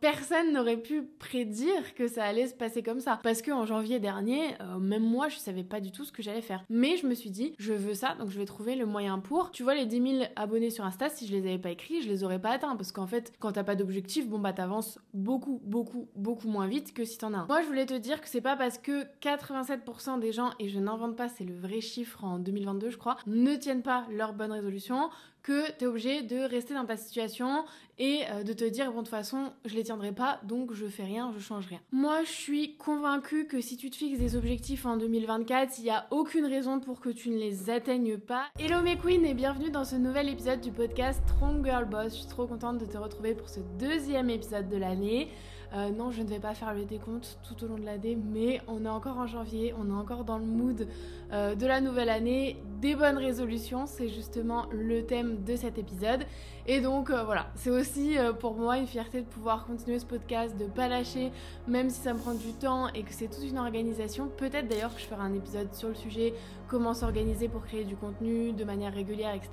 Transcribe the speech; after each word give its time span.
Personne 0.00 0.52
n'aurait 0.52 0.78
pu 0.78 1.02
prédire 1.02 1.94
que 1.94 2.08
ça 2.08 2.24
allait 2.24 2.46
se 2.46 2.54
passer 2.54 2.82
comme 2.82 3.00
ça. 3.00 3.20
Parce 3.22 3.42
que 3.42 3.50
en 3.50 3.66
janvier 3.66 4.00
dernier, 4.00 4.54
euh, 4.62 4.78
même 4.78 5.02
moi, 5.02 5.28
je 5.28 5.36
savais 5.36 5.62
pas 5.62 5.80
du 5.80 5.92
tout 5.92 6.04
ce 6.04 6.12
que 6.12 6.22
j'allais 6.22 6.40
faire. 6.40 6.64
Mais 6.70 6.96
je 6.96 7.06
me 7.06 7.14
suis 7.14 7.30
dit, 7.30 7.54
je 7.58 7.74
veux 7.74 7.92
ça, 7.92 8.14
donc 8.14 8.30
je 8.30 8.38
vais 8.38 8.46
trouver 8.46 8.76
le 8.76 8.86
moyen 8.86 9.18
pour. 9.18 9.50
Tu 9.50 9.62
vois, 9.62 9.74
les 9.74 9.84
10 9.84 10.18
000 10.18 10.24
abonnés 10.36 10.70
sur 10.70 10.84
Insta, 10.84 11.10
si 11.10 11.26
je 11.26 11.32
les 11.32 11.40
avais 11.40 11.58
pas 11.58 11.70
écrits, 11.70 12.00
je 12.00 12.08
les 12.08 12.24
aurais 12.24 12.40
pas 12.40 12.50
atteints. 12.50 12.76
Parce 12.76 12.92
qu'en 12.92 13.06
fait, 13.06 13.32
quand 13.40 13.52
t'as 13.52 13.64
pas 13.64 13.76
d'objectif, 13.76 14.26
bon 14.26 14.38
bah 14.38 14.54
t'avances 14.54 14.98
beaucoup, 15.12 15.60
beaucoup, 15.64 16.08
beaucoup 16.16 16.48
moins 16.48 16.66
vite 16.66 16.94
que 16.94 17.04
si 17.04 17.18
t'en 17.18 17.34
as 17.34 17.38
un. 17.38 17.46
Moi, 17.46 17.60
je 17.60 17.66
voulais 17.66 17.86
te 17.86 17.94
dire 17.94 18.22
que 18.22 18.28
c'est 18.28 18.40
pas 18.40 18.56
parce 18.56 18.78
que 18.78 19.04
87% 19.20 20.18
des 20.18 20.32
gens, 20.32 20.50
et 20.58 20.68
je 20.70 20.80
n'invente 20.80 21.16
pas, 21.16 21.28
c'est 21.28 21.44
le 21.44 21.54
vrai 21.54 21.82
chiffre 21.82 22.24
en 22.24 22.38
2022, 22.38 22.88
je 22.88 22.96
crois, 22.96 23.16
ne 23.26 23.54
tiennent 23.56 23.82
pas 23.82 24.06
leur 24.10 24.32
bonne 24.32 24.52
résolution 24.52 25.10
que 25.42 25.70
tu 25.78 25.84
es 25.84 25.86
obligé 25.86 26.22
de 26.22 26.38
rester 26.38 26.74
dans 26.74 26.84
ta 26.84 26.96
situation 26.96 27.64
et 27.98 28.20
euh, 28.30 28.42
de 28.42 28.52
te 28.52 28.64
dire 28.64 28.86
bon 28.86 28.98
de 28.98 29.04
toute 29.04 29.08
façon 29.08 29.52
je 29.64 29.74
les 29.74 29.84
tiendrai 29.84 30.12
pas 30.12 30.40
donc 30.44 30.72
je 30.72 30.86
fais 30.86 31.04
rien, 31.04 31.32
je 31.36 31.40
change 31.40 31.66
rien. 31.66 31.80
Moi 31.92 32.22
je 32.24 32.30
suis 32.30 32.76
convaincue 32.76 33.46
que 33.46 33.60
si 33.60 33.76
tu 33.76 33.90
te 33.90 33.96
fixes 33.96 34.18
des 34.18 34.36
objectifs 34.36 34.86
en 34.86 34.96
2024, 34.96 35.78
il 35.78 35.84
n'y 35.84 35.90
a 35.90 36.06
aucune 36.10 36.46
raison 36.46 36.80
pour 36.80 37.00
que 37.00 37.10
tu 37.10 37.30
ne 37.30 37.38
les 37.38 37.70
atteignes 37.70 38.18
pas. 38.18 38.46
Hello 38.58 38.80
mes 38.82 38.96
queens 38.96 39.24
et 39.24 39.34
bienvenue 39.34 39.70
dans 39.70 39.84
ce 39.84 39.96
nouvel 39.96 40.28
épisode 40.28 40.60
du 40.60 40.72
podcast 40.72 41.22
Strong 41.26 41.64
Girl 41.64 41.84
Boss. 41.84 42.14
Je 42.14 42.20
suis 42.20 42.28
trop 42.28 42.46
contente 42.46 42.78
de 42.78 42.86
te 42.86 42.98
retrouver 42.98 43.34
pour 43.34 43.48
ce 43.48 43.60
deuxième 43.78 44.30
épisode 44.30 44.68
de 44.68 44.76
l'année. 44.76 45.28
Euh, 45.72 45.90
non, 45.90 46.10
je 46.10 46.22
ne 46.22 46.28
vais 46.28 46.40
pas 46.40 46.54
faire 46.54 46.74
le 46.74 46.84
décompte 46.84 47.38
tout 47.46 47.64
au 47.64 47.68
long 47.68 47.76
de 47.76 47.84
l'année, 47.84 48.16
mais 48.16 48.60
on 48.66 48.84
est 48.84 48.88
encore 48.88 49.18
en 49.18 49.26
janvier, 49.26 49.72
on 49.78 49.88
est 49.88 49.98
encore 49.98 50.24
dans 50.24 50.38
le 50.38 50.44
mood 50.44 50.88
euh, 51.32 51.54
de 51.54 51.66
la 51.66 51.80
nouvelle 51.80 52.08
année, 52.08 52.56
des 52.80 52.94
bonnes 52.94 53.18
résolutions, 53.18 53.86
c'est 53.86 54.08
justement 54.08 54.66
le 54.72 55.04
thème 55.04 55.44
de 55.44 55.56
cet 55.56 55.78
épisode. 55.78 56.24
Et 56.66 56.80
donc 56.80 57.10
euh, 57.10 57.24
voilà, 57.24 57.48
c'est 57.56 57.70
aussi 57.70 58.16
pour 58.38 58.54
moi 58.54 58.78
une 58.78 58.86
fierté 58.86 59.20
de 59.20 59.26
pouvoir 59.26 59.66
continuer 59.66 59.98
ce 59.98 60.06
podcast, 60.06 60.56
de 60.56 60.66
pas 60.66 60.88
lâcher, 60.88 61.30
même 61.68 61.90
si 61.90 62.00
ça 62.00 62.14
me 62.14 62.18
prend 62.18 62.34
du 62.34 62.52
temps 62.52 62.88
et 62.88 63.02
que 63.02 63.12
c'est 63.12 63.28
toute 63.28 63.44
une 63.44 63.58
organisation. 63.58 64.30
Peut-être 64.36 64.68
d'ailleurs 64.68 64.94
que 64.94 65.00
je 65.00 65.06
ferai 65.06 65.22
un 65.22 65.34
épisode 65.34 65.74
sur 65.74 65.88
le 65.88 65.94
sujet, 65.94 66.34
comment 66.70 66.94
s'organiser 66.94 67.48
pour 67.48 67.64
créer 67.64 67.84
du 67.84 67.96
contenu 67.96 68.52
de 68.52 68.64
manière 68.64 68.94
régulière, 68.94 69.34
etc. 69.34 69.50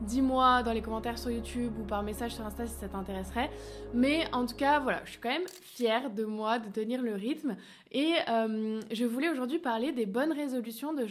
Dis-moi 0.00 0.62
dans 0.62 0.72
les 0.72 0.80
commentaires 0.80 1.18
sur 1.18 1.30
YouTube 1.30 1.72
ou 1.80 1.84
par 1.84 2.04
message 2.04 2.34
sur 2.34 2.46
Insta 2.46 2.66
si 2.66 2.74
ça 2.74 2.88
t'intéresserait. 2.88 3.50
Mais 3.92 4.24
en 4.32 4.46
tout 4.46 4.54
cas, 4.54 4.78
voilà, 4.78 5.02
je 5.04 5.10
suis 5.10 5.20
quand 5.20 5.30
même 5.30 5.48
fière 5.60 6.10
de 6.10 6.24
moi 6.24 6.60
de 6.60 6.68
tenir 6.68 7.02
le 7.02 7.14
rythme. 7.14 7.56
Et 7.90 8.12
euh, 8.28 8.80
je 8.90 9.04
voulais 9.04 9.28
aujourd'hui 9.28 9.58
parler 9.58 9.92
des 9.92 10.06
bonnes 10.06 10.32
résolutions 10.32 10.94
de 10.94 11.04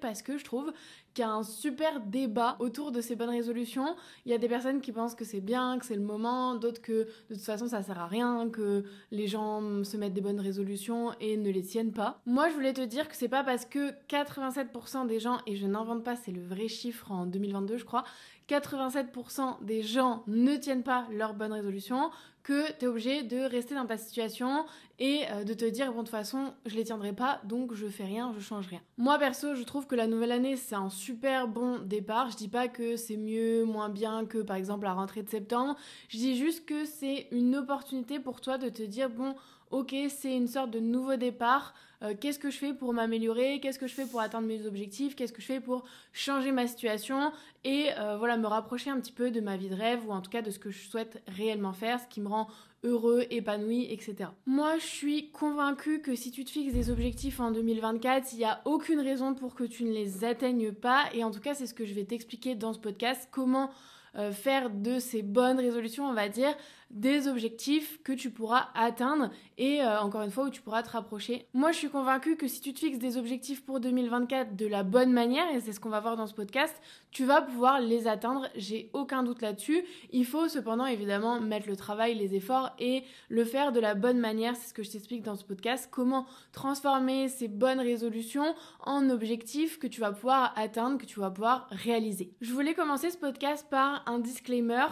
parce 0.00 0.22
que 0.22 0.38
je 0.38 0.44
trouve 0.44 0.72
qu'il 1.14 1.22
y 1.22 1.26
a 1.26 1.30
un 1.30 1.42
super 1.42 2.00
débat 2.00 2.56
autour 2.58 2.90
de 2.92 3.00
ces 3.00 3.14
bonnes 3.14 3.30
résolutions. 3.30 3.94
Il 4.26 4.32
y 4.32 4.34
a 4.34 4.38
des 4.38 4.48
personnes 4.48 4.80
qui 4.80 4.92
pensent 4.92 5.14
que 5.14 5.24
c'est 5.24 5.40
bien, 5.40 5.78
que 5.78 5.86
c'est 5.86 5.94
le 5.94 6.02
moment, 6.02 6.56
d'autres 6.56 6.82
que 6.82 7.06
de 7.30 7.34
toute 7.34 7.44
façon 7.44 7.68
ça 7.68 7.82
sert 7.82 7.98
à 7.98 8.06
rien, 8.06 8.48
que 8.50 8.84
les 9.10 9.26
gens 9.26 9.84
se 9.84 9.96
mettent 9.96 10.14
des 10.14 10.20
bonnes 10.20 10.40
résolutions 10.40 11.12
et 11.20 11.36
ne 11.36 11.50
les 11.50 11.62
tiennent 11.62 11.92
pas. 11.92 12.20
Moi 12.26 12.48
je 12.48 12.54
voulais 12.54 12.72
te 12.72 12.80
dire 12.80 13.08
que 13.08 13.16
c'est 13.16 13.28
pas 13.28 13.44
parce 13.44 13.64
que 13.64 13.92
87% 14.08 15.06
des 15.06 15.20
gens, 15.20 15.38
et 15.46 15.56
je 15.56 15.66
n'invente 15.66 16.02
pas, 16.02 16.16
c'est 16.16 16.32
le 16.32 16.42
vrai 16.42 16.68
chiffre 16.68 17.12
en 17.12 17.26
2022 17.26 17.76
je 17.76 17.84
crois, 17.84 18.04
87% 18.48 19.64
des 19.64 19.82
gens 19.82 20.22
ne 20.26 20.56
tiennent 20.56 20.82
pas 20.82 21.06
leurs 21.10 21.34
bonnes 21.34 21.52
résolutions, 21.52 22.10
que 22.44 22.70
tu 22.78 22.84
es 22.84 22.88
obligé 22.88 23.22
de 23.22 23.40
rester 23.40 23.74
dans 23.74 23.86
ta 23.86 23.96
situation 23.96 24.66
et 25.00 25.22
euh, 25.32 25.42
de 25.44 25.54
te 25.54 25.64
dire 25.64 25.86
bon 25.86 26.00
de 26.00 26.02
toute 26.02 26.10
façon 26.10 26.52
je 26.66 26.76
les 26.76 26.84
tiendrai 26.84 27.12
pas 27.12 27.40
donc 27.44 27.74
je 27.74 27.86
fais 27.86 28.04
rien, 28.04 28.32
je 28.36 28.40
change 28.40 28.68
rien. 28.68 28.80
Moi 28.98 29.18
perso 29.18 29.54
je 29.56 29.62
trouve 29.64 29.86
que 29.86 29.96
la 29.96 30.06
nouvelle 30.06 30.30
année 30.30 30.56
c'est 30.56 30.76
un 30.76 30.90
super 30.90 31.48
bon 31.48 31.78
départ. 31.78 32.30
Je 32.30 32.36
dis 32.36 32.48
pas 32.48 32.68
que 32.68 32.96
c'est 32.96 33.16
mieux, 33.16 33.64
moins 33.64 33.88
bien 33.88 34.26
que 34.26 34.38
par 34.38 34.56
exemple 34.56 34.84
la 34.84 34.92
rentrée 34.92 35.22
de 35.22 35.30
septembre. 35.30 35.74
Je 36.08 36.18
dis 36.18 36.36
juste 36.36 36.66
que 36.66 36.84
c'est 36.84 37.26
une 37.32 37.56
opportunité 37.56 38.20
pour 38.20 38.40
toi 38.40 38.58
de 38.58 38.68
te 38.68 38.82
dire 38.82 39.10
bon 39.10 39.34
ok, 39.70 39.94
c'est 40.08 40.36
une 40.36 40.48
sorte 40.48 40.70
de 40.70 40.80
nouveau 40.80 41.16
départ. 41.16 41.74
Euh, 42.02 42.14
qu'est-ce 42.18 42.38
que 42.38 42.50
je 42.50 42.58
fais 42.58 42.74
pour 42.74 42.92
m'améliorer? 42.92 43.60
Qu'est-ce 43.60 43.78
que 43.78 43.86
je 43.86 43.94
fais 43.94 44.04
pour 44.04 44.20
atteindre 44.20 44.46
mes 44.46 44.66
objectifs? 44.66 45.16
Qu'est-ce 45.16 45.32
que 45.32 45.40
je 45.40 45.46
fais 45.46 45.60
pour 45.60 45.84
changer 46.12 46.52
ma 46.52 46.66
situation 46.66 47.32
Et 47.64 47.88
euh, 47.98 48.16
voilà, 48.18 48.36
me 48.36 48.46
rapprocher 48.46 48.90
un 48.90 49.00
petit 49.00 49.12
peu 49.12 49.30
de 49.30 49.40
ma 49.40 49.56
vie 49.56 49.68
de 49.68 49.74
rêve 49.74 50.06
ou 50.06 50.12
en 50.12 50.20
tout 50.20 50.30
cas 50.30 50.42
de 50.42 50.50
ce 50.50 50.58
que 50.58 50.70
je 50.70 50.86
souhaite 50.88 51.22
réellement 51.28 51.72
faire, 51.72 52.00
ce 52.00 52.06
qui 52.06 52.20
me 52.20 52.28
rend 52.28 52.48
heureux, 52.82 53.24
épanoui, 53.30 53.90
etc. 53.90 54.30
Moi, 54.46 54.76
je 54.78 54.84
suis 54.84 55.30
convaincue 55.30 56.00
que 56.00 56.14
si 56.14 56.30
tu 56.30 56.44
te 56.44 56.50
fixes 56.50 56.74
des 56.74 56.90
objectifs 56.90 57.40
en 57.40 57.50
2024, 57.50 58.32
il 58.34 58.38
n'y 58.38 58.44
a 58.44 58.60
aucune 58.66 59.00
raison 59.00 59.34
pour 59.34 59.54
que 59.54 59.64
tu 59.64 59.84
ne 59.84 59.92
les 59.92 60.24
atteignes 60.24 60.72
pas. 60.72 61.04
Et 61.14 61.24
en 61.24 61.30
tout 61.30 61.40
cas, 61.40 61.54
c'est 61.54 61.66
ce 61.66 61.74
que 61.74 61.86
je 61.86 61.94
vais 61.94 62.04
t'expliquer 62.04 62.54
dans 62.54 62.74
ce 62.74 62.78
podcast, 62.78 63.28
comment 63.32 63.70
euh, 64.16 64.30
faire 64.30 64.70
de 64.70 65.00
ces 65.00 65.22
bonnes 65.22 65.58
résolutions, 65.58 66.06
on 66.06 66.12
va 66.12 66.28
dire, 66.28 66.54
des 66.90 67.28
objectifs 67.28 68.02
que 68.02 68.12
tu 68.12 68.30
pourras 68.30 68.68
atteindre 68.74 69.30
et 69.58 69.82
euh, 69.82 70.00
encore 70.00 70.22
une 70.22 70.30
fois 70.30 70.44
où 70.44 70.50
tu 70.50 70.62
pourras 70.62 70.82
te 70.82 70.90
rapprocher. 70.90 71.46
Moi, 71.54 71.72
je 71.72 71.78
suis 71.78 71.88
convaincue 71.88 72.36
que 72.36 72.48
si 72.48 72.60
tu 72.60 72.72
te 72.72 72.80
fixes 72.80 72.98
des 72.98 73.16
objectifs 73.16 73.64
pour 73.64 73.80
2024 73.80 74.56
de 74.56 74.66
la 74.66 74.82
bonne 74.82 75.12
manière, 75.12 75.48
et 75.54 75.60
c'est 75.60 75.72
ce 75.72 75.80
qu'on 75.80 75.88
va 75.88 76.00
voir 76.00 76.16
dans 76.16 76.26
ce 76.26 76.34
podcast, 76.34 76.74
tu 77.10 77.24
vas 77.24 77.42
pouvoir 77.42 77.80
les 77.80 78.06
atteindre. 78.06 78.48
J'ai 78.56 78.90
aucun 78.92 79.22
doute 79.22 79.42
là-dessus. 79.42 79.84
Il 80.10 80.26
faut 80.26 80.48
cependant 80.48 80.86
évidemment 80.86 81.40
mettre 81.40 81.68
le 81.68 81.76
travail, 81.76 82.14
les 82.14 82.34
efforts 82.34 82.74
et 82.78 83.04
le 83.28 83.44
faire 83.44 83.72
de 83.72 83.80
la 83.80 83.94
bonne 83.94 84.18
manière. 84.18 84.56
C'est 84.56 84.68
ce 84.68 84.74
que 84.74 84.82
je 84.82 84.90
t'explique 84.90 85.22
dans 85.22 85.36
ce 85.36 85.44
podcast. 85.44 85.88
Comment 85.90 86.26
transformer 86.52 87.28
ces 87.28 87.48
bonnes 87.48 87.80
résolutions 87.80 88.54
en 88.80 89.10
objectifs 89.10 89.78
que 89.78 89.86
tu 89.86 90.00
vas 90.00 90.12
pouvoir 90.12 90.52
atteindre, 90.56 90.98
que 90.98 91.06
tu 91.06 91.20
vas 91.20 91.30
pouvoir 91.30 91.66
réaliser. 91.70 92.32
Je 92.40 92.52
voulais 92.52 92.74
commencer 92.74 93.10
ce 93.10 93.18
podcast 93.18 93.66
par 93.70 94.02
un 94.06 94.18
disclaimer 94.18 94.86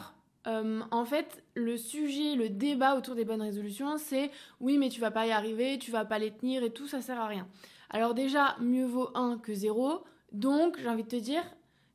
euh, 0.47 0.80
en 0.91 1.04
fait, 1.04 1.42
le 1.54 1.76
sujet, 1.76 2.34
le 2.34 2.48
débat 2.48 2.97
autour 2.97 3.14
des 3.14 3.25
bonnes 3.25 3.42
résolutions, 3.42 3.97
c'est 3.98 4.30
oui, 4.60 4.78
mais 4.78 4.88
tu 4.88 5.00
vas 5.00 5.10
pas 5.10 5.26
y 5.26 5.30
arriver, 5.30 5.78
tu 5.78 5.91
vas 5.91 6.04
pas 6.04 6.19
les 6.19 6.32
tenir 6.32 6.62
et 6.62 6.70
tout, 6.70 6.88
ça 6.88 7.00
sert 7.00 7.20
à 7.20 7.26
rien. 7.26 7.47
Alors 7.91 8.14
déjà, 8.14 8.56
mieux 8.60 8.86
vaut 8.86 9.10
1 9.14 9.38
que 9.38 9.54
0. 9.54 10.03
Donc, 10.32 10.78
j'ai 10.80 10.88
envie 10.88 11.04
de 11.04 11.08
te 11.08 11.16
dire, 11.16 11.42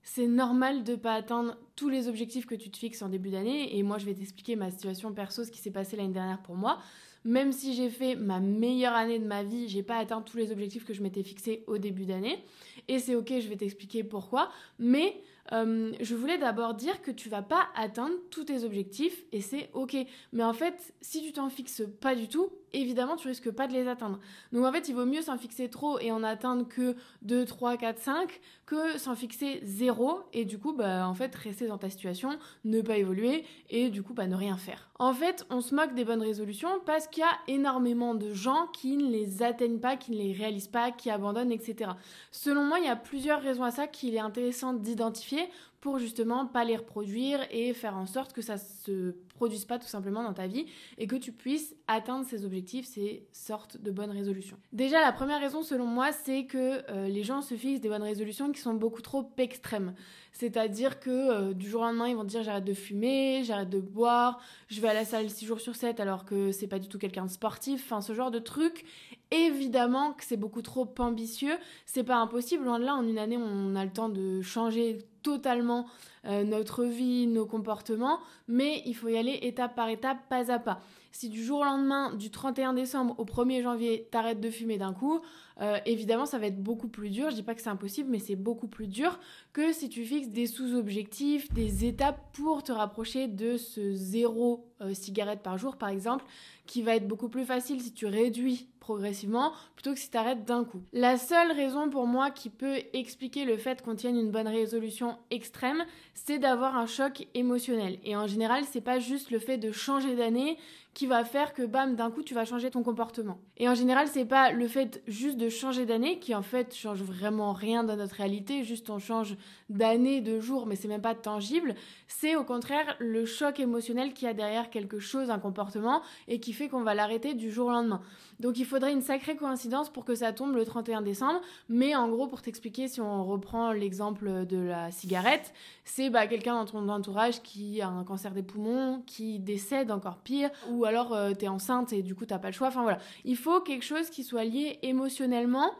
c'est 0.03 0.27
normal 0.27 0.83
de 0.83 0.95
pas 0.95 1.13
atteindre 1.13 1.57
tous 1.75 1.89
les 1.89 2.07
objectifs 2.07 2.45
que 2.45 2.55
tu 2.55 2.69
te 2.69 2.77
fixes 2.77 3.01
en 3.01 3.09
début 3.09 3.29
d'année. 3.29 3.77
Et 3.77 3.83
moi, 3.83 3.97
je 3.97 4.05
vais 4.05 4.13
t'expliquer 4.13 4.55
ma 4.55 4.71
situation 4.71 5.11
perso, 5.13 5.43
ce 5.43 5.51
qui 5.51 5.59
s'est 5.59 5.71
passé 5.71 5.97
l'année 5.97 6.13
dernière 6.13 6.41
pour 6.41 6.55
moi. 6.55 6.79
Même 7.25 7.51
si 7.51 7.73
j'ai 7.73 7.89
fait 7.89 8.15
ma 8.15 8.39
meilleure 8.39 8.93
année 8.93 9.19
de 9.19 9.25
ma 9.25 9.43
vie, 9.43 9.67
j'ai 9.67 9.83
pas 9.83 9.97
atteint 9.97 10.21
tous 10.21 10.37
les 10.37 10.51
objectifs 10.51 10.85
que 10.85 10.93
je 10.93 11.01
m'étais 11.01 11.23
fixés 11.23 11.65
au 11.67 11.77
début 11.77 12.05
d'année. 12.05 12.41
Et 12.87 12.99
c'est 12.99 13.15
ok, 13.15 13.33
je 13.41 13.49
vais 13.49 13.57
t'expliquer 13.57 14.03
pourquoi. 14.05 14.49
Mais 14.79 15.21
euh, 15.53 15.93
je 15.99 16.15
voulais 16.15 16.37
d'abord 16.37 16.73
dire 16.73 17.01
que 17.01 17.11
tu 17.11 17.29
vas 17.29 17.41
pas 17.41 17.67
atteindre 17.75 18.15
tous 18.31 18.45
tes 18.45 18.63
objectifs 18.63 19.23
et 19.31 19.41
c'est 19.41 19.69
ok. 19.73 19.95
Mais 20.33 20.43
en 20.43 20.53
fait, 20.53 20.93
si 21.01 21.23
tu 21.23 21.31
t'en 21.31 21.49
fixes 21.49 21.83
pas 22.01 22.15
du 22.15 22.27
tout, 22.27 22.49
évidemment, 22.73 23.15
tu 23.15 23.27
risques 23.27 23.51
pas 23.51 23.67
de 23.67 23.73
les 23.73 23.87
atteindre. 23.87 24.19
Donc 24.51 24.65
en 24.65 24.71
fait, 24.71 24.89
il 24.89 24.95
vaut 24.95 25.05
mieux 25.05 25.21
s'en 25.21 25.37
fixer 25.37 25.69
trop 25.69 25.99
et 25.99 26.11
en 26.11 26.23
atteindre 26.23 26.67
que 26.67 26.95
2, 27.23 27.45
3, 27.45 27.77
4, 27.77 27.99
5 27.99 28.39
que 28.65 28.97
s'en 28.97 29.15
fixer 29.15 29.59
zéro 29.63 30.19
et 30.33 30.45
du 30.45 30.57
coup, 30.59 30.73
bah, 30.73 31.07
en 31.07 31.13
fait, 31.13 31.33
rester 31.35 31.67
dans 31.67 31.77
ta 31.77 31.89
situation, 31.89 32.37
ne 32.65 32.81
pas 32.81 32.97
évoluer 32.97 33.45
et 33.69 33.89
du 33.89 34.03
coup, 34.03 34.13
bah, 34.13 34.27
ne 34.27 34.35
rien 34.35 34.57
faire. 34.57 34.89
En 34.99 35.13
fait, 35.13 35.45
on 35.49 35.61
se 35.61 35.75
moque 35.75 35.93
des 35.93 36.03
bonnes 36.03 36.21
résolutions 36.21 36.81
parce 36.85 37.07
qu'il 37.07 37.21
y 37.21 37.25
a 37.25 37.37
énormément 37.47 38.15
de 38.15 38.33
gens 38.33 38.67
qui 38.73 38.97
ne 38.97 39.09
les 39.09 39.43
atteignent 39.43 39.79
pas, 39.79 39.95
qui 39.95 40.11
ne 40.11 40.17
les 40.17 40.33
réalisent 40.33 40.67
pas, 40.67 40.91
qui 40.91 41.09
abandonnent, 41.09 41.51
etc. 41.51 41.91
Selon 42.31 42.63
moi, 42.63 42.79
il 42.79 42.85
y 42.85 42.89
a 42.89 42.95
plusieurs 42.95 43.41
raisons 43.41 43.63
à 43.63 43.71
ça 43.71 43.87
qu'il 43.87 44.15
est 44.15 44.19
intéressant 44.19 44.73
d'identifier 44.73 45.49
pour 45.81 45.99
justement 45.99 46.47
pas 46.47 46.63
les 46.63 46.75
reproduire 46.75 47.39
et 47.51 47.73
faire 47.73 47.95
en 47.95 48.05
sorte 48.05 48.33
que 48.33 48.41
ça 48.41 48.57
se 48.57 49.15
produise 49.35 49.65
pas 49.65 49.77
tout 49.77 49.87
simplement 49.87 50.23
dans 50.23 50.33
ta 50.33 50.47
vie 50.47 50.65
et 50.97 51.05
que 51.05 51.15
tu 51.15 51.31
puisses 51.31 51.75
atteindre 51.87 52.25
ces 52.25 52.43
objectifs, 52.43 52.87
ces 52.87 53.27
sortes 53.31 53.79
de 53.79 53.91
bonnes 53.91 54.11
résolutions. 54.11 54.57
Déjà, 54.73 54.99
la 54.99 55.11
première 55.11 55.39
raison 55.39 55.61
selon 55.61 55.85
moi, 55.85 56.11
c'est 56.11 56.45
que 56.45 56.81
euh, 56.89 57.07
les 57.07 57.23
gens 57.23 57.41
se 57.41 57.53
fixent 57.53 57.81
des 57.81 57.89
bonnes 57.89 58.03
résolutions 58.03 58.51
qui 58.51 58.59
sont 58.59 58.73
beaucoup 58.73 59.03
trop 59.03 59.31
extrêmes. 59.37 59.93
C'est-à-dire 60.31 60.99
que 60.99 61.09
euh, 61.09 61.53
du 61.53 61.69
jour 61.69 61.81
au 61.81 61.85
lendemain, 61.85 62.07
ils 62.07 62.15
vont 62.15 62.23
dire 62.23 62.43
j'arrête 62.43 62.65
de 62.65 62.73
fumer, 62.73 63.43
j'arrête 63.43 63.69
de 63.69 63.79
boire, 63.79 64.39
je 64.67 64.81
vais 64.81 64.89
à 64.89 64.93
la 64.93 65.05
salle 65.05 65.29
6 65.29 65.45
jours 65.45 65.59
sur 65.59 65.75
7 65.75 65.99
alors 65.99 66.25
que 66.25 66.51
c'est 66.51 66.67
pas 66.67 66.79
du 66.79 66.87
tout 66.87 66.97
quelqu'un 66.97 67.25
de 67.25 67.31
sportif, 67.31 67.83
enfin 67.85 68.01
ce 68.01 68.13
genre 68.13 68.31
de 68.31 68.39
truc. 68.39 68.85
Évidemment 69.31 70.13
que 70.13 70.23
c'est 70.23 70.37
beaucoup 70.37 70.61
trop 70.61 70.87
ambitieux, 70.99 71.57
c'est 71.85 72.03
pas 72.03 72.15
impossible, 72.15 72.63
loin 72.63 72.79
de 72.79 72.85
là, 72.85 72.95
en 72.95 73.05
une 73.05 73.17
année 73.17 73.37
on 73.37 73.75
a 73.75 73.83
le 73.83 73.91
temps 73.91 74.07
de 74.07 74.41
changer 74.41 74.99
totalement 75.21 75.85
euh, 76.25 76.45
notre 76.45 76.85
vie, 76.85 77.27
nos 77.27 77.45
comportements, 77.45 78.19
mais 78.47 78.81
il 78.85 78.95
faut 78.95 79.09
y 79.09 79.17
aller 79.17 79.37
étape 79.41 79.75
par 79.75 79.89
étape, 79.89 80.17
pas 80.29 80.49
à 80.49 80.59
pas. 80.59 80.79
Si 81.19 81.29
du 81.29 81.43
jour 81.43 81.61
au 81.61 81.63
lendemain, 81.63 82.13
du 82.13 82.29
31 82.29 82.73
décembre 82.73 83.15
au 83.17 83.25
1er 83.25 83.63
janvier, 83.63 84.07
t'arrêtes 84.11 84.39
de 84.39 84.51
fumer 84.51 84.77
d'un 84.77 84.93
coup, 84.93 85.19
euh, 85.59 85.79
évidemment 85.87 86.27
ça 86.27 86.37
va 86.37 86.45
être 86.45 86.61
beaucoup 86.61 86.89
plus 86.89 87.09
dur. 87.09 87.31
Je 87.31 87.35
dis 87.35 87.41
pas 87.41 87.55
que 87.55 87.61
c'est 87.63 87.71
impossible, 87.71 88.11
mais 88.11 88.19
c'est 88.19 88.35
beaucoup 88.35 88.67
plus 88.67 88.85
dur 88.85 89.17
que 89.51 89.73
si 89.73 89.89
tu 89.89 90.05
fixes 90.05 90.29
des 90.29 90.45
sous-objectifs, 90.45 91.51
des 91.51 91.85
étapes 91.85 92.19
pour 92.33 92.61
te 92.61 92.71
rapprocher 92.71 93.27
de 93.27 93.57
ce 93.57 93.95
zéro 93.95 94.67
euh, 94.81 94.93
cigarettes 94.93 95.41
par 95.41 95.57
jour, 95.57 95.77
par 95.77 95.89
exemple, 95.89 96.23
qui 96.67 96.83
va 96.83 96.95
être 96.95 97.07
beaucoup 97.07 97.29
plus 97.29 97.45
facile 97.45 97.81
si 97.81 97.93
tu 97.93 98.05
réduis 98.05 98.67
progressivement 98.79 99.51
plutôt 99.75 99.93
que 99.93 99.99
si 99.99 100.11
tu 100.11 100.17
arrêtes 100.17 100.45
d'un 100.45 100.63
coup. 100.63 100.81
La 100.93 101.17
seule 101.17 101.51
raison 101.51 101.89
pour 101.89 102.05
moi 102.05 102.29
qui 102.29 102.49
peut 102.49 102.77
expliquer 102.93 103.43
le 103.43 103.57
fait 103.57 103.81
qu'on 103.81 103.95
tienne 103.95 104.17
une 104.17 104.31
bonne 104.31 104.47
résolution 104.47 105.17
extrême, 105.31 105.83
c'est 106.13 106.37
d'avoir 106.39 106.77
un 106.77 106.85
choc 106.85 107.27
émotionnel. 107.33 107.97
Et 108.03 108.15
en 108.15 108.27
général, 108.27 108.63
c'est 108.65 108.81
pas 108.81 108.99
juste 108.99 109.31
le 109.31 109.39
fait 109.39 109.57
de 109.57 109.71
changer 109.71 110.15
d'année 110.15 110.57
qui 110.97 111.05
va 111.05 111.23
faire 111.23 111.53
que 111.53 111.61
bam 111.61 111.95
d'un 111.95 112.09
coup 112.09 112.23
tu 112.23 112.33
vas 112.33 112.43
changer 112.43 112.71
ton 112.71 112.81
comportement. 112.81 113.37
Et 113.57 113.69
en 113.69 113.75
général, 113.75 114.07
c'est 114.07 114.25
pas 114.25 114.51
le 114.51 114.67
fait 114.67 115.03
juste 115.05 115.37
de 115.37 115.47
changer 115.47 115.85
d'année 115.85 116.17
qui 116.17 116.33
en 116.33 116.41
fait 116.41 116.73
change 116.73 117.03
vraiment 117.03 117.53
rien 117.53 117.83
dans 117.83 117.95
notre 117.95 118.15
réalité, 118.15 118.63
juste 118.63 118.89
on 118.89 118.97
change 118.97 119.37
d'année, 119.69 120.21
de 120.21 120.39
jour, 120.39 120.65
mais 120.65 120.75
c'est 120.75 120.87
même 120.87 121.03
pas 121.03 121.13
tangible. 121.13 121.75
C'est 122.07 122.35
au 122.35 122.43
contraire 122.43 122.95
le 122.97 123.27
choc 123.27 123.59
émotionnel 123.59 124.11
qui 124.11 124.25
a 124.25 124.33
derrière 124.33 124.71
quelque 124.71 124.97
chose, 124.97 125.29
un 125.29 125.37
comportement 125.37 126.01
et 126.27 126.39
qui 126.39 126.51
fait 126.51 126.67
qu'on 126.67 126.81
va 126.81 126.95
l'arrêter 126.95 127.35
du 127.35 127.51
jour 127.51 127.67
au 127.67 127.71
lendemain. 127.73 128.01
Donc 128.39 128.59
il 128.59 128.65
faudrait 128.65 128.91
une 128.91 129.01
sacrée 129.01 129.35
coïncidence 129.35 129.89
pour 129.89 130.05
que 130.05 130.15
ça 130.15 130.31
tombe 130.31 130.55
le 130.55 130.65
31 130.65 131.01
décembre. 131.01 131.41
Mais 131.69 131.95
en 131.95 132.07
gros, 132.09 132.27
pour 132.27 132.41
t'expliquer, 132.41 132.87
si 132.87 133.01
on 133.01 133.23
reprend 133.23 133.71
l'exemple 133.71 134.45
de 134.45 134.57
la 134.57 134.91
cigarette, 134.91 135.53
c'est 135.85 136.09
bah, 136.09 136.27
quelqu'un 136.27 136.53
dans 136.53 136.65
ton 136.65 136.89
entourage 136.89 137.41
qui 137.41 137.81
a 137.81 137.87
un 137.87 138.03
cancer 138.03 138.33
des 138.33 138.43
poumons, 138.43 139.01
qui 139.05 139.39
décède 139.39 139.91
encore 139.91 140.17
pire, 140.17 140.49
ou 140.69 140.85
alors 140.85 141.13
euh, 141.13 141.33
t'es 141.33 141.47
enceinte 141.47 141.93
et 141.93 142.03
du 142.03 142.15
coup 142.15 142.25
t'as 142.25 142.39
pas 142.39 142.49
le 142.49 142.53
choix. 142.53 142.67
Enfin 142.67 142.83
voilà, 142.83 142.99
il 143.25 143.37
faut 143.37 143.59
quelque 143.61 143.85
chose 143.85 144.09
qui 144.09 144.23
soit 144.23 144.43
lié 144.43 144.79
émotionnellement 144.83 145.71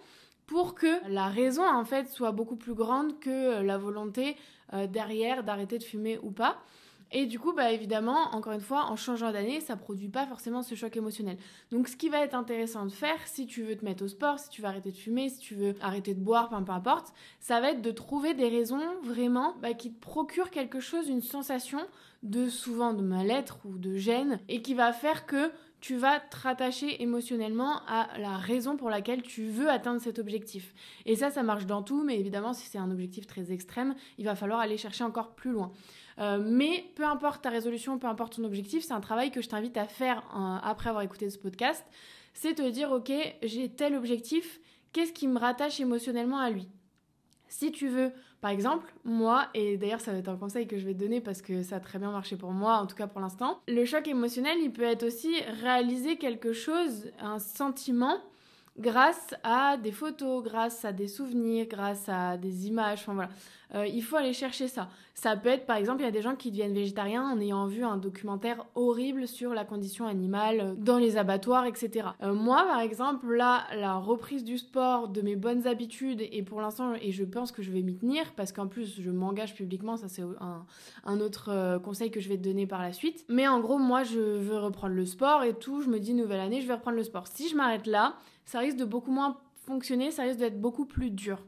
pour 0.48 0.76
que 0.76 0.88
la 1.10 1.28
raison 1.28 1.68
en 1.68 1.86
fait 1.86 2.10
soit 2.10 2.32
beaucoup 2.32 2.56
plus 2.56 2.74
grande 2.74 3.20
que 3.20 3.62
la 3.62 3.78
volonté 3.78 4.36
euh, 4.74 4.88
derrière 4.88 5.44
d'arrêter 5.44 5.78
de 5.78 5.84
fumer 5.84 6.20
ou 6.24 6.32
pas. 6.32 6.58
Et 7.12 7.26
du 7.26 7.40
coup, 7.40 7.54
bah 7.54 7.72
évidemment, 7.72 8.36
encore 8.36 8.54
une 8.54 8.62
fois, 8.62 8.86
en 8.86 8.96
changeant 8.96 9.32
d'année, 9.32 9.62
ça 9.62 9.78
produit 9.78 10.10
pas 10.10 10.26
forcément 10.26 10.62
ce 10.62 10.76
choc 10.76 10.96
émotionnel. 10.98 11.38
Donc, 11.72 11.88
ce 11.88 11.96
qui 11.96 12.10
va 12.10 12.20
être 12.20 12.36
intéressant 12.36 12.86
de 12.86 12.92
faire, 12.92 13.18
si 13.26 13.48
tu 13.48 13.64
veux 13.64 13.78
te 13.78 13.86
mettre 13.86 14.04
au 14.04 14.08
sport, 14.08 14.40
si 14.40 14.50
tu 14.50 14.62
veux 14.62 14.68
arrêter 14.68 14.92
de 14.92 14.98
fumer, 14.98 15.30
si 15.30 15.40
tu 15.40 15.56
veux 15.56 15.76
arrêter 15.82 16.14
de 16.14 16.20
boire, 16.20 16.50
peu, 16.50 16.56
importe, 16.56 17.14
ça 17.40 17.62
va 17.62 17.72
être 17.72 17.82
de 17.82 17.92
trouver 17.92 18.34
des 18.34 18.50
raisons 18.50 18.82
vraiment 19.04 19.56
bah, 19.62 19.74
qui 19.74 19.92
te 19.92 20.00
procurent 20.00 20.52
quelque 20.52 20.80
chose, 20.80 21.08
une 21.08 21.22
sensation 21.22 21.80
de 22.24 22.50
souvent 22.50 22.94
de 22.94 23.02
mal-être 23.02 23.60
ou 23.66 23.78
de 23.78 23.96
gêne, 23.96 24.40
et 24.50 24.62
qui 24.62 24.74
va 24.74 24.92
faire 24.92 25.26
que 25.26 25.52
tu 25.80 25.96
vas 25.98 26.20
te 26.20 26.38
rattacher 26.38 27.02
émotionnellement 27.02 27.82
à 27.88 28.18
la 28.18 28.38
raison 28.38 28.78
pour 28.78 28.90
laquelle 28.90 29.22
tu 29.22 29.46
veux 29.46 29.70
atteindre 29.70 30.02
cet 30.02 30.18
objectif. 30.20 30.74
Et 31.06 31.16
ça, 31.16 31.30
ça 31.30 31.44
marche 31.44 31.66
dans 31.66 31.84
tout, 31.84 32.04
mais 32.04 32.20
évidemment, 32.20 32.54
si 32.54 32.68
c'est 32.68 32.78
un 32.78 32.90
objectif 32.90 33.28
très 33.28 33.52
extrême, 33.52 33.96
il 34.18 34.26
va 34.26 34.36
falloir 34.36 34.60
aller 34.60 34.78
chercher 34.78 35.04
encore 35.04 35.36
plus 35.36 35.52
loin. 35.52 35.72
Euh, 36.20 36.40
mais 36.44 36.86
peu 36.96 37.06
importe 37.06 37.44
ta 37.44 37.50
résolution, 37.50 38.00
peu 38.00 38.08
importe 38.08 38.38
ton 38.38 38.44
objectif, 38.44 38.84
c'est 38.84 38.94
un 38.94 39.02
travail 39.02 39.30
que 39.30 39.42
je 39.42 39.50
t'invite 39.50 39.78
à 39.78 39.86
faire 39.86 40.24
euh, 40.36 40.58
après 40.64 40.90
avoir 40.90 41.04
écouté 41.04 41.30
ce 41.30 41.38
podcast. 41.38 41.86
C'est 42.34 42.56
te 42.56 42.68
dire, 42.70 42.92
ok, 42.92 43.12
j'ai 43.44 43.70
tel 43.70 43.96
objectif, 43.96 44.60
qu'est-ce 44.94 45.14
qui 45.14 45.28
me 45.28 45.38
rattache 45.38 45.80
émotionnellement 45.80 46.40
à 46.40 46.50
lui? 46.50 46.68
Si 47.50 47.72
tu 47.72 47.88
veux, 47.88 48.12
par 48.42 48.52
exemple, 48.52 48.94
moi, 49.04 49.48
et 49.54 49.78
d'ailleurs 49.78 50.00
ça 50.00 50.12
va 50.12 50.20
être 50.20 50.30
un 50.30 50.38
conseil 50.38 50.68
que 50.68 50.78
je 50.78 50.86
vais 50.86 50.94
te 50.94 51.00
donner 51.00 51.22
parce 51.22 51.42
que 51.42 51.64
ça 51.64 51.78
a 51.78 51.80
très 51.80 51.98
bien 51.98 52.12
marché 52.12 52.36
pour 52.36 52.52
moi, 52.52 52.78
en 52.78 52.86
tout 52.86 52.96
cas 52.96 53.08
pour 53.08 53.20
l'instant, 53.20 53.62
le 53.68 53.84
choc 53.86 54.08
émotionnel, 54.08 54.58
il 54.62 54.72
peut 54.72 54.84
être 54.84 55.04
aussi 55.04 55.42
réaliser 55.62 56.18
quelque 56.18 56.54
chose, 56.54 57.12
un 57.20 57.40
sentiment 57.40 58.18
grâce 58.78 59.34
à 59.44 59.78
des 59.78 59.92
photos, 59.92 60.44
grâce 60.44 60.86
à 60.86 60.92
des 60.92 61.08
souvenirs, 61.08 61.66
grâce 61.70 62.08
à 62.08 62.38
des 62.38 62.68
images, 62.68 63.00
enfin 63.02 63.14
voilà. 63.14 63.30
Euh, 63.76 63.86
il 63.86 64.02
faut 64.02 64.16
aller 64.16 64.34
chercher 64.34 64.68
ça. 64.68 64.88
Ça 65.14 65.36
peut 65.36 65.50
être, 65.50 65.66
par 65.66 65.76
exemple, 65.76 66.02
il 66.02 66.06
y 66.06 66.08
a 66.08 66.12
des 66.12 66.22
gens 66.22 66.36
qui 66.36 66.52
deviennent 66.52 66.74
végétariens 66.74 67.24
en 67.24 67.40
ayant 67.40 67.66
vu 67.66 67.84
un 67.84 67.98
documentaire 67.98 68.66
horrible 68.76 69.28
sur 69.28 69.54
la 69.54 69.66
condition 69.66 70.08
animale 70.08 70.76
dans 70.78 70.98
les 70.98 71.18
abattoirs, 71.18 71.66
etc. 71.66 72.10
Euh, 72.24 72.34
moi, 72.34 72.64
par 72.66 72.80
exemple, 72.80 73.34
là, 73.34 73.64
la 73.76 73.96
reprise 73.96 74.46
du 74.46 74.58
sport, 74.58 75.10
de 75.10 75.22
mes 75.22 75.36
bonnes 75.36 75.68
habitudes, 75.68 76.22
et 76.32 76.44
pour 76.44 76.62
l'instant, 76.62 76.94
et 77.02 77.12
je 77.12 77.26
pense 77.26 77.52
que 77.52 77.62
je 77.62 77.72
vais 77.72 77.82
m'y 77.82 77.98
tenir, 77.98 78.32
parce 78.36 78.54
qu'en 78.54 78.68
plus, 78.68 79.02
je 79.02 79.12
m'engage 79.12 79.54
publiquement, 79.54 79.98
ça 79.98 80.08
c'est 80.08 80.22
un, 80.22 80.66
un, 81.04 81.20
autre 81.20 81.50
euh, 81.50 81.80
conseil 81.80 82.10
que 82.10 82.22
je 82.22 82.30
vais 82.30 82.38
te 82.38 82.44
donner 82.44 82.68
par 82.68 82.82
la 82.82 82.94
suite. 82.94 83.26
Mais 83.28 83.48
en 83.48 83.60
gros, 83.60 83.80
moi, 83.80 84.04
je 84.04 84.20
veux 84.20 84.60
reprendre 84.60 84.96
le 84.96 85.06
sport 85.06 85.44
et 85.44 85.54
tout, 85.54 85.82
je 85.82 85.90
me 85.90 86.00
dis, 86.00 86.14
nouvelle 86.14 86.40
année, 86.40 86.62
je 86.62 86.68
vais 86.68 86.76
reprendre 86.76 86.96
le 86.96 87.04
sport. 87.04 87.28
Si 87.28 87.50
je 87.50 87.56
m'arrête 87.56 87.88
là, 87.88 88.16
ça 88.48 88.60
risque 88.60 88.78
de 88.78 88.86
beaucoup 88.86 89.12
moins 89.12 89.38
fonctionner, 89.68 90.10
ça 90.10 90.24
risque 90.24 90.40
d'être 90.40 90.60
beaucoup 90.60 90.86
plus 90.86 91.12
dur. 91.12 91.46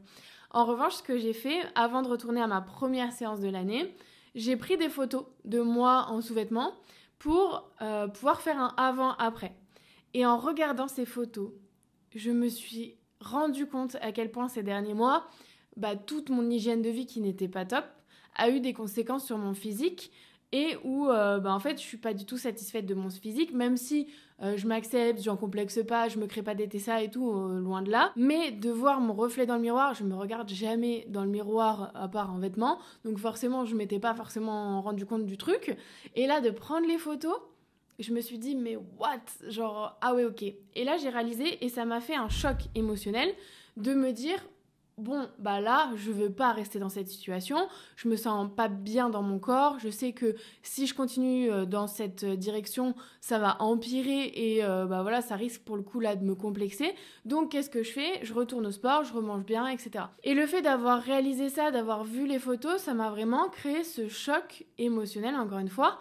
En 0.50 0.64
revanche, 0.64 0.94
ce 0.94 1.02
que 1.02 1.18
j'ai 1.18 1.32
fait, 1.32 1.58
avant 1.74 2.02
de 2.02 2.08
retourner 2.08 2.42
à 2.42 2.46
ma 2.46 2.60
première 2.60 3.12
séance 3.12 3.40
de 3.40 3.48
l'année, 3.48 3.94
j'ai 4.34 4.56
pris 4.56 4.76
des 4.76 4.90
photos 4.90 5.24
de 5.44 5.60
moi 5.60 6.06
en 6.10 6.20
sous-vêtements 6.20 6.74
pour 7.18 7.72
euh, 7.80 8.06
pouvoir 8.06 8.42
faire 8.42 8.60
un 8.60 8.74
avant-après. 8.76 9.56
Et 10.12 10.26
en 10.26 10.36
regardant 10.36 10.88
ces 10.88 11.06
photos, 11.06 11.50
je 12.14 12.30
me 12.30 12.48
suis 12.48 12.96
rendu 13.20 13.66
compte 13.66 13.96
à 14.02 14.12
quel 14.12 14.30
point 14.30 14.48
ces 14.48 14.62
derniers 14.62 14.94
mois, 14.94 15.26
bah, 15.76 15.96
toute 15.96 16.28
mon 16.28 16.48
hygiène 16.50 16.82
de 16.82 16.90
vie 16.90 17.06
qui 17.06 17.20
n'était 17.20 17.48
pas 17.48 17.64
top 17.64 17.84
a 18.36 18.50
eu 18.50 18.60
des 18.60 18.74
conséquences 18.74 19.24
sur 19.24 19.38
mon 19.38 19.54
physique 19.54 20.12
et 20.52 20.76
où 20.84 21.08
euh, 21.08 21.38
bah, 21.38 21.52
en 21.52 21.60
fait 21.60 21.78
je 21.78 21.82
suis 21.82 21.96
pas 21.96 22.14
du 22.14 22.24
tout 22.24 22.38
satisfaite 22.38 22.86
de 22.86 22.94
mon 22.94 23.08
physique 23.10 23.52
même 23.52 23.76
si 23.76 24.08
euh, 24.42 24.56
je 24.56 24.66
m'accepte, 24.66 25.22
j'en 25.22 25.36
complexe 25.36 25.80
pas, 25.86 26.08
je 26.08 26.18
me 26.18 26.26
crée 26.26 26.42
pas 26.42 26.54
des 26.54 26.78
ça 26.78 27.02
et 27.02 27.10
tout, 27.10 27.30
euh, 27.30 27.60
loin 27.60 27.82
de 27.82 27.90
là. 27.90 28.12
Mais 28.16 28.50
de 28.52 28.70
voir 28.70 29.00
mon 29.00 29.12
reflet 29.12 29.46
dans 29.46 29.56
le 29.56 29.62
miroir, 29.62 29.94
je 29.94 30.04
me 30.04 30.14
regarde 30.14 30.48
jamais 30.48 31.04
dans 31.08 31.24
le 31.24 31.30
miroir 31.30 31.90
à 31.94 32.08
part 32.08 32.32
en 32.32 32.38
vêtements, 32.38 32.78
donc 33.04 33.18
forcément 33.18 33.64
je 33.64 33.74
m'étais 33.74 33.98
pas 33.98 34.14
forcément 34.14 34.80
rendu 34.80 35.04
compte 35.04 35.26
du 35.26 35.36
truc. 35.36 35.76
Et 36.16 36.26
là 36.26 36.40
de 36.40 36.50
prendre 36.50 36.86
les 36.86 36.98
photos, 36.98 37.36
je 37.98 38.12
me 38.12 38.20
suis 38.20 38.38
dit 38.38 38.56
mais 38.56 38.76
what? 38.98 39.20
Genre 39.48 39.98
ah 40.00 40.14
ouais 40.14 40.24
ok. 40.24 40.42
Et 40.42 40.84
là 40.84 40.96
j'ai 40.96 41.10
réalisé 41.10 41.62
et 41.64 41.68
ça 41.68 41.84
m'a 41.84 42.00
fait 42.00 42.16
un 42.16 42.28
choc 42.28 42.56
émotionnel 42.74 43.34
de 43.76 43.94
me 43.94 44.12
dire 44.12 44.38
bon, 45.00 45.28
bah 45.38 45.60
là, 45.60 45.90
je 45.96 46.12
veux 46.12 46.30
pas 46.30 46.52
rester 46.52 46.78
dans 46.78 46.88
cette 46.88 47.08
situation, 47.08 47.68
je 47.96 48.08
me 48.08 48.16
sens 48.16 48.48
pas 48.54 48.68
bien 48.68 49.10
dans 49.10 49.22
mon 49.22 49.38
corps, 49.38 49.78
je 49.78 49.88
sais 49.88 50.12
que 50.12 50.36
si 50.62 50.86
je 50.86 50.94
continue 50.94 51.50
euh, 51.50 51.64
dans 51.64 51.86
cette 51.86 52.24
direction, 52.24 52.94
ça 53.20 53.38
va 53.38 53.60
empirer 53.60 54.30
et 54.34 54.64
euh, 54.64 54.86
bah 54.86 55.02
voilà, 55.02 55.22
ça 55.22 55.36
risque 55.36 55.62
pour 55.62 55.76
le 55.76 55.82
coup 55.82 56.00
là 56.00 56.16
de 56.16 56.24
me 56.24 56.34
complexer. 56.34 56.94
Donc 57.24 57.50
qu'est-ce 57.50 57.70
que 57.70 57.82
je 57.82 57.92
fais? 57.92 58.24
Je 58.24 58.34
retourne 58.34 58.66
au 58.66 58.72
sport, 58.72 59.04
je 59.04 59.12
remange 59.12 59.44
bien, 59.44 59.66
etc. 59.66 60.04
Et 60.22 60.34
le 60.34 60.46
fait 60.46 60.62
d'avoir 60.62 61.02
réalisé 61.02 61.48
ça, 61.48 61.70
d'avoir 61.70 62.04
vu 62.04 62.26
les 62.26 62.38
photos, 62.38 62.80
ça 62.80 62.94
m'a 62.94 63.10
vraiment 63.10 63.48
créé 63.48 63.84
ce 63.84 64.08
choc 64.08 64.64
émotionnel, 64.78 65.34
encore 65.34 65.58
une 65.58 65.68
fois, 65.68 65.98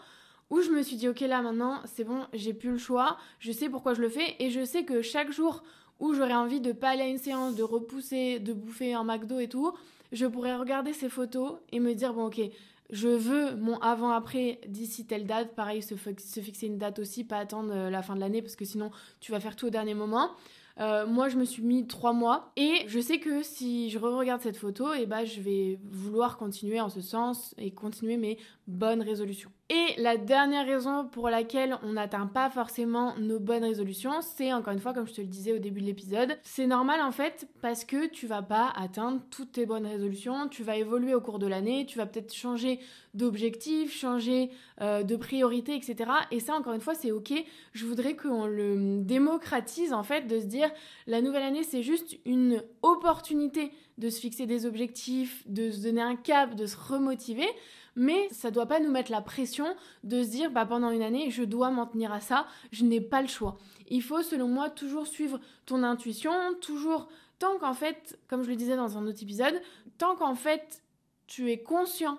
où 0.49 0.61
je 0.61 0.69
me 0.69 0.81
suis 0.81 0.95
dit, 0.95 1.07
ok 1.07 1.21
là 1.21 1.41
maintenant, 1.41 1.79
c'est 1.85 2.03
bon, 2.03 2.25
j'ai 2.33 2.53
plus 2.53 2.71
le 2.71 2.77
choix, 2.77 3.17
je 3.39 3.51
sais 3.51 3.69
pourquoi 3.69 3.93
je 3.93 4.01
le 4.01 4.09
fais 4.09 4.35
et 4.39 4.49
je 4.49 4.65
sais 4.65 4.83
que 4.83 5.01
chaque 5.01 5.31
jour 5.31 5.63
où 5.99 6.13
j'aurais 6.13 6.35
envie 6.35 6.61
de 6.61 6.71
pas 6.71 6.89
aller 6.89 7.01
à 7.03 7.07
une 7.07 7.17
séance, 7.17 7.55
de 7.55 7.63
repousser, 7.63 8.39
de 8.39 8.53
bouffer 8.53 8.93
un 8.93 9.03
McDo 9.03 9.39
et 9.39 9.47
tout, 9.47 9.73
je 10.11 10.25
pourrais 10.25 10.55
regarder 10.55 10.93
ces 10.93 11.09
photos 11.09 11.57
et 11.71 11.79
me 11.79 11.93
dire 11.93 12.13
bon 12.13 12.27
ok, 12.27 12.41
je 12.89 13.07
veux 13.07 13.55
mon 13.55 13.77
avant-après 13.79 14.59
d'ici 14.67 15.05
telle 15.05 15.27
date. 15.27 15.55
Pareil, 15.55 15.83
se, 15.83 15.95
fixer 15.95 16.67
une 16.67 16.77
date 16.77 16.99
aussi, 16.99 17.23
pas 17.23 17.37
attendre 17.37 17.71
euh, 17.73 17.89
la 17.89 18.01
fin 18.01 18.15
de 18.15 18.19
l'année 18.19 18.41
parce 18.41 18.55
que 18.55 18.65
sinon 18.65 18.91
tu 19.19 19.31
vas 19.31 19.39
faire 19.39 19.55
tout 19.55 19.67
au 19.67 19.69
dernier 19.69 19.93
moment. 19.93 20.31
Euh, 20.79 21.05
moi, 21.05 21.27
je 21.27 21.35
me 21.35 21.43
suis 21.43 21.61
mis 21.61 21.87
trois 21.87 22.13
mois 22.13 22.53
et 22.55 22.83
je 22.87 22.99
sais 23.01 23.19
que 23.19 23.43
si 23.43 23.89
je 23.89 23.99
re-regarde 23.99 24.41
cette 24.41 24.55
photo, 24.55 24.93
et 24.93 25.01
eh 25.01 25.05
ben, 25.05 25.25
je 25.25 25.41
vais 25.41 25.77
vouloir 25.83 26.37
continuer 26.37 26.79
en 26.79 26.87
ce 26.87 27.01
sens 27.01 27.53
et 27.57 27.71
continuer 27.71 28.15
mes 28.15 28.37
bonnes 28.69 29.01
résolutions. 29.01 29.51
Et 29.71 29.93
la 29.97 30.17
dernière 30.17 30.65
raison 30.65 31.05
pour 31.05 31.29
laquelle 31.29 31.77
on 31.83 31.93
n'atteint 31.93 32.25
pas 32.25 32.49
forcément 32.49 33.15
nos 33.19 33.39
bonnes 33.39 33.63
résolutions, 33.63 34.21
c'est 34.21 34.51
encore 34.53 34.73
une 34.73 34.79
fois, 34.79 34.93
comme 34.93 35.07
je 35.07 35.13
te 35.13 35.21
le 35.21 35.27
disais 35.27 35.53
au 35.53 35.59
début 35.59 35.81
de 35.81 35.85
l'épisode, 35.85 36.37
c'est 36.43 36.65
normal 36.65 37.01
en 37.01 37.11
fait 37.11 37.47
parce 37.61 37.85
que 37.85 38.07
tu 38.07 38.25
vas 38.25 38.41
pas 38.41 38.71
atteindre 38.75 39.21
toutes 39.29 39.51
tes 39.51 39.65
bonnes 39.67 39.85
résolutions, 39.85 40.47
tu 40.47 40.63
vas 40.63 40.75
évoluer 40.75 41.13
au 41.13 41.21
cours 41.21 41.37
de 41.37 41.45
l'année, 41.45 41.85
tu 41.85 41.97
vas 41.97 42.07
peut-être 42.07 42.33
changer 42.33 42.79
d'objectif, 43.13 43.95
changer 43.95 44.49
euh, 44.81 45.03
de 45.03 45.15
priorité, 45.15 45.75
etc. 45.75 46.09
Et 46.31 46.39
ça, 46.39 46.53
encore 46.53 46.73
une 46.73 46.81
fois, 46.81 46.95
c'est 46.95 47.11
ok. 47.11 47.33
Je 47.73 47.85
voudrais 47.85 48.15
qu'on 48.15 48.45
le 48.45 49.01
démocratise 49.01 49.93
en 49.93 50.03
fait, 50.03 50.27
de 50.27 50.39
se 50.39 50.45
dire 50.45 50.69
la 51.05 51.21
nouvelle 51.21 51.43
année, 51.43 51.63
c'est 51.63 51.83
juste 51.83 52.17
une 52.25 52.63
opportunité 52.81 53.71
de 53.99 54.09
se 54.09 54.19
fixer 54.19 54.47
des 54.47 54.65
objectifs, 54.65 55.43
de 55.47 55.69
se 55.69 55.81
donner 55.81 56.01
un 56.01 56.15
cap, 56.15 56.55
de 56.55 56.65
se 56.65 56.77
remotiver. 56.77 57.47
Mais 57.95 58.29
ça 58.31 58.49
doit 58.49 58.65
pas 58.65 58.79
nous 58.79 58.89
mettre 58.89 59.11
la 59.11 59.21
pression 59.21 59.75
de 60.03 60.23
se 60.23 60.29
dire 60.29 60.51
bah 60.51 60.65
pendant 60.65 60.89
une 60.89 61.01
année 61.01 61.31
je 61.31 61.43
dois 61.43 61.69
m'en 61.69 61.85
tenir 61.85 62.13
à 62.13 62.21
ça, 62.21 62.47
je 62.71 62.85
n'ai 62.85 63.01
pas 63.01 63.21
le 63.21 63.27
choix. 63.27 63.57
Il 63.89 64.01
faut 64.01 64.23
selon 64.23 64.47
moi 64.47 64.69
toujours 64.69 65.05
suivre 65.05 65.39
ton 65.65 65.83
intuition, 65.83 66.31
toujours 66.61 67.09
tant 67.39 67.57
qu'en 67.59 67.73
fait, 67.73 68.17
comme 68.27 68.43
je 68.43 68.49
le 68.49 68.55
disais 68.55 68.75
dans 68.75 68.97
un 68.97 69.05
autre 69.05 69.21
épisode, 69.21 69.61
tant 69.97 70.15
qu'en 70.15 70.35
fait 70.35 70.81
tu 71.27 71.51
es 71.51 71.61
conscient 71.61 72.17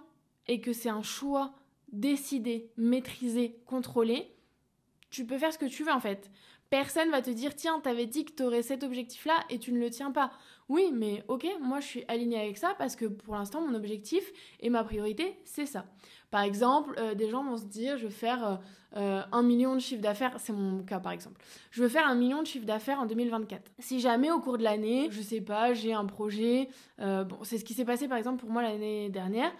et 0.48 0.60
que 0.60 0.72
c'est 0.72 0.90
un 0.90 1.02
choix 1.02 1.54
décidé, 1.92 2.70
maîtrisé, 2.76 3.56
contrôlé, 3.66 4.34
tu 5.10 5.24
peux 5.24 5.38
faire 5.38 5.52
ce 5.52 5.58
que 5.58 5.66
tu 5.66 5.82
veux 5.82 5.92
en 5.92 6.00
fait. 6.00 6.30
Personne 6.70 7.10
va 7.10 7.20
te 7.20 7.30
dire 7.30 7.56
tiens, 7.56 7.80
t'avais 7.80 8.06
dit 8.06 8.24
que 8.24 8.30
t'aurais 8.30 8.62
cet 8.62 8.84
objectif-là 8.84 9.34
et 9.50 9.58
tu 9.58 9.72
ne 9.72 9.80
le 9.80 9.90
tiens 9.90 10.12
pas. 10.12 10.30
Oui, 10.68 10.92
mais 10.94 11.24
ok, 11.26 11.44
moi 11.60 11.80
je 11.80 11.86
suis 11.86 12.04
alignée 12.06 12.38
avec 12.38 12.58
ça 12.58 12.76
parce 12.78 12.94
que 12.94 13.06
pour 13.06 13.34
l'instant 13.34 13.60
mon 13.60 13.74
objectif 13.74 14.22
et 14.60 14.70
ma 14.70 14.84
priorité 14.84 15.36
c'est 15.44 15.66
ça. 15.66 15.84
Par 16.30 16.42
exemple, 16.42 16.94
euh, 16.96 17.16
des 17.16 17.28
gens 17.28 17.42
vont 17.42 17.56
se 17.56 17.64
dire 17.64 17.98
je 17.98 18.06
vais 18.06 18.12
faire 18.12 18.46
euh, 18.46 18.56
euh, 18.96 19.22
un 19.32 19.42
million 19.42 19.74
de 19.74 19.80
chiffre 19.80 20.00
d'affaires, 20.00 20.36
c'est 20.38 20.52
mon 20.52 20.84
cas 20.84 21.00
par 21.00 21.10
exemple. 21.10 21.40
Je 21.72 21.82
veux 21.82 21.88
faire 21.88 22.06
un 22.06 22.14
million 22.14 22.40
de 22.40 22.46
chiffre 22.46 22.66
d'affaires 22.66 23.00
en 23.00 23.06
2024. 23.06 23.68
Si 23.80 23.98
jamais 23.98 24.30
au 24.30 24.38
cours 24.38 24.56
de 24.56 24.62
l'année, 24.62 25.08
je 25.10 25.22
sais 25.22 25.40
pas, 25.40 25.74
j'ai 25.74 25.92
un 25.92 26.06
projet, 26.06 26.68
c'est 27.42 27.58
ce 27.58 27.64
qui 27.64 27.74
s'est 27.74 27.84
passé 27.84 28.06
par 28.06 28.16
exemple 28.16 28.38
pour 28.38 28.50
moi 28.50 28.62
l'année 28.62 29.10
dernière, 29.10 29.50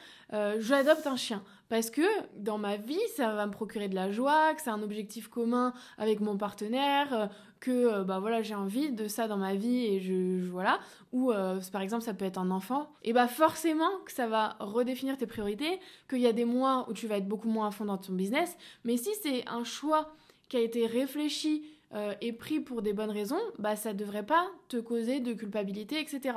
j'adopte 0.60 1.08
un 1.08 1.16
chien 1.16 1.42
parce 1.70 1.88
que 1.88 2.02
dans 2.36 2.58
ma 2.58 2.76
vie, 2.76 3.00
ça 3.16 3.32
va 3.32 3.46
me 3.46 3.52
procurer 3.52 3.88
de 3.88 3.94
la 3.94 4.10
joie, 4.10 4.52
que 4.54 4.60
c'est 4.60 4.70
un 4.70 4.82
objectif 4.82 5.28
commun 5.28 5.72
avec 5.96 6.20
mon 6.20 6.36
partenaire, 6.36 7.30
que 7.60 7.70
euh, 7.70 8.04
bah 8.04 8.18
voilà 8.18 8.42
j'ai 8.42 8.54
envie 8.54 8.90
de 8.90 9.06
ça 9.06 9.28
dans 9.28 9.36
ma 9.36 9.54
vie 9.54 9.86
et 9.86 10.00
je, 10.00 10.44
voilà. 10.50 10.80
Ou 11.12 11.30
euh, 11.30 11.60
par 11.72 11.80
exemple 11.80 12.02
ça 12.02 12.12
peut 12.12 12.24
être 12.24 12.38
un 12.38 12.50
enfant. 12.50 12.90
Et 13.04 13.12
bah 13.12 13.28
forcément 13.28 13.90
que 14.04 14.12
ça 14.12 14.26
va 14.26 14.56
redéfinir 14.58 15.16
tes 15.16 15.26
priorités 15.26 15.78
qu'il 16.08 16.20
y 16.20 16.26
a 16.26 16.32
des 16.32 16.44
mois 16.44 16.86
où 16.88 16.92
tu 16.92 17.06
vas 17.06 17.18
être 17.18 17.28
beaucoup 17.28 17.48
moins 17.48 17.68
à 17.68 17.70
fond 17.70 17.84
dans 17.84 17.98
ton 17.98 18.14
business. 18.14 18.56
Mais 18.84 18.96
si 18.96 19.10
c'est 19.22 19.48
un 19.48 19.64
choix 19.64 20.12
qui 20.48 20.56
a 20.56 20.60
été 20.60 20.86
réfléchi 20.86 21.64
euh, 21.92 22.14
et 22.20 22.32
pris 22.32 22.60
pour 22.60 22.82
des 22.82 22.92
bonnes 22.92 23.10
raisons 23.10 23.40
bah 23.58 23.76
ça 23.76 23.92
devrait 23.92 24.26
pas 24.26 24.46
te 24.68 24.76
causer 24.76 25.20
de 25.20 25.32
culpabilité 25.32 26.00
etc 26.00 26.34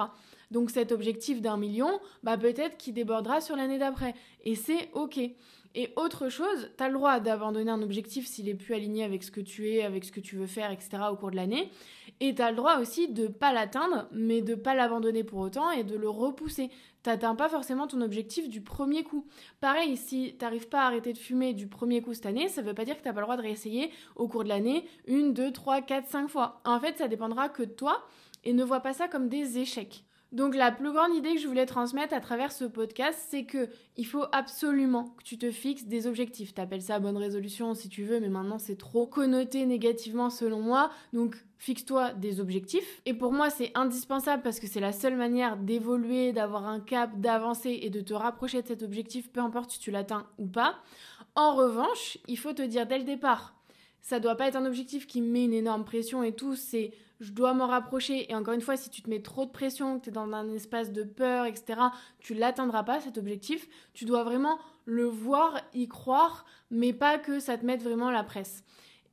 donc 0.52 0.72
cet 0.72 0.92
objectif 0.92 1.42
d'un 1.42 1.58
million 1.58 2.00
bah 2.24 2.38
peut-être 2.38 2.78
qu'il 2.78 2.94
débordera 2.94 3.42
sur 3.42 3.56
l'année 3.56 3.78
d'après 3.78 4.16
et 4.44 4.56
c'est 4.56 4.90
ok 4.94 5.20
et 5.76 5.92
autre 5.96 6.30
chose, 6.30 6.70
tu 6.78 6.84
as 6.84 6.88
le 6.88 6.94
droit 6.94 7.20
d'abandonner 7.20 7.72
un 7.72 7.82
objectif 7.82 8.28
s'il 8.28 8.48
est 8.48 8.54
plus 8.54 8.76
aligné 8.76 9.04
avec 9.04 9.24
ce 9.24 9.32
que 9.32 9.42
tu 9.42 9.72
es, 9.72 9.84
avec 9.84 10.06
ce 10.06 10.12
que 10.12 10.20
tu 10.20 10.36
veux 10.36 10.46
faire, 10.46 10.70
etc. 10.70 11.04
au 11.12 11.16
cours 11.16 11.32
de 11.32 11.36
l'année. 11.36 11.72
Et 12.20 12.36
tu 12.36 12.42
as 12.44 12.52
le 12.52 12.58
droit 12.58 12.78
aussi 12.78 13.08
de 13.08 13.28
pas 13.28 13.52
l'atteindre, 13.52 14.08
mais 14.12 14.42
de 14.42 14.54
pas 14.54 14.76
l'abandonner 14.76 15.24
pour 15.24 15.40
autant 15.40 15.72
et 15.72 15.84
de 15.84 15.98
le 15.98 16.10
repousser. 16.10 16.70
T'atteins 17.04 17.36
pas 17.36 17.50
forcément 17.50 17.86
ton 17.86 18.00
objectif 18.00 18.48
du 18.48 18.62
premier 18.62 19.04
coup. 19.04 19.28
Pareil, 19.60 19.98
si 19.98 20.36
t'arrives 20.38 20.70
pas 20.70 20.84
à 20.84 20.86
arrêter 20.88 21.12
de 21.12 21.18
fumer 21.18 21.54
du 21.54 21.68
premier 21.68 22.02
coup 22.02 22.14
cette 22.14 22.26
année, 22.26 22.48
ça 22.48 22.62
veut 22.62 22.74
pas 22.74 22.86
dire 22.86 22.98
que 22.98 23.04
t'as 23.04 23.12
pas 23.12 23.20
le 23.20 23.26
droit 23.26 23.36
de 23.36 23.42
réessayer 23.42 23.92
au 24.16 24.30
cours 24.30 24.46
de 24.46 24.50
l'année 24.50 24.88
une, 25.06 25.34
deux, 25.34 25.52
trois, 25.52 25.82
quatre, 25.82 26.08
cinq 26.08 26.30
fois. 26.30 26.62
En 26.64 26.80
fait, 26.80 26.98
ça 26.98 27.10
dépendra 27.10 27.50
que 27.50 27.64
de 27.64 27.72
toi 27.72 28.08
et 28.46 28.54
ne 28.54 28.64
vois 28.64 28.80
pas 28.80 28.94
ça 28.94 29.10
comme 29.10 29.28
des 29.28 29.60
échecs. 29.60 30.06
Donc 30.34 30.56
la 30.56 30.72
plus 30.72 30.92
grande 30.92 31.14
idée 31.16 31.36
que 31.36 31.40
je 31.40 31.48
voulais 31.48 31.68
transmettre 31.68 32.14
à 32.14 32.20
travers 32.20 32.52
ce 32.52 32.66
podcast, 32.66 33.20
c'est 33.30 33.46
que 33.46 33.70
il 33.98 34.06
faut 34.06 34.26
absolument 34.32 35.14
que 35.18 35.24
tu 35.24 35.38
te 35.38 35.52
fixes 35.52 35.86
des 35.86 36.08
objectifs. 36.08 36.56
T'appelles 36.56 36.82
ça 36.82 37.00
bonne 37.00 37.18
résolution 37.18 37.76
si 37.76 37.88
tu 37.88 38.04
veux, 38.04 38.20
mais 38.20 38.30
maintenant 38.30 38.58
c'est 38.58 38.76
trop 38.76 39.06
connoté 39.06 39.66
négativement 39.68 40.32
selon 40.32 40.60
moi. 40.60 40.90
Donc 41.14 41.38
fixe-toi 41.60 42.14
des 42.14 42.40
objectifs. 42.40 43.02
Et 43.06 43.14
pour 43.14 43.32
moi, 43.32 43.50
c'est 43.50 43.72
indispensable 43.76 44.42
parce 44.44 44.60
que 44.60 44.68
c'est 44.68 44.80
la 44.80 44.92
seule 44.92 45.16
manière 45.16 45.56
d'évoluer, 45.56 46.34
d'avoir 46.34 46.68
un 46.68 46.80
cap, 46.80 47.18
d'avancer 47.20 47.80
et 47.82 47.90
de 47.90 48.02
te 48.02 48.14
rapprocher 48.14 48.62
de 48.62 48.68
cet 48.68 48.84
objectif, 48.84 49.32
peu 49.32 49.40
importe 49.40 49.72
si 49.72 49.80
tu 49.80 49.92
l'atteins 49.92 50.26
ou 50.40 50.48
pas. 50.48 50.76
En 51.36 51.56
revanche, 51.56 52.18
il 52.28 52.38
faut 52.38 52.54
te 52.54 52.62
dire 52.62 52.86
dès 52.86 52.98
le 52.98 53.06
départ, 53.06 53.56
ça 54.04 54.20
doit 54.20 54.36
pas 54.36 54.48
être 54.48 54.58
un 54.58 54.66
objectif 54.66 55.08
qui 55.08 55.22
met 55.22 55.46
une 55.46 55.54
énorme 55.54 55.86
pression 55.86 56.24
et 56.24 56.34
tout, 56.34 56.56
c'est 56.56 56.92
je 57.22 57.32
dois 57.32 57.54
m'en 57.54 57.68
rapprocher. 57.68 58.30
Et 58.30 58.36
encore 58.36 58.54
une 58.54 58.62
fois, 58.62 58.76
si 58.76 58.90
tu 58.90 59.02
te 59.02 59.10
mets 59.10 59.22
trop 59.22 59.46
de 59.46 59.52
pression, 59.52 59.98
que 59.98 60.04
tu 60.04 60.10
es 60.10 60.12
dans 60.12 60.30
un 60.34 60.52
espace 60.52 60.92
de 60.92 61.04
peur, 61.04 61.46
etc., 61.46 61.80
tu 62.20 62.34
l'atteindras 62.34 62.84
pas, 62.84 63.00
cet 63.00 63.18
objectif. 63.18 63.68
Tu 63.94 64.04
dois 64.04 64.26
vraiment 64.26 64.60
le 64.84 65.06
voir, 65.06 65.62
y 65.74 65.88
croire, 65.88 66.46
mais 66.70 66.92
pas 66.92 67.18
que 67.18 67.40
ça 67.40 67.58
te 67.58 67.66
mette 67.66 67.82
vraiment 67.82 68.12
la 68.12 68.24
presse. 68.24 68.66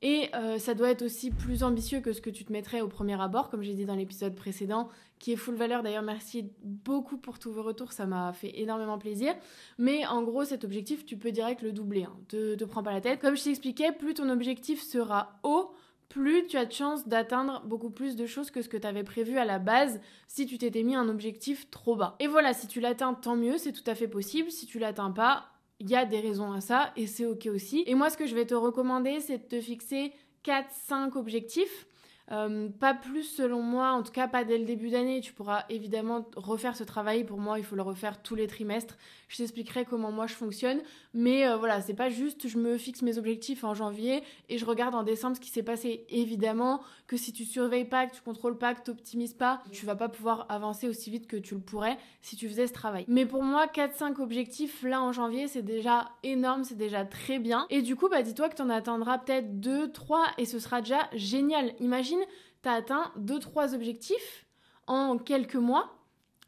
Et 0.03 0.31
euh, 0.35 0.59
ça 0.59 0.75
doit 0.75 0.91
être 0.91 1.03
aussi 1.03 1.31
plus 1.31 1.63
ambitieux 1.63 2.01
que 2.01 2.13
ce 2.13 2.23
que 2.23 2.31
tu 2.31 2.45
te 2.45 2.53
mettrais 2.53 2.81
au 2.81 2.89
premier 2.89 3.21
abord, 3.21 3.51
comme 3.51 3.63
j'ai 3.63 3.75
dit 3.75 3.85
dans 3.85 3.95
l'épisode 3.95 4.35
précédent, 4.35 4.89
qui 5.19 5.33
est 5.33 5.37
full 5.37 5.57
valeur. 5.57 5.83
D'ailleurs, 5.83 6.03
merci 6.03 6.51
beaucoup 6.63 7.19
pour 7.19 7.39
tous 7.39 7.53
vos 7.53 7.63
retours, 7.63 7.93
ça 7.93 8.07
m'a 8.07 8.33
fait 8.33 8.59
énormément 8.61 8.99
plaisir. 8.99 9.35
Mais 9.79 10.07
en 10.07 10.23
gros, 10.23 10.45
cet 10.45 10.65
objectif, 10.65 11.05
tu 11.05 11.19
peux 11.19 11.33
direct 11.33 11.61
le 11.61 11.73
doubler. 11.73 12.05
Hein. 12.05 12.17
Te, 12.29 12.65
prends 12.65 12.83
pas 12.83 12.93
la 12.93 13.03
tête. 13.03 13.21
Comme 13.21 13.37
je 13.37 13.45
t'expliquais, 13.45 13.93
plus 13.93 14.15
ton 14.15 14.31
objectif 14.31 14.83
sera 14.83 15.39
haut, 15.43 15.71
plus 16.09 16.47
tu 16.47 16.57
as 16.57 16.65
de 16.65 16.73
chances 16.73 17.07
d'atteindre 17.07 17.63
beaucoup 17.67 17.91
plus 17.91 18.17
de 18.17 18.25
choses 18.25 18.51
que 18.51 18.63
ce 18.63 18.71
que 18.71 18.79
tu 18.79 18.87
avais 18.87 19.05
prévu 19.05 19.37
à 19.37 19.45
la 19.45 19.59
base 19.59 20.01
si 20.29 20.47
tu 20.47 20.57
t'étais 20.57 20.83
mis 20.83 20.97
un 20.97 21.09
objectif 21.11 21.71
trop 21.71 21.95
bas. 21.95 22.17
Et 22.21 22.27
voilà, 22.27 22.55
si 22.55 22.67
tu 22.67 22.81
l'atteins, 22.81 23.13
tant 23.13 23.37
mieux, 23.37 23.59
c'est 23.59 23.73
tout 23.73 23.89
à 23.89 23.95
fait 23.95 24.09
possible. 24.09 24.51
Si 24.51 24.65
tu 24.65 24.79
l'atteins 24.79 25.11
pas, 25.11 25.51
il 25.81 25.91
y 25.91 25.97
a 25.97 26.05
des 26.05 26.21
raisons 26.21 26.53
à 26.53 26.61
ça 26.61 26.93
et 26.97 27.07
c'est 27.07 27.27
ok 27.27 27.47
aussi. 27.47 27.83
Et 27.87 27.95
moi, 27.95 28.11
ce 28.11 28.17
que 28.17 28.27
je 28.27 28.35
vais 28.35 28.47
te 28.47 28.55
recommander, 28.55 29.21
c'est 29.21 29.39
de 29.39 29.57
te 29.57 29.61
fixer 29.61 30.13
4-5 30.45 31.17
objectifs 31.19 31.87
euh, 32.33 32.69
pas 32.69 32.95
plus 32.95 33.25
selon 33.25 33.61
moi, 33.61 33.91
en 33.91 34.05
tout 34.05 34.13
cas 34.13 34.29
pas 34.29 34.45
dès 34.45 34.59
le 34.59 34.65
début 34.65 34.91
d'année. 34.91 35.21
Tu 35.21 35.33
pourras 35.33 35.65
évidemment 35.69 36.29
refaire 36.37 36.77
ce 36.77 36.85
travail. 36.85 37.25
Pour 37.25 37.39
moi, 37.39 37.59
il 37.59 37.65
faut 37.65 37.77
le 37.77 37.83
refaire 37.83 38.23
tous 38.23 38.37
les 38.37 38.47
trimestres. 38.47 38.97
Je 39.31 39.37
t'expliquerai 39.37 39.85
comment 39.85 40.11
moi 40.11 40.27
je 40.27 40.35
fonctionne. 40.35 40.81
Mais 41.15 41.47
euh, 41.47 41.57
voilà, 41.57 41.81
c'est 41.81 41.95
pas 41.95 42.11
juste 42.11 42.49
je 42.49 42.59
me 42.59 42.77
fixe 42.77 43.03
mes 43.03 43.17
objectifs 43.17 43.63
en 43.63 43.75
janvier 43.75 44.25
et 44.49 44.59
je 44.59 44.65
regarde 44.65 44.95
en 44.97 45.05
décembre 45.05 45.37
ce 45.37 45.41
qui 45.41 45.51
s'est 45.51 45.63
passé. 45.63 46.05
Évidemment 46.09 46.81
que 47.07 47.17
si 47.17 47.33
tu 47.33 47.45
surveilles 47.45 47.85
pas, 47.85 48.09
que 48.09 48.17
tu 48.17 48.23
contrôles 48.23 48.59
pas, 48.59 48.75
que 48.75 48.83
tu 48.83 48.91
optimises 48.91 49.35
pas, 49.35 49.63
tu 49.71 49.87
vas 49.87 49.95
pas 49.95 50.09
pouvoir 50.09 50.47
avancer 50.49 50.89
aussi 50.89 51.11
vite 51.11 51.29
que 51.29 51.37
tu 51.37 51.55
le 51.55 51.61
pourrais 51.61 51.97
si 52.23 52.35
tu 52.35 52.49
faisais 52.49 52.67
ce 52.67 52.73
travail. 52.73 53.05
Mais 53.07 53.25
pour 53.25 53.45
moi, 53.45 53.67
4-5 53.69 54.21
objectifs 54.21 54.83
là 54.83 55.01
en 55.01 55.13
janvier, 55.13 55.47
c'est 55.47 55.63
déjà 55.63 56.09
énorme, 56.25 56.65
c'est 56.65 56.77
déjà 56.77 57.05
très 57.05 57.39
bien. 57.39 57.67
Et 57.71 57.83
du 57.83 57.95
coup, 57.95 58.09
bah 58.09 58.23
dis-toi 58.23 58.49
que 58.49 58.57
tu 58.57 58.63
en 58.63 58.69
atteindras 58.69 59.19
peut-être 59.19 59.61
2, 59.61 59.93
3 59.93 60.27
et 60.39 60.45
ce 60.45 60.59
sera 60.59 60.81
déjà 60.81 61.09
génial. 61.15 61.73
Imagine 61.79 62.21
tu 62.65 62.69
as 62.69 62.73
atteint 62.73 63.13
2-3 63.17 63.77
objectifs 63.77 64.47
en 64.89 65.19
quelques 65.19 65.55
mois. 65.55 66.00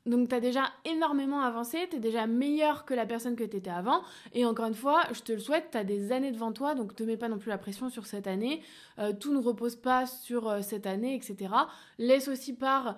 Donc 0.07 0.29
tu 0.29 0.35
as 0.35 0.41
déjà 0.41 0.65
énormément 0.85 1.43
avancé, 1.43 1.87
tu 1.91 1.97
es 1.97 2.01
déjà 2.01 2.27
meilleur 2.27 2.85
que 2.85 2.95
la 2.95 3.07
personne 3.07 3.37
que 3.37 3.45
tu 3.45 3.57
étais 3.57 3.71
avant. 3.71 4.03
Et 4.33 4.45
encore 4.45 4.67
une 4.67 4.75
fois, 4.75 5.03
je 5.13 5.21
te 5.21 5.33
le 5.33 5.39
souhaite, 5.39 5.69
tu 5.71 5.79
as 5.79 5.85
des 5.85 6.13
années 6.13 6.33
devant 6.33 6.53
toi, 6.53 6.75
donc 6.75 6.97
te 6.97 7.03
mets 7.03 7.17
pas 7.17 7.29
non 7.29 7.39
plus 7.39 7.51
la 7.51 7.59
pression 7.59 7.89
sur 7.89 8.07
cette 8.07 8.27
année. 8.27 8.63
Euh, 8.99 9.13
tout 9.13 9.33
ne 9.33 9.41
repose 9.41 9.77
pas 9.77 10.07
sur 10.07 10.49
euh, 10.49 10.61
cette 10.63 10.87
année, 10.87 11.15
etc. 11.15 11.55
Laisse 11.99 12.29
aussi 12.29 12.53
part 12.53 12.97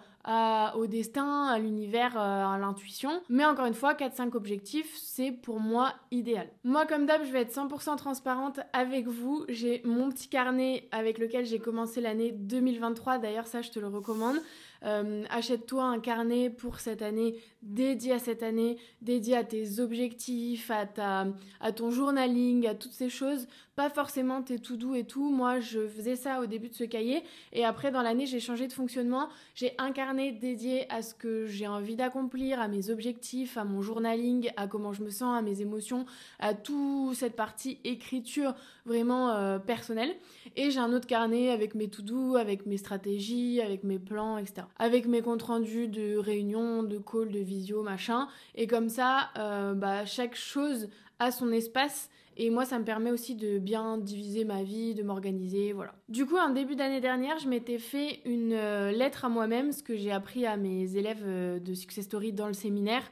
au 0.75 0.87
destin, 0.87 1.49
à 1.49 1.59
l'univers, 1.59 2.17
euh, 2.17 2.47
à 2.47 2.59
l'intuition. 2.59 3.23
Mais 3.29 3.45
encore 3.45 3.67
une 3.67 3.75
fois, 3.75 3.95
4-5 3.95 4.35
objectifs, 4.35 4.91
c'est 4.97 5.33
pour 5.33 5.61
moi 5.61 5.93
idéal. 6.11 6.49
Moi, 6.65 6.87
comme 6.87 7.07
d'hab, 7.07 7.23
je 7.25 7.31
vais 7.31 7.43
être 7.43 7.55
100% 7.55 7.97
transparente 7.97 8.61
avec 8.73 9.07
vous. 9.07 9.45
J'ai 9.49 9.83
mon 9.85 10.09
petit 10.11 10.29
carnet 10.29 10.89
avec 10.93 11.19
lequel 11.19 11.45
j'ai 11.45 11.59
commencé 11.59 12.01
l'année 12.01 12.33
2023. 12.33 13.19
D'ailleurs, 13.19 13.47
ça, 13.47 13.61
je 13.61 13.71
te 13.71 13.79
le 13.79 13.89
recommande. 13.89 14.37
Euh, 14.85 15.25
achète-toi 15.31 15.83
un 15.83 15.99
carnet 15.99 16.51
pour 16.51 16.81
cette 16.81 17.01
année, 17.01 17.41
dédié 17.63 18.13
à 18.13 18.19
cette 18.19 18.43
année, 18.43 18.77
dédié 19.01 19.37
à 19.37 19.45
tes 19.45 19.81
objectifs, 19.81 20.71
à, 20.71 21.73
ton 21.73 21.91
journaling, 21.91 22.67
à 22.67 22.75
toutes 22.75 22.93
ces 22.93 23.09
choses. 23.09 23.47
Pas 23.77 23.91
forcément 23.91 24.43
tes 24.43 24.59
tout 24.59 24.77
doux 24.77 24.95
et 24.95 25.05
tout. 25.05 25.31
Moi, 25.31 25.61
je 25.61 25.87
faisais 25.87 26.17
ça 26.17 26.41
au 26.41 26.47
début 26.47 26.69
de 26.69 26.75
ce 26.75 26.85
cahier. 26.85 27.23
Et 27.53 27.65
après, 27.65 27.91
dans 27.91 28.03
l'année, 28.03 28.27
j'ai 28.27 28.41
changé 28.41 28.69
de 28.69 28.73
fonctionnement. 28.73 29.29
J'ai 29.55 29.75
un 29.79 29.93
carnet 29.93 30.33
dédié 30.33 30.91
à 30.93 31.03
ce 31.03 31.15
que 31.15 31.47
j'ai 31.47 31.67
envie 31.67 31.97
d'accomplir, 31.97 32.61
à 32.61 32.69
mes 32.69 32.91
objectifs, 32.91 33.57
à 33.57 33.65
mon 33.65 33.83
journaling, 33.83 34.51
à 34.57 34.67
comment 34.67 34.93
je 34.93 35.03
me 35.03 35.11
sens, 35.11 35.37
à 35.37 35.43
mes 35.43 35.61
émotions, 35.61 36.07
à 36.39 36.55
toute 36.55 37.15
cette 37.15 37.37
partie 37.37 37.79
écriture 37.85 38.55
vraiment 38.87 39.31
euh, 39.31 39.59
personnelle. 39.59 40.15
Et 40.57 40.71
j'ai 40.71 40.81
un 40.81 40.93
autre 40.93 41.07
carnet 41.07 41.51
avec 41.51 41.75
mes 41.75 41.89
tout 41.89 42.03
doux, 42.03 42.37
avec 42.37 42.67
mes 42.67 42.77
stratégies, 42.77 43.61
avec 43.61 43.85
mes 43.85 43.99
plans, 43.99 44.39
etc 44.39 44.65
avec 44.79 45.07
mes 45.07 45.23
comptes 45.23 45.43
rendus 45.43 45.89
de 45.89 46.17
réunions, 46.17 46.83
de 46.83 46.99
calls, 46.99 47.31
de 47.31 47.39
visio, 47.39 47.83
machin. 47.83 48.29
Et 48.55 48.67
comme 48.67 48.89
ça, 48.89 49.31
euh, 49.39 49.75
bah, 49.75 50.05
chaque 50.05 50.35
chose 50.35 50.89
a 51.19 51.31
son 51.31 51.51
espace. 51.53 52.11
Et 52.37 52.51
moi, 52.51 52.65
ça 52.65 52.79
me 52.79 52.85
permet 52.85 53.11
aussi 53.11 53.35
de 53.35 53.59
bien 53.59 53.99
diviser 53.99 54.45
ma 54.45 54.63
vie, 54.63 54.95
de 54.95 55.03
m'organiser, 55.03 55.73
voilà. 55.73 55.95
Du 56.09 56.27
coup, 56.27 56.37
en 56.37 56.51
début 56.51 56.75
d'année 56.75 57.01
dernière, 57.01 57.39
je 57.39 57.49
m'étais 57.49 57.79
fait 57.79 58.21
une 58.25 58.53
euh, 58.53 58.91
lettre 58.91 59.25
à 59.25 59.29
moi-même, 59.29 59.73
ce 59.73 59.83
que 59.83 59.97
j'ai 59.97 60.11
appris 60.11 60.45
à 60.45 60.57
mes 60.57 60.97
élèves 60.97 61.23
euh, 61.25 61.61
de 61.61 61.75
Success 61.75 62.07
Story 62.07 62.33
dans 62.33 62.49
le 62.49 62.53
séminaire. 62.53 63.03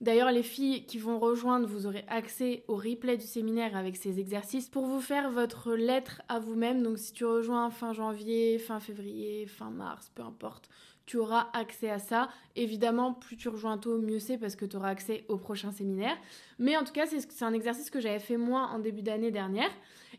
D'ailleurs, 0.00 0.32
les 0.32 0.42
filles 0.42 0.84
qui 0.86 0.98
vont 0.98 1.18
rejoindre, 1.18 1.66
vous 1.66 1.86
aurez 1.86 2.04
accès 2.08 2.64
au 2.68 2.76
replay 2.76 3.16
du 3.16 3.26
séminaire 3.26 3.76
avec 3.76 3.96
ces 3.96 4.18
exercices 4.18 4.68
pour 4.68 4.86
vous 4.86 5.00
faire 5.00 5.30
votre 5.30 5.74
lettre 5.74 6.22
à 6.28 6.40
vous-même. 6.40 6.82
Donc, 6.82 6.98
si 6.98 7.12
tu 7.12 7.24
rejoins 7.24 7.70
fin 7.70 7.92
janvier, 7.92 8.58
fin 8.58 8.80
février, 8.80 9.46
fin 9.46 9.70
mars, 9.70 10.10
peu 10.14 10.22
importe, 10.22 10.68
tu 11.06 11.18
auras 11.18 11.48
accès 11.52 11.90
à 11.90 11.98
ça. 11.98 12.28
Évidemment, 12.56 13.12
plus 13.12 13.36
tu 13.36 13.48
rejoins 13.48 13.78
tôt, 13.78 13.98
mieux 13.98 14.18
c'est 14.18 14.38
parce 14.38 14.56
que 14.56 14.64
tu 14.64 14.76
auras 14.76 14.90
accès 14.90 15.24
au 15.28 15.36
prochain 15.36 15.72
séminaire. 15.72 16.16
Mais 16.58 16.76
en 16.76 16.84
tout 16.84 16.92
cas, 16.92 17.06
c'est 17.06 17.44
un 17.44 17.52
exercice 17.52 17.90
que 17.90 18.00
j'avais 18.00 18.18
fait 18.18 18.36
moi 18.36 18.68
en 18.72 18.78
début 18.78 19.02
d'année 19.02 19.30
dernière. 19.30 19.70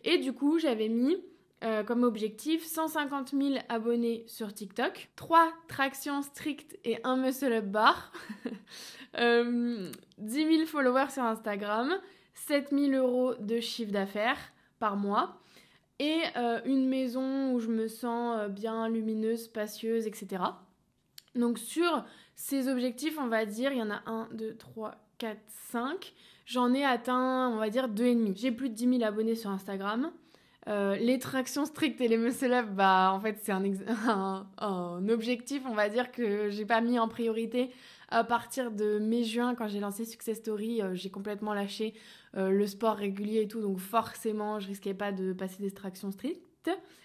Et 0.03 0.17
du 0.17 0.33
coup, 0.33 0.59
j'avais 0.59 0.89
mis 0.89 1.17
euh, 1.63 1.83
comme 1.83 2.03
objectif 2.03 2.63
150 2.65 3.31
000 3.31 3.55
abonnés 3.69 4.23
sur 4.27 4.53
TikTok, 4.53 5.09
3 5.15 5.51
tractions 5.67 6.21
strictes 6.21 6.77
et 6.83 6.99
un 7.03 7.15
muscle 7.15 7.53
up 7.53 7.65
bar, 7.65 8.11
euh, 9.17 9.89
10 10.19 10.57
000 10.57 10.65
followers 10.67 11.11
sur 11.11 11.23
Instagram, 11.23 11.99
7 12.33 12.69
000 12.71 12.91
euros 12.91 13.33
de 13.35 13.59
chiffre 13.59 13.91
d'affaires 13.91 14.37
par 14.79 14.97
mois 14.97 15.39
et 15.99 16.21
euh, 16.35 16.59
une 16.65 16.87
maison 16.87 17.53
où 17.53 17.59
je 17.59 17.69
me 17.69 17.87
sens 17.87 18.37
euh, 18.37 18.47
bien 18.49 18.89
lumineuse, 18.89 19.45
spacieuse, 19.45 20.07
etc. 20.07 20.43
Donc 21.35 21.59
sur 21.59 22.05
ces 22.35 22.67
objectifs, 22.67 23.17
on 23.19 23.27
va 23.27 23.45
dire, 23.45 23.71
il 23.71 23.79
y 23.79 23.83
en 23.83 23.91
a 23.91 24.01
1, 24.05 24.29
2, 24.33 24.55
3, 24.55 24.95
4, 25.17 25.37
5. 25.71 26.13
J'en 26.45 26.73
ai 26.73 26.83
atteint, 26.83 27.49
on 27.49 27.57
va 27.57 27.69
dire, 27.69 27.89
2,5. 27.89 28.37
J'ai 28.37 28.51
plus 28.51 28.69
de 28.69 28.75
10 28.75 28.99
000 28.99 29.03
abonnés 29.03 29.35
sur 29.35 29.49
Instagram. 29.49 30.11
Euh, 30.67 30.95
les 30.95 31.19
tractions 31.19 31.65
strictes 31.65 32.01
et 32.01 32.07
les 32.07 32.17
muscle 32.17 32.51
up, 32.51 32.65
bah 32.71 33.11
en 33.13 33.19
fait 33.19 33.37
c'est 33.43 33.51
un, 34.57 35.09
objectif, 35.09 35.61
on 35.67 35.75
va 35.75 35.89
dire 35.89 36.11
que 36.11 36.49
j'ai 36.49 36.65
pas 36.65 36.81
mis 36.81 36.97
en 36.97 37.07
priorité 37.07 37.69
à 38.09 38.23
partir 38.23 38.71
de 38.71 38.97
mai-juin 38.97 39.53
quand 39.53 39.67
j'ai 39.67 39.79
lancé 39.79 40.05
Success 40.05 40.37
Story, 40.37 40.81
j'ai 40.93 41.11
complètement 41.11 41.53
lâché 41.53 41.93
euh, 42.35 42.49
le 42.49 42.65
sport 42.65 42.95
régulier 42.95 43.41
et 43.41 43.47
tout, 43.47 43.61
donc 43.61 43.77
forcément, 43.77 44.59
je 44.59 44.67
risquais 44.67 44.95
pas 44.95 45.11
de 45.11 45.33
passer 45.33 45.61
des 45.61 45.71
tractions 45.71 46.11
strictes. 46.11 46.41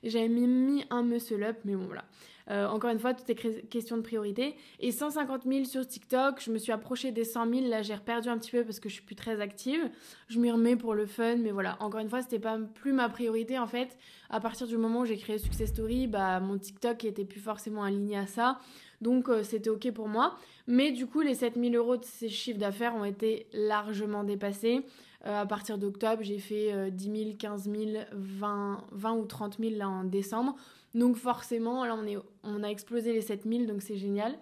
J'avais 0.02 0.28
mis, 0.28 0.84
un 0.88 1.02
muscle 1.02 1.42
up, 1.42 1.58
mais 1.64 1.74
bon, 1.74 1.84
voilà. 1.84 2.04
Euh, 2.50 2.66
encore 2.66 2.90
une 2.90 2.98
fois, 2.98 3.14
tout 3.14 3.22
est 3.30 3.68
question 3.68 3.96
de 3.96 4.02
priorité. 4.02 4.56
Et 4.80 4.90
150 4.90 5.44
000 5.46 5.64
sur 5.64 5.86
TikTok, 5.86 6.42
je 6.42 6.50
me 6.50 6.58
suis 6.58 6.72
approchée 6.72 7.12
des 7.12 7.24
100 7.24 7.48
000. 7.48 7.68
Là, 7.68 7.82
j'ai 7.82 7.96
perdu 7.96 8.28
un 8.28 8.38
petit 8.38 8.50
peu 8.50 8.64
parce 8.64 8.80
que 8.80 8.88
je 8.88 8.94
suis 8.94 9.04
plus 9.04 9.14
très 9.14 9.40
active. 9.40 9.80
Je 10.28 10.40
m'y 10.40 10.50
remets 10.50 10.74
pour 10.74 10.94
le 10.94 11.06
fun, 11.06 11.36
mais 11.36 11.52
voilà. 11.52 11.76
Encore 11.80 12.00
une 12.00 12.08
fois, 12.08 12.22
c'était 12.22 12.40
pas 12.40 12.58
plus 12.58 12.92
ma 12.92 13.08
priorité 13.08 13.58
en 13.58 13.68
fait. 13.68 13.96
À 14.30 14.40
partir 14.40 14.66
du 14.66 14.76
moment 14.76 15.00
où 15.00 15.04
j'ai 15.04 15.16
créé 15.16 15.38
Success 15.38 15.68
Story, 15.70 16.08
bah 16.08 16.40
mon 16.40 16.58
TikTok 16.58 17.04
était 17.04 17.24
plus 17.24 17.40
forcément 17.40 17.84
aligné 17.84 18.16
à 18.16 18.26
ça. 18.26 18.58
Donc 19.00 19.28
euh, 19.28 19.44
c'était 19.44 19.70
ok 19.70 19.92
pour 19.92 20.08
moi. 20.08 20.36
Mais 20.66 20.90
du 20.90 21.06
coup, 21.06 21.20
les 21.20 21.34
7000 21.34 21.76
euros 21.76 21.96
de 21.96 22.04
ces 22.04 22.28
chiffres 22.28 22.58
d'affaires 22.58 22.96
ont 22.96 23.04
été 23.04 23.46
largement 23.52 24.24
dépassés. 24.24 24.84
Euh, 25.26 25.42
à 25.42 25.46
partir 25.46 25.78
d'octobre, 25.78 26.22
j'ai 26.22 26.38
fait 26.38 26.90
10 26.90 27.04
000, 27.04 27.36
15 27.38 27.70
000, 27.70 28.04
20, 28.12 28.84
20 28.90 29.12
ou 29.12 29.24
30 29.26 29.58
000 29.60 29.76
là 29.76 29.88
en 29.88 30.02
décembre. 30.02 30.56
Donc 30.94 31.16
forcément, 31.16 31.84
là 31.84 31.96
on, 32.42 32.62
a 32.62 32.68
explosé 32.68 33.12
les 33.12 33.20
7 33.20 33.44
000, 33.44 33.64
donc 33.64 33.82
c'est 33.82 33.96
génial. 33.96 34.36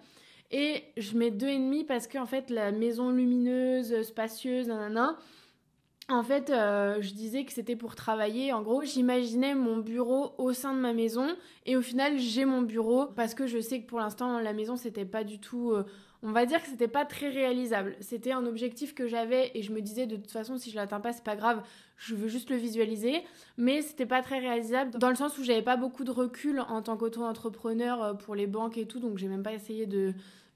Et 0.51 0.83
je 0.97 1.15
mets 1.15 1.29
2,5 1.29 1.85
parce 1.85 2.07
que 2.07 2.17
en 2.17 2.25
fait 2.25 2.49
la 2.49 2.71
maison 2.71 3.11
lumineuse, 3.11 4.01
spacieuse, 4.01 4.67
nanana, 4.67 5.17
en 6.09 6.23
fait, 6.23 6.49
euh, 6.49 6.97
je 7.01 7.13
disais 7.13 7.45
que 7.45 7.53
c'était 7.53 7.75
pour 7.75 7.93
travailler. 7.93 8.51
En 8.51 8.63
gros, 8.63 8.83
j'imaginais 8.83 9.53
mon 9.53 9.77
bureau 9.77 10.33
au 10.39 10.53
sein 10.53 10.73
de 10.73 10.79
ma 10.79 10.91
maison. 10.91 11.27
Et 11.67 11.77
au 11.77 11.83
final, 11.83 12.17
j'ai 12.17 12.45
mon 12.45 12.63
bureau 12.63 13.05
parce 13.05 13.35
que 13.35 13.45
je 13.45 13.59
sais 13.59 13.81
que 13.81 13.85
pour 13.85 13.99
l'instant, 13.99 14.39
la 14.39 14.53
maison, 14.53 14.75
c'était 14.75 15.05
pas 15.05 15.23
du 15.23 15.39
tout. 15.39 15.71
Euh, 15.71 15.83
on 16.21 16.31
va 16.31 16.45
dire 16.45 16.61
que 16.61 16.67
c'était 16.67 16.89
pas 16.89 17.05
très 17.05 17.29
réalisable. 17.29 17.95
C'était 18.01 18.31
un 18.31 18.45
objectif 18.45 18.93
que 18.93 19.07
j'avais 19.07 19.51
et 19.55 19.61
je 19.61 19.71
me 19.71 19.81
disais 19.81 20.05
de 20.05 20.17
toute 20.17 20.31
façon, 20.31 20.57
si 20.57 20.69
je 20.69 20.75
l'atteins 20.75 20.99
pas, 20.99 21.13
c'est 21.13 21.23
pas 21.23 21.37
grave. 21.37 21.61
Je 21.97 22.13
veux 22.13 22.27
juste 22.27 22.49
le 22.49 22.57
visualiser. 22.57 23.23
Mais 23.57 23.81
c'était 23.81 24.05
pas 24.05 24.21
très 24.21 24.39
réalisable 24.39 24.97
dans 24.99 25.09
le 25.09 25.15
sens 25.15 25.37
où 25.37 25.43
j'avais 25.43 25.61
pas 25.61 25.77
beaucoup 25.77 26.03
de 26.03 26.11
recul 26.11 26.59
en 26.59 26.81
tant 26.81 26.97
qu'auto-entrepreneur 26.97 28.03
euh, 28.03 28.13
pour 28.13 28.35
les 28.35 28.47
banques 28.47 28.77
et 28.77 28.85
tout. 28.85 28.99
Donc, 28.99 29.17
j'ai 29.17 29.27
même 29.27 29.43
pas 29.43 29.53
essayé 29.53 29.87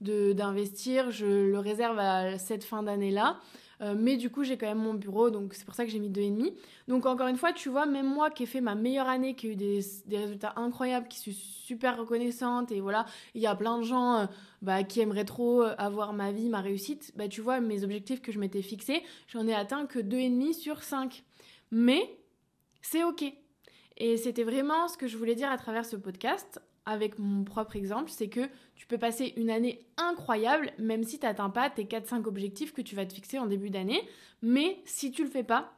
d'investir. 0.00 1.10
Je 1.10 1.26
le 1.50 1.58
réserve 1.58 1.98
à 1.98 2.38
cette 2.38 2.64
fin 2.64 2.82
d'année-là. 2.82 3.38
Euh, 3.84 3.94
mais 3.96 4.16
du 4.16 4.30
coup, 4.30 4.44
j'ai 4.44 4.56
quand 4.56 4.66
même 4.66 4.78
mon 4.78 4.94
bureau, 4.94 5.30
donc 5.30 5.52
c'est 5.54 5.64
pour 5.64 5.74
ça 5.74 5.84
que 5.84 5.90
j'ai 5.90 5.98
mis 5.98 6.08
2,5. 6.08 6.54
Donc 6.88 7.04
encore 7.06 7.26
une 7.28 7.36
fois, 7.36 7.52
tu 7.52 7.68
vois, 7.68 7.84
même 7.84 8.06
moi 8.06 8.30
qui 8.30 8.44
ai 8.44 8.46
fait 8.46 8.62
ma 8.62 8.74
meilleure 8.74 9.08
année, 9.08 9.34
qui 9.34 9.48
a 9.48 9.50
eu 9.50 9.56
des, 9.56 9.80
résultats 10.10 10.54
incroyables, 10.56 11.06
qui 11.08 11.18
suis 11.18 11.34
super 11.34 11.98
reconnaissante, 11.98 12.72
et 12.72 12.80
voilà, 12.80 13.04
il 13.34 13.42
y 13.42 13.46
a 13.46 13.54
plein 13.54 13.78
de 13.78 13.84
gens 13.84 14.20
euh, 14.20 14.26
bah, 14.62 14.84
qui 14.84 15.00
aimeraient 15.00 15.26
trop 15.26 15.62
avoir 15.78 16.14
ma 16.14 16.32
vie, 16.32 16.48
ma 16.48 16.60
réussite, 16.60 17.12
bah 17.14 17.28
tu 17.28 17.42
vois, 17.42 17.60
mes 17.60 17.84
objectifs 17.84 18.22
que 18.22 18.32
je 18.32 18.38
m'étais 18.38 18.62
fixés, 18.62 19.02
j'en 19.28 19.46
ai 19.46 19.54
atteint 19.54 19.86
que 19.86 19.98
2,5 19.98 20.54
sur 20.54 20.82
5. 20.82 21.22
Mais 21.70 22.18
c'est 22.80 23.04
ok. 23.04 23.24
Et 23.96 24.16
c'était 24.16 24.44
vraiment 24.44 24.88
ce 24.88 24.96
que 24.96 25.06
je 25.06 25.16
voulais 25.16 25.34
dire 25.34 25.50
à 25.50 25.58
travers 25.58 25.84
ce 25.84 25.96
podcast 25.96 26.60
avec 26.86 27.18
mon 27.18 27.44
propre 27.44 27.76
exemple, 27.76 28.10
c'est 28.10 28.28
que 28.28 28.48
tu 28.74 28.86
peux 28.86 28.98
passer 28.98 29.32
une 29.36 29.50
année 29.50 29.86
incroyable, 29.96 30.72
même 30.78 31.04
si 31.04 31.18
tu 31.18 31.26
n'atteins 31.26 31.50
pas 31.50 31.70
tes 31.70 31.84
4-5 31.84 32.26
objectifs 32.26 32.72
que 32.72 32.82
tu 32.82 32.94
vas 32.94 33.06
te 33.06 33.14
fixer 33.14 33.38
en 33.38 33.46
début 33.46 33.70
d'année. 33.70 34.00
Mais 34.42 34.78
si 34.84 35.10
tu 35.10 35.24
le 35.24 35.30
fais 35.30 35.44
pas, 35.44 35.72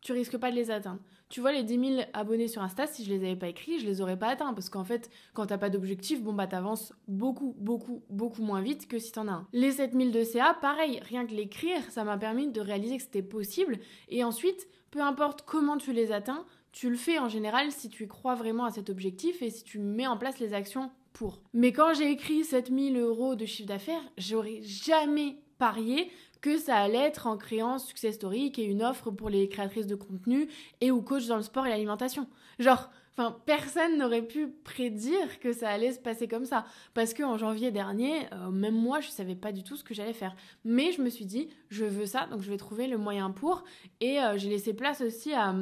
tu 0.00 0.12
risques 0.12 0.36
pas 0.36 0.50
de 0.50 0.56
les 0.56 0.70
atteindre. 0.70 1.00
Tu 1.28 1.40
vois, 1.40 1.52
les 1.52 1.62
10 1.62 1.96
000 1.96 2.02
abonnés 2.12 2.48
sur 2.48 2.60
Insta, 2.60 2.86
si 2.86 3.04
je 3.04 3.10
les 3.10 3.24
avais 3.24 3.36
pas 3.36 3.48
écrits, 3.48 3.78
je 3.78 3.86
les 3.86 4.02
aurais 4.02 4.18
pas 4.18 4.28
atteints. 4.28 4.52
Parce 4.52 4.68
qu'en 4.68 4.84
fait, 4.84 5.10
quand 5.32 5.46
t'as 5.46 5.56
pas 5.56 5.70
d'objectif, 5.70 6.22
bon 6.22 6.34
bah 6.34 6.46
t'avances 6.46 6.92
beaucoup, 7.08 7.54
beaucoup, 7.58 8.02
beaucoup 8.10 8.42
moins 8.42 8.60
vite 8.60 8.86
que 8.86 8.98
si 8.98 9.12
t'en 9.12 9.28
as 9.28 9.32
un. 9.32 9.48
Les 9.54 9.72
7000 9.72 10.12
de 10.12 10.24
CA, 10.24 10.54
pareil, 10.60 11.00
rien 11.08 11.24
que 11.24 11.32
l'écrire, 11.32 11.80
ça 11.90 12.04
m'a 12.04 12.18
permis 12.18 12.48
de 12.48 12.60
réaliser 12.60 12.98
que 12.98 13.02
c'était 13.02 13.22
possible. 13.22 13.78
Et 14.10 14.24
ensuite, 14.24 14.68
peu 14.90 15.00
importe 15.00 15.42
comment 15.42 15.78
tu 15.78 15.94
les 15.94 16.12
atteins, 16.12 16.44
tu 16.72 16.90
le 16.90 16.96
fais 16.96 17.18
en 17.18 17.28
général 17.28 17.70
si 17.70 17.88
tu 17.88 18.06
crois 18.08 18.34
vraiment 18.34 18.64
à 18.64 18.70
cet 18.70 18.90
objectif 18.90 19.42
et 19.42 19.50
si 19.50 19.62
tu 19.62 19.78
mets 19.78 20.06
en 20.06 20.16
place 20.16 20.38
les 20.40 20.54
actions 20.54 20.90
pour. 21.12 21.42
Mais 21.52 21.72
quand 21.72 21.94
j'ai 21.94 22.10
écrit 22.10 22.44
7000 22.44 22.96
euros 22.96 23.34
de 23.34 23.44
chiffre 23.44 23.68
d'affaires, 23.68 24.02
j'aurais 24.16 24.62
jamais 24.62 25.36
parié 25.58 26.10
que 26.40 26.58
ça 26.58 26.76
allait 26.76 26.98
être 26.98 27.28
en 27.28 27.36
créant 27.36 27.78
Success 27.78 28.16
Story, 28.16 28.50
qui 28.50 28.62
est 28.62 28.66
une 28.66 28.82
offre 28.82 29.10
pour 29.10 29.30
les 29.30 29.48
créatrices 29.48 29.86
de 29.86 29.94
contenu 29.94 30.48
et 30.80 30.90
ou 30.90 31.00
coach 31.00 31.26
dans 31.26 31.36
le 31.36 31.42
sport 31.42 31.66
et 31.66 31.70
l'alimentation. 31.70 32.26
Genre, 32.58 32.90
Enfin, 33.14 33.36
personne 33.44 33.98
n'aurait 33.98 34.26
pu 34.26 34.48
prédire 34.48 35.38
que 35.40 35.52
ça 35.52 35.68
allait 35.68 35.92
se 35.92 35.98
passer 35.98 36.28
comme 36.28 36.46
ça. 36.46 36.64
Parce 36.94 37.12
qu'en 37.12 37.36
janvier 37.36 37.70
dernier, 37.70 38.26
euh, 38.32 38.50
même 38.50 38.74
moi, 38.74 39.00
je 39.00 39.08
savais 39.08 39.34
pas 39.34 39.52
du 39.52 39.62
tout 39.62 39.76
ce 39.76 39.84
que 39.84 39.92
j'allais 39.92 40.14
faire. 40.14 40.34
Mais 40.64 40.92
je 40.92 41.02
me 41.02 41.10
suis 41.10 41.26
dit, 41.26 41.50
je 41.68 41.84
veux 41.84 42.06
ça, 42.06 42.26
donc 42.30 42.40
je 42.40 42.50
vais 42.50 42.56
trouver 42.56 42.86
le 42.86 42.96
moyen 42.96 43.30
pour. 43.30 43.64
Et 44.00 44.18
euh, 44.18 44.38
j'ai 44.38 44.48
laissé 44.48 44.72
place 44.72 45.02
aussi 45.02 45.34
à, 45.34 45.54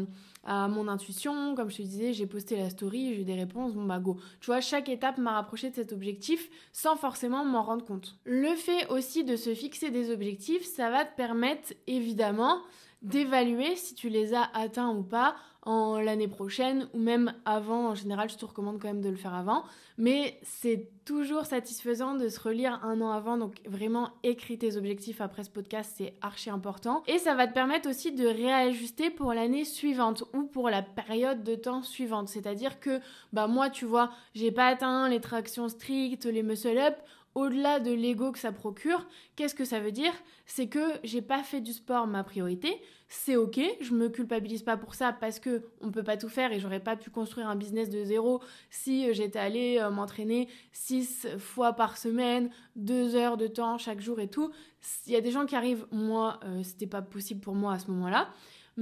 à, 0.44 0.68
mon 0.68 0.86
intuition. 0.86 1.56
Comme 1.56 1.70
je 1.70 1.78
te 1.78 1.82
disais, 1.82 2.12
j'ai 2.12 2.26
posté 2.26 2.56
la 2.56 2.70
story, 2.70 3.14
j'ai 3.14 3.22
eu 3.22 3.24
des 3.24 3.34
réponses, 3.34 3.74
bon 3.74 3.84
bah 3.84 3.98
go. 3.98 4.16
Tu 4.40 4.46
vois, 4.46 4.60
chaque 4.60 4.88
étape 4.88 5.18
m'a 5.18 5.32
rapproché 5.32 5.70
de 5.70 5.74
cet 5.74 5.92
objectif 5.92 6.48
sans 6.72 6.94
forcément 6.94 7.44
m'en 7.44 7.64
rendre 7.64 7.84
compte. 7.84 8.16
Le 8.24 8.54
fait 8.54 8.86
aussi 8.90 9.24
de 9.24 9.34
se 9.34 9.54
fixer 9.54 9.90
des 9.90 10.12
objectifs, 10.12 10.64
ça 10.64 10.88
va 10.90 11.04
te 11.04 11.16
permettre 11.16 11.74
évidemment 11.88 12.60
d'évaluer 13.02 13.76
si 13.76 13.94
tu 13.94 14.08
les 14.08 14.34
as 14.34 14.48
atteints 14.54 14.90
ou 14.90 15.02
pas 15.02 15.36
en 15.62 16.00
l'année 16.00 16.28
prochaine 16.28 16.88
ou 16.94 16.98
même 16.98 17.34
avant. 17.44 17.88
En 17.88 17.94
général, 17.94 18.30
je 18.30 18.36
te 18.36 18.44
recommande 18.44 18.80
quand 18.80 18.88
même 18.88 19.02
de 19.02 19.08
le 19.08 19.16
faire 19.16 19.34
avant. 19.34 19.64
Mais 19.98 20.38
c'est 20.42 20.88
toujours 21.04 21.44
satisfaisant 21.44 22.14
de 22.14 22.28
se 22.28 22.40
relire 22.40 22.80
un 22.82 23.00
an 23.00 23.10
avant. 23.10 23.36
Donc 23.36 23.60
vraiment, 23.66 24.10
écris 24.22 24.58
tes 24.58 24.76
objectifs 24.76 25.20
après 25.20 25.44
ce 25.44 25.50
podcast, 25.50 25.94
c'est 25.96 26.14
archi 26.22 26.48
important. 26.48 27.02
Et 27.06 27.18
ça 27.18 27.34
va 27.34 27.46
te 27.46 27.52
permettre 27.52 27.88
aussi 27.88 28.12
de 28.12 28.26
réajuster 28.26 29.10
pour 29.10 29.34
l'année 29.34 29.64
suivante 29.64 30.24
ou 30.32 30.44
pour 30.44 30.70
la 30.70 30.82
période 30.82 31.42
de 31.42 31.54
temps 31.54 31.82
suivante. 31.82 32.28
C'est-à-dire 32.28 32.80
que, 32.80 33.00
bah 33.32 33.46
moi, 33.46 33.68
tu 33.68 33.84
vois, 33.84 34.10
j'ai 34.34 34.52
pas 34.52 34.66
atteint 34.66 35.08
les 35.08 35.20
tractions 35.20 35.68
strictes, 35.68 36.24
les 36.24 36.42
muscle 36.42 36.78
up 36.78 36.96
au-delà 37.34 37.80
de 37.80 37.92
l'ego 37.92 38.32
que 38.32 38.38
ça 38.38 38.52
procure, 38.52 39.06
qu'est-ce 39.36 39.54
que 39.54 39.64
ça 39.64 39.80
veut 39.80 39.92
dire? 39.92 40.12
C'est 40.46 40.68
que 40.68 40.80
j'ai 41.04 41.22
pas 41.22 41.42
fait 41.42 41.60
du 41.60 41.72
sport 41.72 42.06
ma 42.06 42.24
priorité. 42.24 42.80
C'est 43.08 43.36
ok, 43.36 43.60
je 43.80 43.92
me 43.92 44.08
culpabilise 44.08 44.62
pas 44.62 44.76
pour 44.76 44.94
ça 44.94 45.12
parce 45.12 45.40
que 45.40 45.64
on 45.80 45.90
peut 45.90 46.02
pas 46.04 46.16
tout 46.16 46.28
faire 46.28 46.52
et 46.52 46.60
j'aurais 46.60 46.80
pas 46.80 46.96
pu 46.96 47.10
construire 47.10 47.48
un 47.48 47.56
business 47.56 47.88
de 47.88 48.04
zéro 48.04 48.40
si 48.70 49.08
euh, 49.08 49.12
j'étais 49.12 49.38
allée 49.38 49.78
euh, 49.78 49.90
m'entraîner 49.90 50.48
six 50.72 51.26
fois 51.38 51.72
par 51.72 51.98
semaine, 51.98 52.50
deux 52.76 53.16
heures 53.16 53.36
de 53.36 53.48
temps 53.48 53.78
chaque 53.78 54.00
jour 54.00 54.20
et 54.20 54.28
tout. 54.28 54.52
Il 55.06 55.12
y 55.12 55.16
a 55.16 55.20
des 55.20 55.32
gens 55.32 55.46
qui 55.46 55.56
arrivent, 55.56 55.86
moi, 55.90 56.40
euh, 56.44 56.62
c'était 56.62 56.86
pas 56.86 57.02
possible 57.02 57.40
pour 57.40 57.54
moi 57.54 57.74
à 57.74 57.78
ce 57.78 57.90
moment-là. 57.90 58.30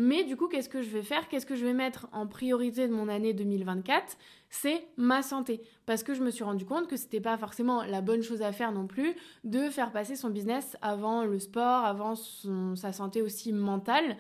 Mais 0.01 0.23
du 0.23 0.37
coup, 0.37 0.47
qu'est-ce 0.47 0.69
que 0.69 0.81
je 0.81 0.91
vais 0.91 1.03
faire? 1.03 1.27
Qu'est-ce 1.27 1.45
que 1.45 1.57
je 1.57 1.67
vais 1.67 1.73
mettre 1.73 2.07
en 2.13 2.29
priorité 2.29 2.87
de 2.87 2.93
mon 2.93 3.09
année 3.09 3.33
2024 3.33 4.17
C'est 4.49 4.87
ma 4.97 5.23
santé. 5.23 5.61
Parce 5.87 6.05
que 6.05 6.15
je 6.15 6.23
me 6.23 6.31
suis 6.31 6.45
rendu 6.45 6.65
compte 6.65 6.87
que 6.87 6.97
c'était 6.97 7.21
pas 7.21 7.37
forcément 7.37 7.83
la 7.83 8.01
bonne 8.01 8.23
chose 8.23 8.41
à 8.41 8.53
faire 8.53 8.71
non 8.71 8.87
plus 8.87 9.17
de 9.43 9.69
faire 9.69 9.91
passer 9.91 10.15
son 10.15 10.31
business 10.31 10.77
avant 10.83 11.25
le 11.25 11.41
sport, 11.41 11.85
avant 11.85 12.15
sa 12.15 12.93
santé 12.93 13.23
aussi 13.23 13.53
mentale. 13.53 14.17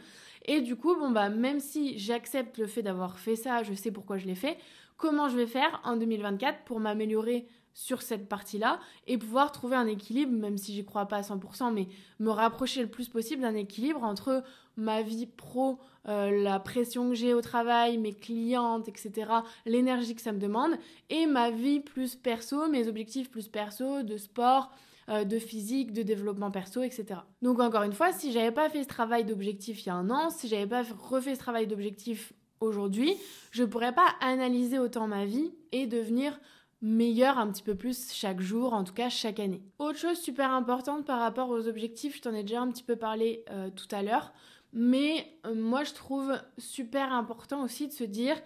Et 0.47 0.63
du 0.63 0.75
coup, 0.75 0.97
bon 0.97 1.13
bah 1.13 1.29
même 1.29 1.61
si 1.61 1.97
j'accepte 1.97 2.59
le 2.59 2.67
fait 2.67 2.83
d'avoir 2.83 3.17
fait 3.21 3.37
ça, 3.37 3.63
je 3.63 3.73
sais 3.73 3.93
pourquoi 3.93 4.19
je 4.19 4.27
l'ai 4.27 4.35
fait, 4.35 4.59
comment 4.97 5.29
je 5.29 5.37
vais 5.37 5.47
faire 5.47 5.81
en 5.85 5.97
2024 5.97 6.65
pour 6.65 6.81
m'améliorer 6.81 7.47
sur 7.79 8.03
cette 8.03 8.29
partie-là 8.29 8.81
et 9.07 9.19
pouvoir 9.19 9.53
trouver 9.53 9.77
un 9.77 9.87
équilibre, 9.87 10.33
même 10.33 10.59
si 10.59 10.75
j'y 10.75 10.85
crois 10.85 11.07
pas 11.07 11.19
à 11.19 11.21
100%, 11.21 11.73
mais 11.73 11.87
me 12.19 12.31
rapprocher 12.31 12.83
le 12.83 12.89
plus 12.89 13.09
possible 13.09 13.43
d'un 13.43 13.55
équilibre 13.55 14.03
entre 14.03 14.43
ma 14.79 15.03
vie 15.03 15.27
pro, 15.27 15.79
euh, 16.09 16.43
la 16.43 16.61
pression 16.61 17.11
que 17.11 17.15
j'ai 17.15 17.35
au 17.35 17.43
travail, 17.43 17.99
mes 17.99 18.15
clientes, 18.15 18.89
etc., 18.89 19.31
l'énergie 19.67 20.15
que 20.15 20.23
ça 20.23 20.33
me 20.33 20.39
demande, 20.39 20.73
et 21.11 21.27
ma 21.27 21.51
vie 21.51 21.81
plus 21.81 22.15
perso, 22.15 22.69
mes 22.69 22.89
objectifs 22.89 23.31
plus 23.31 23.49
perso, 23.49 24.03
de 24.03 24.17
sport, 24.17 24.71
euh, 25.11 25.25
de 25.25 25.39
physique, 25.39 25.93
de 25.93 26.03
développement 26.03 26.51
perso, 26.51 26.83
etc. 26.83 27.21
Donc 27.43 27.61
encore 27.61 27.83
une 27.83 27.93
fois, 27.93 28.13
si 28.13 28.31
j'avais 28.33 28.53
pas 28.53 28.71
fait 28.71 28.85
ce 28.85 28.89
travail 28.89 29.25
d'objectif 29.25 29.85
il 29.85 29.89
y 29.89 29.91
a 29.91 29.95
un 29.95 30.11
an, 30.11 30.31
si 30.31 30.49
j'avais 30.49 30.67
pas 30.67 30.83
refait 30.99 31.35
ce 31.35 31.41
travail 31.41 31.67
d'objectif 31.67 32.33
aujourd'hui, 32.61 33.15
je 33.51 33.65
pourrais 33.65 33.95
pas 33.95 34.07
analyser 34.21 34.79
autant 34.79 35.09
ma 35.09 35.25
vie 35.25 35.53
et 35.73 35.87
devenir 35.87 36.39
meilleur 36.81 37.39
un 37.39 37.51
petit 37.51 37.63
peu 37.63 37.75
plus 37.75 38.13
chaque 38.13 38.41
jour, 38.41 38.73
en 38.73 38.85
tout 38.85 38.93
cas 38.93 39.09
chaque 39.09 39.41
année. 39.41 39.63
Autre 39.79 39.99
chose 39.99 40.19
super 40.19 40.51
importante 40.53 41.05
par 41.05 41.19
rapport 41.19 41.51
aux 41.51 41.67
objectifs, 41.67 42.17
je 42.17 42.23
t'en 42.23 42.35
ai 42.35 42.43
déjà 42.43 42.61
un 42.61 42.71
petit 42.71 42.85
peu 42.85 42.97
parlé 42.97 43.45
euh, 43.51 43.71
tout 43.71 43.89
à 43.91 44.03
l'heure, 44.03 44.33
mais 44.73 45.27
euh, 45.47 45.55
moi 45.55 45.85
je 45.85 45.93
trouve 45.93 46.39
super 46.59 47.13
important 47.13 47.63
aussi 47.63 47.89
de 47.89 47.93
se 47.93 48.05
dire 48.05 48.37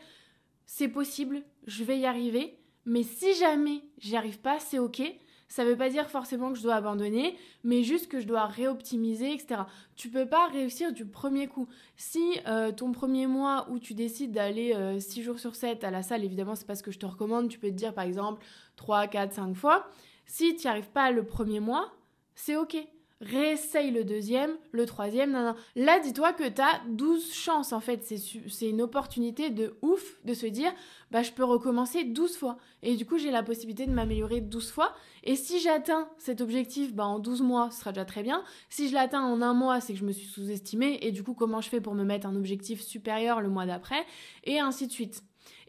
c'est 0.66 0.88
possible, 0.88 1.42
je 1.66 1.84
vais 1.84 1.98
y 1.98 2.06
arriver, 2.06 2.58
mais 2.84 3.02
si 3.02 3.34
jamais 3.34 3.82
j'y 3.98 4.16
arrive 4.16 4.40
pas, 4.40 4.58
c'est 4.58 4.78
ok. 4.78 5.02
Ça 5.48 5.66
veut 5.66 5.76
pas 5.76 5.90
dire 5.90 6.08
forcément 6.08 6.50
que 6.50 6.56
je 6.56 6.62
dois 6.62 6.76
abandonner, 6.76 7.36
mais 7.62 7.82
juste 7.82 8.08
que 8.08 8.20
je 8.20 8.26
dois 8.26 8.46
réoptimiser, 8.46 9.34
etc. 9.34 9.64
Tu 9.96 10.08
peux 10.08 10.24
pas 10.24 10.46
réussir 10.46 10.94
du 10.94 11.04
premier 11.04 11.46
coup. 11.46 11.68
Si 11.94 12.40
euh, 12.46 12.72
ton 12.72 12.90
premier 12.92 13.26
mois 13.26 13.68
où 13.70 13.78
tu 13.78 13.92
décides 13.92 14.32
d'aller 14.32 14.72
6 14.98 15.20
euh, 15.20 15.22
jours 15.22 15.38
sur 15.38 15.54
7 15.54 15.84
à 15.84 15.90
la 15.90 16.02
salle, 16.02 16.24
évidemment, 16.24 16.54
c'est 16.54 16.66
pas 16.66 16.74
ce 16.74 16.82
que 16.82 16.90
je 16.90 16.98
te 16.98 17.04
recommande, 17.04 17.50
tu 17.50 17.58
peux 17.58 17.68
te 17.68 17.74
dire 17.74 17.92
par 17.92 18.04
exemple 18.04 18.42
3, 18.76 19.08
4, 19.08 19.34
5 19.34 19.54
fois. 19.54 19.90
Si 20.24 20.56
tu 20.56 20.62
n'y 20.62 20.70
arrives 20.70 20.90
pas 20.90 21.10
le 21.10 21.26
premier 21.26 21.60
mois, 21.60 21.92
c'est 22.34 22.56
ok 22.56 22.78
réessaye 23.22 23.90
le 23.92 24.04
deuxième, 24.04 24.50
le 24.72 24.84
troisième, 24.84 25.32
non, 25.32 25.42
non. 25.42 25.54
Là, 25.76 26.00
dis-toi 26.00 26.32
que 26.32 26.48
tu 26.48 26.60
as 26.60 26.82
12 26.88 27.32
chances, 27.32 27.72
en 27.72 27.80
fait. 27.80 28.04
C'est 28.04 28.68
une 28.68 28.82
opportunité 28.82 29.50
de 29.50 29.76
ouf 29.80 30.18
de 30.24 30.34
se 30.34 30.46
dire, 30.46 30.72
bah, 31.10 31.22
je 31.22 31.32
peux 31.32 31.44
recommencer 31.44 32.04
12 32.04 32.36
fois. 32.36 32.58
Et 32.82 32.96
du 32.96 33.06
coup, 33.06 33.18
j'ai 33.18 33.30
la 33.30 33.42
possibilité 33.42 33.86
de 33.86 33.92
m'améliorer 33.92 34.40
12 34.40 34.70
fois. 34.70 34.92
Et 35.22 35.36
si 35.36 35.60
j'atteins 35.60 36.08
cet 36.18 36.40
objectif, 36.40 36.92
bah, 36.94 37.06
en 37.06 37.20
12 37.20 37.42
mois, 37.42 37.70
ce 37.70 37.80
sera 37.80 37.92
déjà 37.92 38.04
très 38.04 38.22
bien. 38.22 38.42
Si 38.68 38.88
je 38.88 38.94
l'atteins 38.94 39.22
en 39.22 39.40
un 39.40 39.54
mois, 39.54 39.80
c'est 39.80 39.92
que 39.92 39.98
je 39.98 40.04
me 40.04 40.12
suis 40.12 40.26
sous-estimée. 40.26 40.98
Et 41.02 41.12
du 41.12 41.22
coup, 41.22 41.34
comment 41.34 41.60
je 41.60 41.68
fais 41.68 41.80
pour 41.80 41.94
me 41.94 42.04
mettre 42.04 42.26
un 42.26 42.36
objectif 42.36 42.82
supérieur 42.82 43.40
le 43.40 43.48
mois 43.48 43.66
d'après? 43.66 44.04
Et 44.44 44.58
ainsi 44.58 44.88
de 44.88 44.92
suite. 44.92 45.22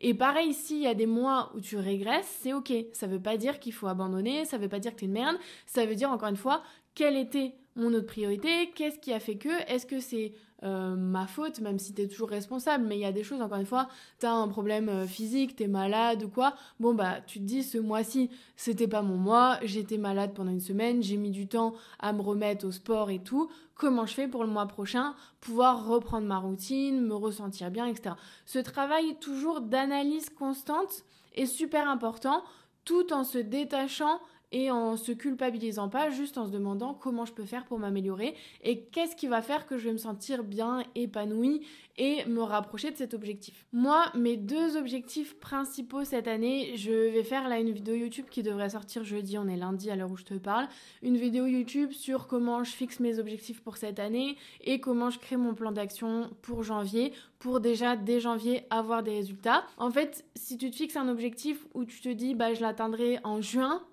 Et 0.06 0.14
pareil, 0.14 0.54
s'il 0.54 0.80
y 0.80 0.88
a 0.88 0.94
des 0.94 1.06
mois 1.06 1.52
où 1.56 1.62
tu 1.62 1.78
régresses, 1.78 2.40
c'est 2.42 2.52
ok. 2.52 2.74
Ça 2.92 3.08
veut 3.08 3.22
pas 3.22 3.38
dire 3.38 3.60
qu'il 3.60 3.72
faut 3.72 3.88
abandonner, 3.88 4.44
ça 4.44 4.58
veut 4.58 4.68
pas 4.68 4.80
dire 4.80 4.96
que 4.96 5.02
es 5.02 5.08
une 5.08 5.14
merde, 5.14 5.38
ça 5.66 5.86
veut 5.86 5.96
dire 5.96 6.12
encore 6.12 6.28
une 6.28 6.36
fois 6.36 6.62
quelle 6.96 7.18
était 7.18 7.56
mon 7.76 7.94
autre 7.94 8.06
priorité, 8.06 8.72
qu'est-ce 8.76 9.00
qui 9.00 9.14
a 9.14 9.20
fait 9.20 9.36
que, 9.36 9.50
est-ce 9.72 9.86
que 9.86 10.00
c'est 10.00 10.34
euh, 10.64 10.96
ma 10.96 11.28
faute, 11.28 11.60
même 11.60 11.78
si 11.78 11.94
tu 11.94 12.04
es 12.04 12.08
toujours 12.08 12.30
responsable, 12.30 12.86
mais 12.86 12.96
il 12.96 13.02
y 13.02 13.06
a 13.06 13.12
des 13.12 13.24
choses, 13.24 13.42
encore 13.42 13.58
une 13.58 13.66
fois, 13.66 13.90
tu 14.20 14.26
as 14.26 14.32
un 14.32 14.48
problème 14.48 14.88
euh, 14.88 15.08
physique, 15.08 15.58
tu 15.58 15.64
es 15.64 15.68
malade 15.68 16.24
ou 16.24 16.30
quoi, 16.30 16.54
bon 16.80 16.94
bah 16.94 17.20
tu 17.26 17.40
te 17.40 17.44
dis 17.44 17.64
ce 17.64 17.78
mois-ci, 17.78 18.30
c'était 18.56 18.88
pas 18.88 19.02
mon 19.02 19.18
mois, 19.18 19.58
j'étais 19.64 19.98
malade 19.98 20.34
pendant 20.34 20.52
une 20.52 20.62
semaine, 20.62 21.04
j'ai 21.04 21.18
mis 21.18 21.32
du 21.32 21.48
temps 21.48 21.74
à 22.00 22.14
me 22.14 22.22
remettre 22.22 22.66
au 22.66 22.72
sport 22.72 23.10
et 23.10 23.20
tout, 23.20 23.50
comment 23.76 24.06
je 24.06 24.14
fais 24.14 24.28
pour 24.30 24.44
le 24.46 24.50
mois 24.50 24.68
prochain, 24.68 25.16
pouvoir 25.42 25.86
reprendre 25.86 26.28
ma 26.28 26.38
routine, 26.38 27.02
me 27.02 27.16
ressentir 27.16 27.70
bien, 27.70 27.86
etc. 27.88 28.16
Ce 28.46 28.60
travail 28.60 29.18
toujours 29.20 29.60
d'analyse 29.60 30.30
constante 30.30 31.04
est 31.36 31.48
super 31.48 31.90
important, 31.90 32.42
tout 32.86 33.12
en 33.12 33.24
se 33.26 33.38
détachant 33.38 34.22
et 34.54 34.72
en 34.72 34.96
se 34.96 35.12
culpabilisant 35.12 35.90
pas, 35.90 36.12
juste 36.12 36.38
en 36.38 36.46
se 36.46 36.52
demandant 36.52 36.94
comment 36.94 37.26
je 37.26 37.34
peux 37.34 37.44
faire 37.44 37.66
pour 37.66 37.80
m'améliorer 37.80 38.36
et 38.64 38.82
qu'est-ce 38.84 39.16
qui 39.16 39.28
va 39.28 39.42
faire 39.42 39.66
que 39.66 39.78
je 39.78 39.86
vais 39.86 39.94
me 39.94 39.98
sentir 39.98 40.44
bien 40.44 40.84
épanouie 40.96 41.66
et 41.98 42.26
me 42.26 42.42
rapprocher 42.42 42.92
de 42.92 42.96
cet 42.96 43.14
objectif. 43.14 43.68
Moi, 43.72 44.06
mes 44.16 44.38
deux 44.38 44.78
objectifs 44.78 45.40
principaux 45.40 46.04
cette 46.04 46.28
année, 46.28 46.76
je 46.76 46.92
vais 46.92 47.24
faire 47.24 47.48
là 47.48 47.60
une 47.60 47.72
vidéo 47.72 47.96
YouTube 47.96 48.26
qui 48.30 48.42
devrait 48.42 48.70
sortir 48.70 49.04
jeudi, 49.04 49.38
on 49.38 49.48
est 49.48 49.58
lundi 49.58 49.90
à 49.92 49.96
l'heure 49.96 50.12
où 50.12 50.18
je 50.18 50.24
te 50.24 50.34
parle, 50.36 50.68
une 51.02 51.18
vidéo 51.18 51.46
YouTube 51.46 51.92
sur 51.92 52.28
comment 52.28 52.64
je 52.64 52.72
fixe 52.72 53.00
mes 53.00 53.20
objectifs 53.20 53.62
pour 53.62 53.78
cette 53.78 54.00
année 54.00 54.38
et 54.62 54.80
comment 54.80 55.10
je 55.10 55.20
crée 55.20 55.38
mon 55.38 55.54
plan 55.54 55.72
d'action 55.72 56.30
pour 56.42 56.64
janvier 56.64 57.14
pour 57.40 57.60
déjà 57.60 57.98
dès 57.98 58.20
janvier 58.22 58.64
avoir 58.70 59.04
des 59.04 59.16
résultats. 59.16 59.66
En 59.78 59.92
fait, 59.92 60.26
si 60.36 60.58
tu 60.58 60.72
te 60.72 60.76
fixes 60.76 60.96
un 60.96 61.10
objectif 61.10 61.66
où 61.74 61.84
tu 61.84 62.00
te 62.00 62.10
dis 62.10 62.36
bah 62.36 62.54
je 62.54 62.62
l'atteindrai 62.62 63.20
en 63.24 63.42
juin, 63.42 63.84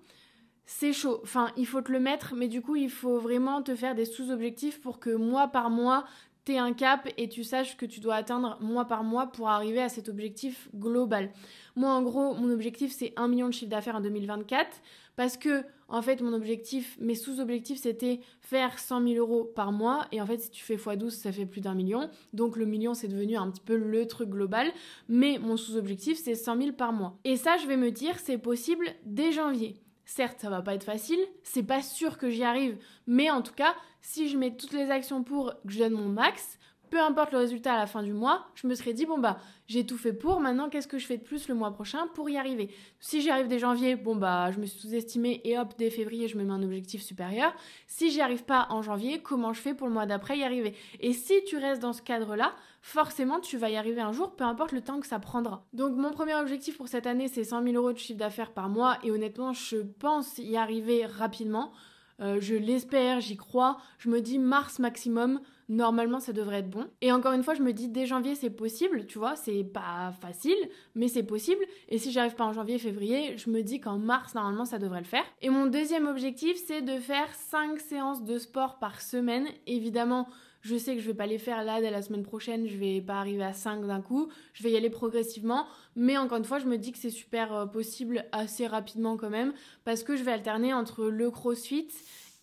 c'est 0.65 0.93
chaud. 0.93 1.19
Enfin, 1.23 1.51
il 1.57 1.65
faut 1.65 1.81
te 1.81 1.91
le 1.91 1.99
mettre, 1.99 2.33
mais 2.35 2.47
du 2.47 2.61
coup, 2.61 2.75
il 2.75 2.89
faut 2.89 3.19
vraiment 3.19 3.61
te 3.61 3.75
faire 3.75 3.95
des 3.95 4.05
sous-objectifs 4.05 4.81
pour 4.81 4.99
que 4.99 5.09
mois 5.09 5.47
par 5.47 5.69
mois, 5.69 6.05
tu 6.45 6.53
aies 6.53 6.57
un 6.57 6.73
cap 6.73 7.07
et 7.17 7.29
tu 7.29 7.43
saches 7.43 7.77
que 7.77 7.85
tu 7.85 7.99
dois 7.99 8.15
atteindre 8.15 8.57
mois 8.61 8.85
par 8.85 9.03
mois 9.03 9.27
pour 9.27 9.49
arriver 9.49 9.81
à 9.81 9.89
cet 9.89 10.09
objectif 10.09 10.69
global. 10.73 11.31
Moi, 11.75 11.91
en 11.91 12.01
gros, 12.01 12.33
mon 12.33 12.49
objectif, 12.51 12.91
c'est 12.91 13.13
1 13.15 13.27
million 13.27 13.47
de 13.47 13.53
chiffre 13.53 13.69
d'affaires 13.69 13.95
en 13.95 14.01
2024 14.01 14.81
parce 15.15 15.37
que, 15.37 15.63
en 15.87 16.01
fait, 16.01 16.21
mon 16.21 16.33
objectif, 16.33 16.97
mes 16.99 17.15
sous-objectifs, 17.15 17.79
c'était 17.79 18.21
faire 18.39 18.79
100 18.79 19.07
000 19.07 19.15
euros 19.15 19.43
par 19.43 19.71
mois. 19.71 20.07
Et 20.11 20.21
en 20.21 20.25
fait, 20.25 20.39
si 20.39 20.49
tu 20.49 20.63
fais 20.63 20.77
x12, 20.77 21.09
ça 21.09 21.31
fait 21.31 21.45
plus 21.45 21.61
d'un 21.61 21.75
million. 21.75 22.09
Donc, 22.33 22.55
le 22.55 22.65
million, 22.65 22.93
c'est 22.93 23.07
devenu 23.07 23.35
un 23.35 23.51
petit 23.51 23.61
peu 23.61 23.75
le 23.75 24.07
truc 24.07 24.29
global. 24.29 24.71
Mais 25.09 25.37
mon 25.37 25.57
sous-objectif, 25.57 26.17
c'est 26.17 26.35
100 26.35 26.57
000 26.57 26.71
par 26.71 26.93
mois. 26.93 27.19
Et 27.23 27.35
ça, 27.35 27.57
je 27.57 27.67
vais 27.67 27.77
me 27.77 27.91
dire, 27.91 28.17
c'est 28.19 28.37
possible 28.37 28.87
dès 29.05 29.31
janvier. 29.31 29.75
Certes, 30.13 30.41
ça 30.41 30.49
va 30.49 30.61
pas 30.61 30.75
être 30.75 30.83
facile, 30.83 31.21
c'est 31.41 31.63
pas 31.63 31.81
sûr 31.81 32.17
que 32.17 32.29
j'y 32.29 32.43
arrive, 32.43 32.77
mais 33.07 33.31
en 33.31 33.41
tout 33.41 33.53
cas, 33.53 33.73
si 34.01 34.27
je 34.27 34.37
mets 34.37 34.57
toutes 34.57 34.73
les 34.73 34.91
actions 34.91 35.23
pour 35.23 35.53
que 35.65 35.71
je 35.71 35.79
donne 35.79 35.93
mon 35.93 36.09
max, 36.09 36.59
peu 36.89 36.99
importe 36.99 37.31
le 37.31 37.37
résultat 37.37 37.75
à 37.75 37.77
la 37.77 37.87
fin 37.87 38.03
du 38.03 38.11
mois, 38.11 38.47
je 38.55 38.67
me 38.67 38.75
serais 38.75 38.91
dit, 38.91 39.05
bon 39.05 39.19
bah, 39.19 39.37
j'ai 39.67 39.85
tout 39.85 39.97
fait 39.97 40.11
pour, 40.11 40.41
maintenant 40.41 40.67
qu'est-ce 40.67 40.89
que 40.89 40.97
je 40.97 41.05
fais 41.05 41.15
de 41.15 41.23
plus 41.23 41.47
le 41.47 41.55
mois 41.55 41.71
prochain 41.71 42.07
pour 42.13 42.29
y 42.29 42.35
arriver? 42.35 42.75
Si 42.99 43.21
j'y 43.21 43.29
arrive 43.29 43.47
dès 43.47 43.57
janvier, 43.57 43.95
bon 43.95 44.17
bah, 44.17 44.51
je 44.51 44.59
me 44.59 44.65
suis 44.65 44.81
sous-estimée 44.81 45.39
et 45.45 45.57
hop, 45.57 45.75
dès 45.77 45.89
février, 45.89 46.27
je 46.27 46.37
me 46.37 46.43
mets 46.43 46.51
un 46.51 46.61
objectif 46.61 47.01
supérieur. 47.01 47.55
Si 47.87 48.11
j'y 48.11 48.19
arrive 48.19 48.43
pas 48.43 48.67
en 48.69 48.81
janvier, 48.81 49.21
comment 49.21 49.53
je 49.53 49.61
fais 49.61 49.73
pour 49.73 49.87
le 49.87 49.93
mois 49.93 50.07
d'après 50.07 50.37
y 50.37 50.43
arriver? 50.43 50.75
Et 50.99 51.13
si 51.13 51.41
tu 51.45 51.55
restes 51.55 51.81
dans 51.81 51.93
ce 51.93 52.01
cadre-là, 52.01 52.53
forcément, 52.81 53.39
tu 53.39 53.57
vas 53.57 53.69
y 53.69 53.77
arriver 53.77 54.01
un 54.01 54.11
jour, 54.11 54.35
peu 54.35 54.43
importe 54.43 54.71
le 54.71 54.81
temps 54.81 54.99
que 54.99 55.07
ça 55.07 55.19
prendra. 55.19 55.65
Donc, 55.73 55.95
mon 55.95 56.11
premier 56.11 56.35
objectif 56.35 56.77
pour 56.77 56.87
cette 56.87 57.07
année, 57.07 57.27
c'est 57.27 57.43
100 57.43 57.63
000 57.63 57.75
euros 57.75 57.93
de 57.93 57.97
chiffre 57.97 58.19
d'affaires 58.19 58.51
par 58.51 58.69
mois 58.69 58.97
et 59.03 59.11
honnêtement, 59.11 59.53
je 59.53 59.77
pense 59.77 60.37
y 60.37 60.57
arriver 60.57 61.05
rapidement. 61.05 61.71
Euh, 62.21 62.37
je 62.39 62.55
l'espère, 62.55 63.19
j'y 63.19 63.35
crois. 63.35 63.77
Je 63.97 64.09
me 64.09 64.21
dis 64.21 64.37
mars 64.37 64.79
maximum 64.79 65.41
normalement 65.69 66.19
ça 66.19 66.33
devrait 66.33 66.59
être 66.59 66.69
bon. 66.69 66.87
Et 67.01 67.11
encore 67.11 67.31
une 67.31 67.43
fois, 67.43 67.53
je 67.55 67.63
me 67.63 67.73
dis 67.73 67.87
dès 67.87 68.05
janvier 68.05 68.35
c'est 68.35 68.49
possible, 68.49 69.05
tu 69.07 69.17
vois, 69.17 69.35
c'est 69.35 69.63
pas 69.63 70.11
facile, 70.21 70.57
mais 70.95 71.07
c'est 71.07 71.23
possible. 71.23 71.63
Et 71.89 71.97
si 71.97 72.11
j'arrive 72.11 72.35
pas 72.35 72.43
en 72.43 72.53
janvier, 72.53 72.77
février, 72.77 73.37
je 73.37 73.49
me 73.49 73.63
dis 73.63 73.79
qu'en 73.79 73.97
mars 73.97 74.35
normalement 74.35 74.65
ça 74.65 74.77
devrait 74.77 74.99
le 74.99 75.05
faire. 75.05 75.23
Et 75.41 75.49
mon 75.49 75.65
deuxième 75.65 76.07
objectif 76.07 76.57
c'est 76.67 76.81
de 76.81 76.99
faire 76.99 77.33
5 77.33 77.79
séances 77.79 78.23
de 78.23 78.37
sport 78.37 78.77
par 78.77 79.01
semaine. 79.01 79.47
Évidemment, 79.65 80.27
je 80.61 80.75
sais 80.75 80.95
que 80.95 81.01
je 81.01 81.07
vais 81.07 81.13
pas 81.13 81.27
les 81.27 81.37
faire 81.37 81.63
là 81.63 81.81
dès 81.81 81.91
la 81.91 82.01
semaine 82.01 82.23
prochaine, 82.23 82.67
je 82.67 82.77
vais 82.77 83.01
pas 83.01 83.19
arriver 83.19 83.43
à 83.43 83.53
5 83.53 83.85
d'un 83.85 84.01
coup, 84.01 84.29
je 84.53 84.63
vais 84.63 84.71
y 84.71 84.77
aller 84.77 84.89
progressivement, 84.89 85.65
mais 85.95 86.17
encore 86.17 86.37
une 86.37 86.45
fois, 86.45 86.59
je 86.59 86.65
me 86.65 86.77
dis 86.77 86.91
que 86.91 86.97
c'est 86.97 87.09
super 87.09 87.53
euh, 87.53 87.65
possible 87.65 88.25
assez 88.31 88.67
rapidement 88.67 89.17
quand 89.17 89.29
même 89.29 89.53
parce 89.83 90.03
que 90.03 90.15
je 90.15 90.23
vais 90.23 90.31
alterner 90.31 90.73
entre 90.73 91.05
le 91.05 91.31
CrossFit 91.31 91.87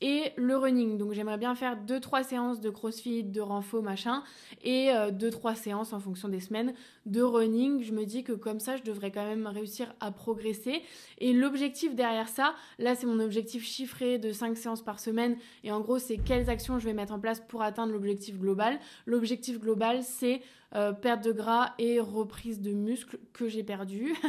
et 0.01 0.33
le 0.37 0.57
running. 0.57 0.97
Donc 0.97 1.13
j'aimerais 1.13 1.39
bien 1.39 1.55
faire 1.55 1.77
2-3 1.77 2.25
séances 2.25 2.61
de 2.61 2.71
crossfit, 2.71 3.25
de 3.25 3.41
renfort, 3.41 3.83
machin, 3.83 4.23
et 4.63 4.89
2-3 4.89 5.53
euh, 5.53 5.55
séances 5.55 5.93
en 5.93 6.01
fonction 6.01 6.29
des 6.29 6.41
semaines 6.41 6.75
de 7.07 7.23
running. 7.23 7.83
Je 7.83 7.93
me 7.93 8.05
dis 8.05 8.23
que 8.25 8.33
comme 8.33 8.61
ça, 8.61 8.77
je 8.77 8.83
devrais 8.83 9.11
quand 9.11 9.25
même 9.25 9.47
réussir 9.47 9.93
à 10.01 10.11
progresser. 10.11 10.83
Et 11.19 11.33
l'objectif 11.33 11.95
derrière 11.95 12.29
ça, 12.29 12.55
là 12.79 12.95
c'est 12.95 13.07
mon 13.07 13.21
objectif 13.21 13.65
chiffré 13.65 14.19
de 14.19 14.33
5 14.33 14.57
séances 14.57 14.83
par 14.83 15.01
semaine, 15.01 15.37
et 15.65 15.73
en 15.73 15.81
gros 15.81 15.99
c'est 15.99 16.19
quelles 16.19 16.51
actions 16.51 16.79
je 16.79 16.85
vais 16.85 16.95
mettre 16.95 17.13
en 17.13 17.21
place 17.21 17.41
pour 17.41 17.63
atteindre 17.63 17.93
l'objectif 17.93 18.39
global. 18.39 18.79
L'objectif 19.07 19.59
global 19.59 20.03
c'est 20.03 20.43
euh, 20.75 20.93
perte 20.93 21.25
de 21.25 21.33
gras 21.33 21.73
et 21.79 21.99
reprise 21.99 22.61
de 22.61 22.73
muscles 22.73 23.19
que 23.33 23.49
j'ai 23.49 23.63
perdu. 23.63 24.15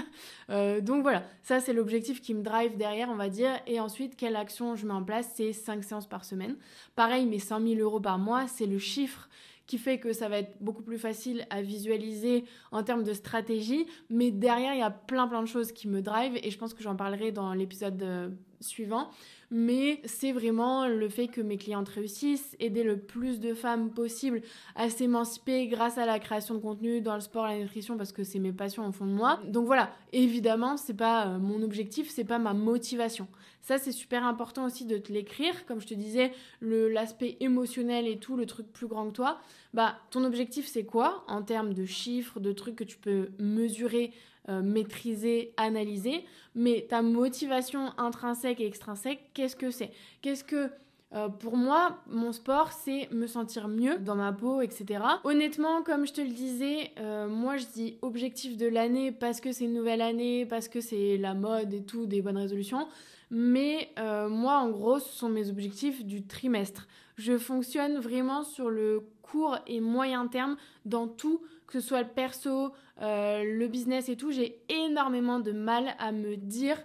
Euh, 0.50 0.82
donc 0.82 1.04
voilà, 1.04 1.24
ça 1.44 1.60
c'est 1.60 1.74
l'objectif 1.74 2.22
qui 2.22 2.34
me 2.34 2.42
drive 2.42 2.76
derrière, 2.76 3.10
on 3.10 3.16
va 3.16 3.30
dire. 3.30 3.52
Et 3.68 3.80
ensuite, 3.80 4.16
quelle 4.16 4.36
action 4.36 4.76
je 4.76 4.88
mets 4.88 4.94
en 4.94 5.04
place 5.04 5.32
C'est 5.36 5.54
5 5.54 5.84
séances 5.84 6.08
par 6.08 6.26
semaine. 6.26 6.56
Pareil, 6.96 7.28
mes 7.28 7.38
100 7.38 7.62
000 7.68 7.80
euros 7.82 8.00
par 8.00 8.18
mois, 8.18 8.48
c'est 8.48 8.66
le 8.66 8.80
chiffre 8.80 9.30
qui 9.68 9.78
fait 9.78 10.00
que 10.00 10.12
ça 10.12 10.28
va 10.28 10.40
être 10.40 10.58
beaucoup 10.60 10.82
plus 10.82 10.98
facile 10.98 11.46
à 11.52 11.62
visualiser 11.62 12.46
en 12.72 12.82
termes 12.82 13.04
de 13.04 13.14
stratégie. 13.14 13.86
Mais 14.10 14.32
derrière, 14.32 14.74
il 14.74 14.80
y 14.80 14.84
a 14.84 14.90
plein 14.90 15.28
plein 15.28 15.44
de 15.44 15.48
choses 15.48 15.72
qui 15.72 15.88
me 15.88 16.02
drive 16.02 16.36
et 16.42 16.50
je 16.50 16.58
pense 16.58 16.74
que 16.74 16.82
j'en 16.82 16.96
parlerai 16.96 17.32
dans 17.32 17.54
l'épisode 17.54 18.02
euh, 18.02 18.30
suivant 18.62 19.10
mais 19.52 20.02
c'est 20.06 20.32
vraiment 20.32 20.88
le 20.88 21.10
fait 21.10 21.28
que 21.28 21.42
mes 21.42 21.58
clientes 21.58 21.90
réussissent, 21.90 22.56
aider 22.60 22.84
le 22.84 23.00
plus 23.00 23.40
de 23.40 23.54
femmes 23.54 23.92
possible 23.92 24.42
à 24.76 24.90
s'émanciper 24.90 25.68
grâce 25.68 25.98
à 25.98 26.06
la 26.06 26.20
création 26.20 26.56
de 26.56 26.60
contenu 26.60 27.02
dans 27.02 27.16
le 27.16 27.22
sport, 27.22 27.48
la 27.48 27.58
nutrition, 27.58 27.98
parce 27.98 28.12
que 28.12 28.24
c'est 28.24 28.40
mes 28.40 28.52
passions 28.52 28.88
au 28.88 28.92
fond 28.92 29.06
de 29.06 29.12
moi. 29.12 29.40
Donc 29.48 29.66
voilà, 29.66 29.92
évidemment, 30.14 30.78
c'est 30.78 30.94
pas 30.94 31.28
euh, 31.28 31.40
mon 31.40 31.64
objectif, 31.64 32.10
c'est 32.10 32.26
pas 32.26 32.38
ma 32.38 32.54
motivation. 32.54 33.28
Ça, 33.62 33.78
c'est 33.78 33.92
super 33.92 34.24
important 34.24 34.66
aussi 34.66 34.86
de 34.86 34.98
te 34.98 35.12
l'écrire. 35.12 35.66
Comme 35.66 35.82
je 35.82 35.88
te 35.88 35.94
disais, 35.94 36.32
l'aspect 36.62 37.38
émotionnel 37.40 38.08
et 38.08 38.18
tout, 38.18 38.38
le 38.38 38.46
truc 38.46 38.72
plus 38.72 38.88
grand 38.88 39.08
que 39.08 39.14
toi. 39.14 39.40
Bah, 39.74 39.98
ton 40.12 40.24
objectif, 40.24 40.66
c'est 40.68 40.86
quoi 40.86 41.24
en 41.28 41.42
termes 41.42 41.74
de 41.74 41.86
chiffres, 41.86 42.40
de 42.40 42.54
trucs 42.54 42.76
que 42.76 42.84
tu 42.84 42.98
peux 42.98 43.30
mesurer 43.38 44.14
euh, 44.50 44.62
maîtriser, 44.64 45.54
analyser, 45.58 46.26
mais 46.56 46.86
ta 46.90 47.04
motivation 47.04 47.92
intrinsèque 48.00 48.60
et 48.60 48.66
extrinsèque, 48.66 49.20
qu'est-ce 49.36 49.56
que 49.56 49.70
c'est? 49.70 49.92
Qu'est-ce 50.24 50.44
que 50.44 50.70
euh, 51.14 51.28
pour 51.28 51.56
moi, 51.56 52.00
mon 52.08 52.32
sport, 52.32 52.72
c'est 52.72 53.12
me 53.12 53.28
sentir 53.28 53.68
mieux 53.68 53.98
dans 54.00 54.16
ma 54.16 54.32
peau, 54.32 54.62
etc. 54.62 55.04
Honnêtement, 55.24 55.84
comme 55.84 56.08
je 56.08 56.14
te 56.14 56.22
le 56.22 56.30
disais, 56.30 56.92
euh, 57.00 57.28
moi 57.28 57.58
je 57.58 57.66
dis 57.66 57.98
objectif 58.02 58.58
de 58.58 58.68
l'année 58.68 59.12
parce 59.12 59.40
que 59.40 59.52
c'est 59.52 59.66
une 59.66 59.74
nouvelle 59.74 60.02
année, 60.02 60.46
parce 60.46 60.68
que 60.68 60.82
c'est 60.82 61.18
la 61.18 61.36
mode 61.36 61.74
et 61.74 61.84
tout, 61.84 62.08
des 62.08 62.22
bonnes 62.22 62.38
résolutions. 62.38 62.88
Mais 63.32 63.90
moi, 63.98 64.58
en 64.58 64.70
gros, 64.70 64.98
ce 64.98 65.10
sont 65.10 65.30
mes 65.30 65.52
objectifs 65.52 66.04
du 66.04 66.26
trimestre. 66.26 66.88
Je 67.20 67.38
fonctionne 67.38 68.00
vraiment 68.00 68.44
sur 68.44 68.70
le 68.70 69.04
court 69.22 69.58
et 69.68 69.82
moyen 69.82 70.28
terme 70.28 70.56
dans 70.86 71.10
tout 71.10 71.42
que 71.68 71.74
ce 71.82 71.86
soit 71.86 72.02
le 72.02 72.08
perso, 72.08 72.72
euh, 73.02 73.44
le 73.44 73.68
business 73.68 74.08
et 74.08 74.16
tout, 74.16 74.32
j'ai 74.32 74.62
énormément 74.70 75.42
de 75.42 75.52
mal 75.52 75.96
à 76.00 76.14
me 76.14 76.38
dire 76.38 76.82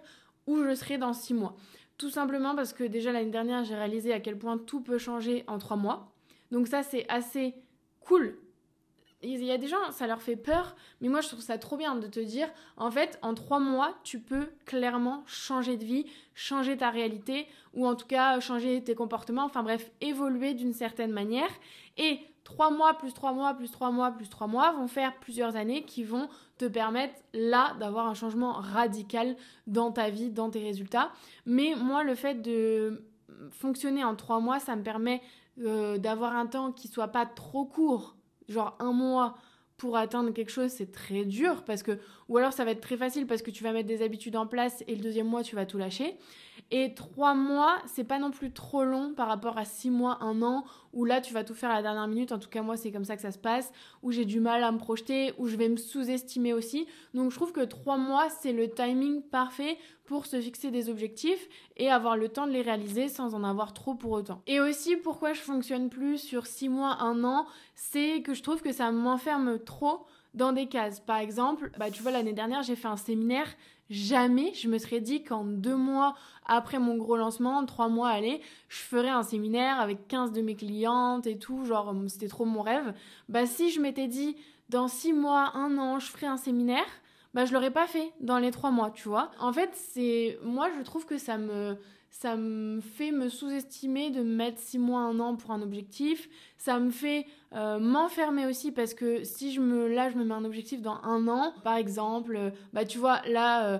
où 0.48 0.62
je 0.64 0.74
serai 0.74 0.98
dans 0.98 1.12
six 1.12 1.34
mois. 1.34 1.54
Tout 1.98 2.10
simplement 2.10 2.56
parce 2.56 2.72
que 2.72 2.82
déjà 2.82 3.12
l'année 3.12 3.30
dernière, 3.30 3.62
j'ai 3.62 3.76
réalisé 3.76 4.12
à 4.12 4.18
quel 4.18 4.36
point 4.36 4.58
tout 4.58 4.80
peut 4.80 4.98
changer 4.98 5.44
en 5.46 5.58
trois 5.58 5.76
mois. 5.76 6.12
Donc 6.50 6.66
ça, 6.66 6.82
c'est 6.82 7.08
assez 7.08 7.54
cool. 8.00 8.36
Il 9.24 9.42
y 9.42 9.50
a 9.50 9.58
des 9.58 9.68
gens, 9.68 9.90
ça 9.90 10.06
leur 10.06 10.20
fait 10.20 10.36
peur, 10.36 10.76
mais 11.00 11.08
moi 11.08 11.22
je 11.22 11.28
trouve 11.28 11.40
ça 11.40 11.56
trop 11.56 11.76
bien 11.78 11.94
de 11.96 12.06
te 12.06 12.20
dire, 12.20 12.46
en 12.76 12.90
fait, 12.90 13.18
en 13.22 13.34
trois 13.34 13.58
mois, 13.58 13.94
tu 14.04 14.20
peux 14.20 14.50
clairement 14.66 15.22
changer 15.26 15.78
de 15.78 15.84
vie, 15.84 16.04
changer 16.34 16.76
ta 16.76 16.90
réalité, 16.90 17.46
ou 17.72 17.86
en 17.86 17.94
tout 17.94 18.06
cas 18.06 18.38
changer 18.40 18.84
tes 18.84 18.94
comportements, 18.94 19.44
enfin 19.44 19.62
bref, 19.62 19.90
évoluer 20.02 20.52
d'une 20.52 20.74
certaine 20.74 21.10
manière. 21.10 21.48
Et 21.96 22.20
trois 22.44 22.70
mois 22.70 22.94
plus 22.94 23.14
trois 23.14 23.32
mois 23.32 23.54
plus 23.54 23.70
trois 23.70 23.90
mois 23.90 24.10
plus 24.10 24.28
trois 24.28 24.46
mois 24.46 24.72
vont 24.72 24.88
faire 24.88 25.18
plusieurs 25.18 25.56
années 25.56 25.84
qui 25.84 26.04
vont 26.04 26.28
te 26.58 26.66
permettre 26.66 27.14
là 27.32 27.74
d'avoir 27.80 28.06
un 28.06 28.14
changement 28.14 28.52
radical 28.52 29.36
dans 29.66 29.90
ta 29.90 30.10
vie, 30.10 30.30
dans 30.30 30.50
tes 30.50 30.60
résultats. 30.60 31.10
Mais 31.46 31.74
moi, 31.76 32.04
le 32.04 32.14
fait 32.14 32.42
de 32.42 33.04
fonctionner 33.50 34.04
en 34.04 34.14
trois 34.14 34.40
mois, 34.40 34.60
ça 34.60 34.76
me 34.76 34.82
permet 34.82 35.22
euh, 35.60 35.98
d'avoir 35.98 36.36
un 36.36 36.46
temps 36.46 36.72
qui 36.72 36.88
soit 36.88 37.08
pas 37.08 37.26
trop 37.26 37.64
court, 37.64 38.16
genre 38.48 38.76
un 38.80 38.92
mois 38.92 39.36
pour 39.76 39.96
atteindre 39.96 40.30
quelque 40.30 40.50
chose, 40.50 40.70
c'est 40.70 40.92
très 40.92 41.24
dur 41.24 41.64
parce 41.64 41.82
que, 41.82 41.98
ou 42.28 42.38
alors 42.38 42.52
ça 42.52 42.64
va 42.64 42.70
être 42.70 42.80
très 42.80 42.96
facile 42.96 43.26
parce 43.26 43.42
que 43.42 43.50
tu 43.50 43.64
vas 43.64 43.72
mettre 43.72 43.88
des 43.88 44.02
habitudes 44.02 44.36
en 44.36 44.46
place 44.46 44.84
et 44.86 44.94
le 44.94 45.02
deuxième 45.02 45.26
mois 45.26 45.42
tu 45.42 45.56
vas 45.56 45.66
tout 45.66 45.78
lâcher. 45.78 46.16
Et 46.70 46.94
trois 46.94 47.34
mois, 47.34 47.76
c'est 47.86 48.04
pas 48.04 48.18
non 48.18 48.30
plus 48.30 48.50
trop 48.50 48.84
long 48.84 49.12
par 49.14 49.28
rapport 49.28 49.58
à 49.58 49.64
six 49.64 49.90
mois, 49.90 50.18
un 50.22 50.42
an, 50.42 50.64
où 50.92 51.04
là 51.04 51.20
tu 51.20 51.32
vas 51.34 51.44
tout 51.44 51.54
faire 51.54 51.70
à 51.70 51.74
la 51.74 51.82
dernière 51.82 52.08
minute. 52.08 52.32
En 52.32 52.38
tout 52.38 52.48
cas, 52.48 52.62
moi, 52.62 52.76
c'est 52.76 52.90
comme 52.90 53.04
ça 53.04 53.16
que 53.16 53.22
ça 53.22 53.32
se 53.32 53.38
passe, 53.38 53.70
où 54.02 54.12
j'ai 54.12 54.24
du 54.24 54.40
mal 54.40 54.64
à 54.64 54.72
me 54.72 54.78
projeter, 54.78 55.34
où 55.38 55.46
je 55.46 55.56
vais 55.56 55.68
me 55.68 55.76
sous-estimer 55.76 56.52
aussi. 56.52 56.86
Donc, 57.12 57.30
je 57.30 57.36
trouve 57.36 57.52
que 57.52 57.64
trois 57.64 57.98
mois, 57.98 58.28
c'est 58.30 58.52
le 58.52 58.70
timing 58.70 59.22
parfait 59.22 59.78
pour 60.04 60.26
se 60.26 60.40
fixer 60.40 60.70
des 60.70 60.88
objectifs 60.88 61.48
et 61.76 61.90
avoir 61.90 62.16
le 62.16 62.28
temps 62.28 62.46
de 62.46 62.52
les 62.52 62.62
réaliser 62.62 63.08
sans 63.08 63.34
en 63.34 63.44
avoir 63.44 63.72
trop 63.72 63.94
pour 63.94 64.12
autant. 64.12 64.42
Et 64.46 64.60
aussi, 64.60 64.96
pourquoi 64.96 65.32
je 65.32 65.40
fonctionne 65.40 65.90
plus 65.90 66.18
sur 66.18 66.46
six 66.46 66.68
mois, 66.68 66.98
un 67.00 67.24
an, 67.24 67.46
c'est 67.74 68.22
que 68.22 68.34
je 68.34 68.42
trouve 68.42 68.62
que 68.62 68.72
ça 68.72 68.90
m'enferme 68.90 69.58
trop 69.58 70.06
dans 70.34 70.52
des 70.52 70.66
cases. 70.66 71.00
Par 71.00 71.18
exemple, 71.18 71.70
bah, 71.78 71.90
tu 71.90 72.02
vois, 72.02 72.10
l'année 72.10 72.32
dernière, 72.32 72.62
j'ai 72.62 72.74
fait 72.74 72.88
un 72.88 72.96
séminaire 72.96 73.46
jamais 73.90 74.52
je 74.54 74.68
me 74.68 74.78
serais 74.78 75.00
dit 75.00 75.22
qu'en 75.22 75.44
deux 75.44 75.76
mois 75.76 76.14
après 76.46 76.78
mon 76.78 76.96
gros 76.96 77.16
lancement, 77.16 77.64
trois 77.66 77.88
mois, 77.88 78.08
allez, 78.08 78.40
je 78.68 78.78
ferais 78.78 79.08
un 79.08 79.22
séminaire 79.22 79.80
avec 79.80 80.08
15 80.08 80.32
de 80.32 80.40
mes 80.42 80.54
clientes 80.54 81.26
et 81.26 81.38
tout, 81.38 81.64
genre 81.64 81.88
hum, 81.88 82.08
c'était 82.08 82.28
trop 82.28 82.44
mon 82.44 82.62
rêve. 82.62 82.94
Bah 83.28 83.46
si 83.46 83.70
je 83.70 83.80
m'étais 83.80 84.08
dit 84.08 84.36
dans 84.68 84.88
six 84.88 85.12
mois, 85.12 85.52
un 85.54 85.78
an, 85.78 85.98
je 85.98 86.06
ferai 86.06 86.26
un 86.26 86.36
séminaire, 86.36 86.86
bah 87.34 87.44
je 87.44 87.52
l'aurais 87.52 87.70
pas 87.70 87.86
fait 87.86 88.12
dans 88.20 88.38
les 88.38 88.50
trois 88.50 88.70
mois, 88.70 88.90
tu 88.90 89.08
vois. 89.08 89.30
En 89.38 89.52
fait, 89.52 89.70
c'est 89.74 90.38
moi 90.42 90.68
je 90.76 90.82
trouve 90.82 91.06
que 91.06 91.18
ça 91.18 91.38
me 91.38 91.76
ça 92.14 92.36
me 92.36 92.80
fait 92.80 93.10
me 93.10 93.28
sous-estimer 93.28 94.10
de 94.10 94.22
mettre 94.22 94.60
six 94.60 94.78
mois, 94.78 95.00
un 95.00 95.18
an 95.18 95.34
pour 95.34 95.50
un 95.50 95.60
objectif. 95.62 96.28
Ça 96.58 96.78
me 96.78 96.90
fait 96.90 97.26
euh, 97.54 97.80
m'enfermer 97.80 98.46
aussi 98.46 98.70
parce 98.70 98.94
que 98.94 99.24
si 99.24 99.52
je 99.52 99.60
me, 99.60 99.88
là, 99.88 100.10
je 100.10 100.16
me 100.16 100.24
mets 100.24 100.34
un 100.34 100.44
objectif 100.44 100.80
dans 100.80 101.00
un 101.02 101.26
an, 101.26 101.52
par 101.64 101.74
exemple, 101.74 102.36
euh, 102.36 102.50
bah 102.72 102.84
tu 102.84 102.98
vois, 102.98 103.20
là, 103.26 103.66
euh, 103.66 103.78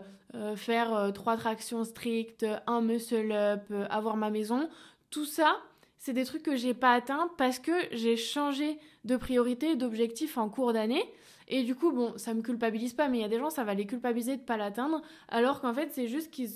faire 0.57 1.13
trois 1.15 1.37
tractions 1.37 1.85
strictes, 1.85 2.47
un 2.67 2.81
muscle 2.81 3.33
up, 3.33 3.63
avoir 3.91 4.17
ma 4.17 4.31
maison, 4.31 4.69
tout 5.11 5.25
ça, 5.25 5.57
c'est 5.99 6.13
des 6.13 6.25
trucs 6.25 6.43
que 6.43 6.55
j'ai 6.55 6.75
pas 6.75 6.93
atteints 6.93 7.31
parce 7.39 7.59
que 7.59 7.73
j'ai 7.93 8.17
changé 8.17 8.79
de 9.05 9.17
priorité, 9.17 9.75
d'objectif 9.75 10.37
en 10.37 10.51
cours 10.51 10.73
d'année. 10.73 11.03
Et 11.49 11.63
du 11.63 11.75
coup, 11.75 11.93
bon, 11.93 12.13
ça 12.17 12.35
me 12.35 12.43
culpabilise 12.43 12.95
pas, 12.95 13.09
mais 13.09 13.19
il 13.19 13.21
y 13.21 13.25
a 13.25 13.29
des 13.29 13.39
gens, 13.39 13.49
ça 13.49 13.65
va 13.65 13.75
les 13.75 13.87
culpabiliser 13.87 14.37
de 14.37 14.43
pas 14.43 14.57
l'atteindre, 14.57 15.03
alors 15.29 15.61
qu'en 15.61 15.75
fait, 15.75 15.91
c'est 15.93 16.09
juste 16.09 16.31
qu'ils 16.31 16.51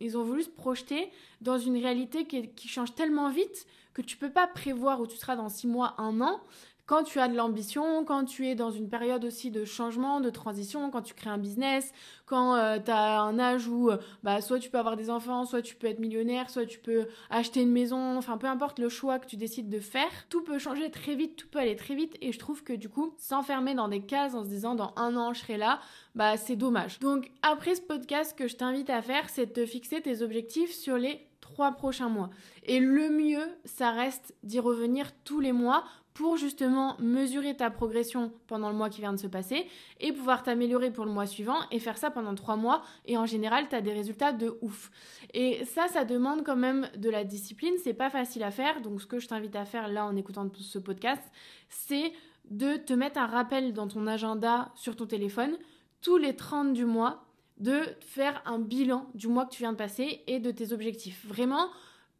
ils 0.00 0.18
ont 0.18 0.24
voulu 0.24 0.42
se 0.42 0.48
projeter 0.48 1.10
dans 1.40 1.58
une 1.58 1.76
réalité 1.76 2.26
qui, 2.26 2.48
qui, 2.50 2.68
change 2.68 2.94
tellement 2.94 3.30
vite 3.30 3.66
que 3.94 4.02
tu 4.02 4.16
peux 4.16 4.30
pas 4.30 4.46
prévoir 4.46 5.00
où 5.00 5.06
tu 5.06 5.16
seras 5.16 5.36
dans 5.36 5.48
six 5.48 5.66
mois, 5.66 5.94
un 5.98 6.20
an 6.20 6.40
quand 6.88 7.04
tu 7.04 7.20
as 7.20 7.28
de 7.28 7.36
l'ambition, 7.36 8.02
quand 8.02 8.24
tu 8.24 8.48
es 8.48 8.54
dans 8.54 8.70
une 8.70 8.88
période 8.88 9.22
aussi 9.26 9.50
de 9.50 9.66
changement, 9.66 10.20
de 10.20 10.30
transition, 10.30 10.90
quand 10.90 11.02
tu 11.02 11.12
crées 11.12 11.28
un 11.28 11.36
business, 11.36 11.92
quand 12.24 12.56
euh, 12.56 12.78
tu 12.82 12.90
as 12.90 13.20
un 13.20 13.38
âge 13.38 13.68
où 13.68 13.90
euh, 13.90 13.98
bah, 14.22 14.40
soit 14.40 14.58
tu 14.58 14.70
peux 14.70 14.78
avoir 14.78 14.96
des 14.96 15.10
enfants, 15.10 15.44
soit 15.44 15.60
tu 15.60 15.76
peux 15.76 15.86
être 15.86 15.98
millionnaire, 15.98 16.48
soit 16.48 16.64
tu 16.64 16.78
peux 16.78 17.06
acheter 17.28 17.60
une 17.60 17.72
maison, 17.72 18.16
enfin 18.16 18.38
peu 18.38 18.46
importe 18.46 18.78
le 18.78 18.88
choix 18.88 19.18
que 19.18 19.26
tu 19.26 19.36
décides 19.36 19.68
de 19.68 19.80
faire, 19.80 20.08
tout 20.30 20.42
peut 20.42 20.58
changer 20.58 20.90
très 20.90 21.14
vite, 21.14 21.36
tout 21.36 21.48
peut 21.48 21.58
aller 21.58 21.76
très 21.76 21.94
vite 21.94 22.16
et 22.22 22.32
je 22.32 22.38
trouve 22.38 22.64
que 22.64 22.72
du 22.72 22.88
coup, 22.88 23.12
s'enfermer 23.18 23.74
dans 23.74 23.88
des 23.88 24.00
cases 24.00 24.34
en 24.34 24.42
se 24.42 24.48
disant 24.48 24.74
dans 24.74 24.94
un 24.96 25.14
an 25.14 25.34
je 25.34 25.40
serai 25.40 25.58
là, 25.58 25.80
bah 26.14 26.38
c'est 26.38 26.56
dommage. 26.56 27.00
Donc 27.00 27.30
après 27.42 27.74
ce 27.74 27.82
podcast, 27.82 28.30
ce 28.30 28.34
que 28.34 28.48
je 28.48 28.56
t'invite 28.56 28.88
à 28.88 29.02
faire, 29.02 29.28
c'est 29.28 29.44
de 29.44 29.52
te 29.52 29.66
fixer 29.66 30.00
tes 30.00 30.22
objectifs 30.22 30.72
sur 30.72 30.96
les 30.96 31.28
trois 31.42 31.72
prochains 31.72 32.08
mois. 32.08 32.30
Et 32.64 32.80
le 32.80 33.10
mieux, 33.10 33.46
ça 33.64 33.90
reste 33.90 34.34
d'y 34.42 34.58
revenir 34.58 35.12
tous 35.24 35.40
les 35.40 35.52
mois 35.52 35.84
pour 36.18 36.36
justement 36.36 36.96
mesurer 36.98 37.56
ta 37.56 37.70
progression 37.70 38.32
pendant 38.48 38.70
le 38.70 38.74
mois 38.74 38.90
qui 38.90 39.00
vient 39.00 39.12
de 39.12 39.20
se 39.20 39.28
passer 39.28 39.68
et 40.00 40.12
pouvoir 40.12 40.42
t'améliorer 40.42 40.90
pour 40.90 41.04
le 41.04 41.12
mois 41.12 41.26
suivant 41.26 41.58
et 41.70 41.78
faire 41.78 41.96
ça 41.96 42.10
pendant 42.10 42.34
trois 42.34 42.56
mois 42.56 42.82
et 43.06 43.16
en 43.16 43.24
général 43.24 43.68
tu 43.68 43.76
as 43.76 43.80
des 43.80 43.92
résultats 43.92 44.32
de 44.32 44.58
ouf. 44.60 44.90
Et 45.32 45.64
ça, 45.64 45.86
ça 45.86 46.04
demande 46.04 46.42
quand 46.44 46.56
même 46.56 46.88
de 46.96 47.08
la 47.08 47.22
discipline, 47.22 47.74
c'est 47.84 47.94
pas 47.94 48.10
facile 48.10 48.42
à 48.42 48.50
faire 48.50 48.80
donc 48.80 49.00
ce 49.00 49.06
que 49.06 49.20
je 49.20 49.28
t'invite 49.28 49.54
à 49.54 49.64
faire 49.64 49.86
là 49.86 50.06
en 50.06 50.16
écoutant 50.16 50.50
ce 50.58 50.80
podcast, 50.80 51.22
c'est 51.68 52.12
de 52.50 52.74
te 52.74 52.94
mettre 52.94 53.20
un 53.20 53.26
rappel 53.26 53.72
dans 53.72 53.86
ton 53.86 54.08
agenda 54.08 54.72
sur 54.74 54.96
ton 54.96 55.06
téléphone 55.06 55.56
tous 56.02 56.16
les 56.16 56.34
30 56.34 56.72
du 56.72 56.84
mois 56.84 57.26
de 57.58 57.82
faire 58.00 58.42
un 58.44 58.58
bilan 58.58 59.06
du 59.14 59.28
mois 59.28 59.46
que 59.46 59.54
tu 59.54 59.62
viens 59.62 59.72
de 59.72 59.78
passer 59.78 60.24
et 60.26 60.40
de 60.40 60.50
tes 60.50 60.72
objectifs. 60.72 61.24
Vraiment, 61.28 61.68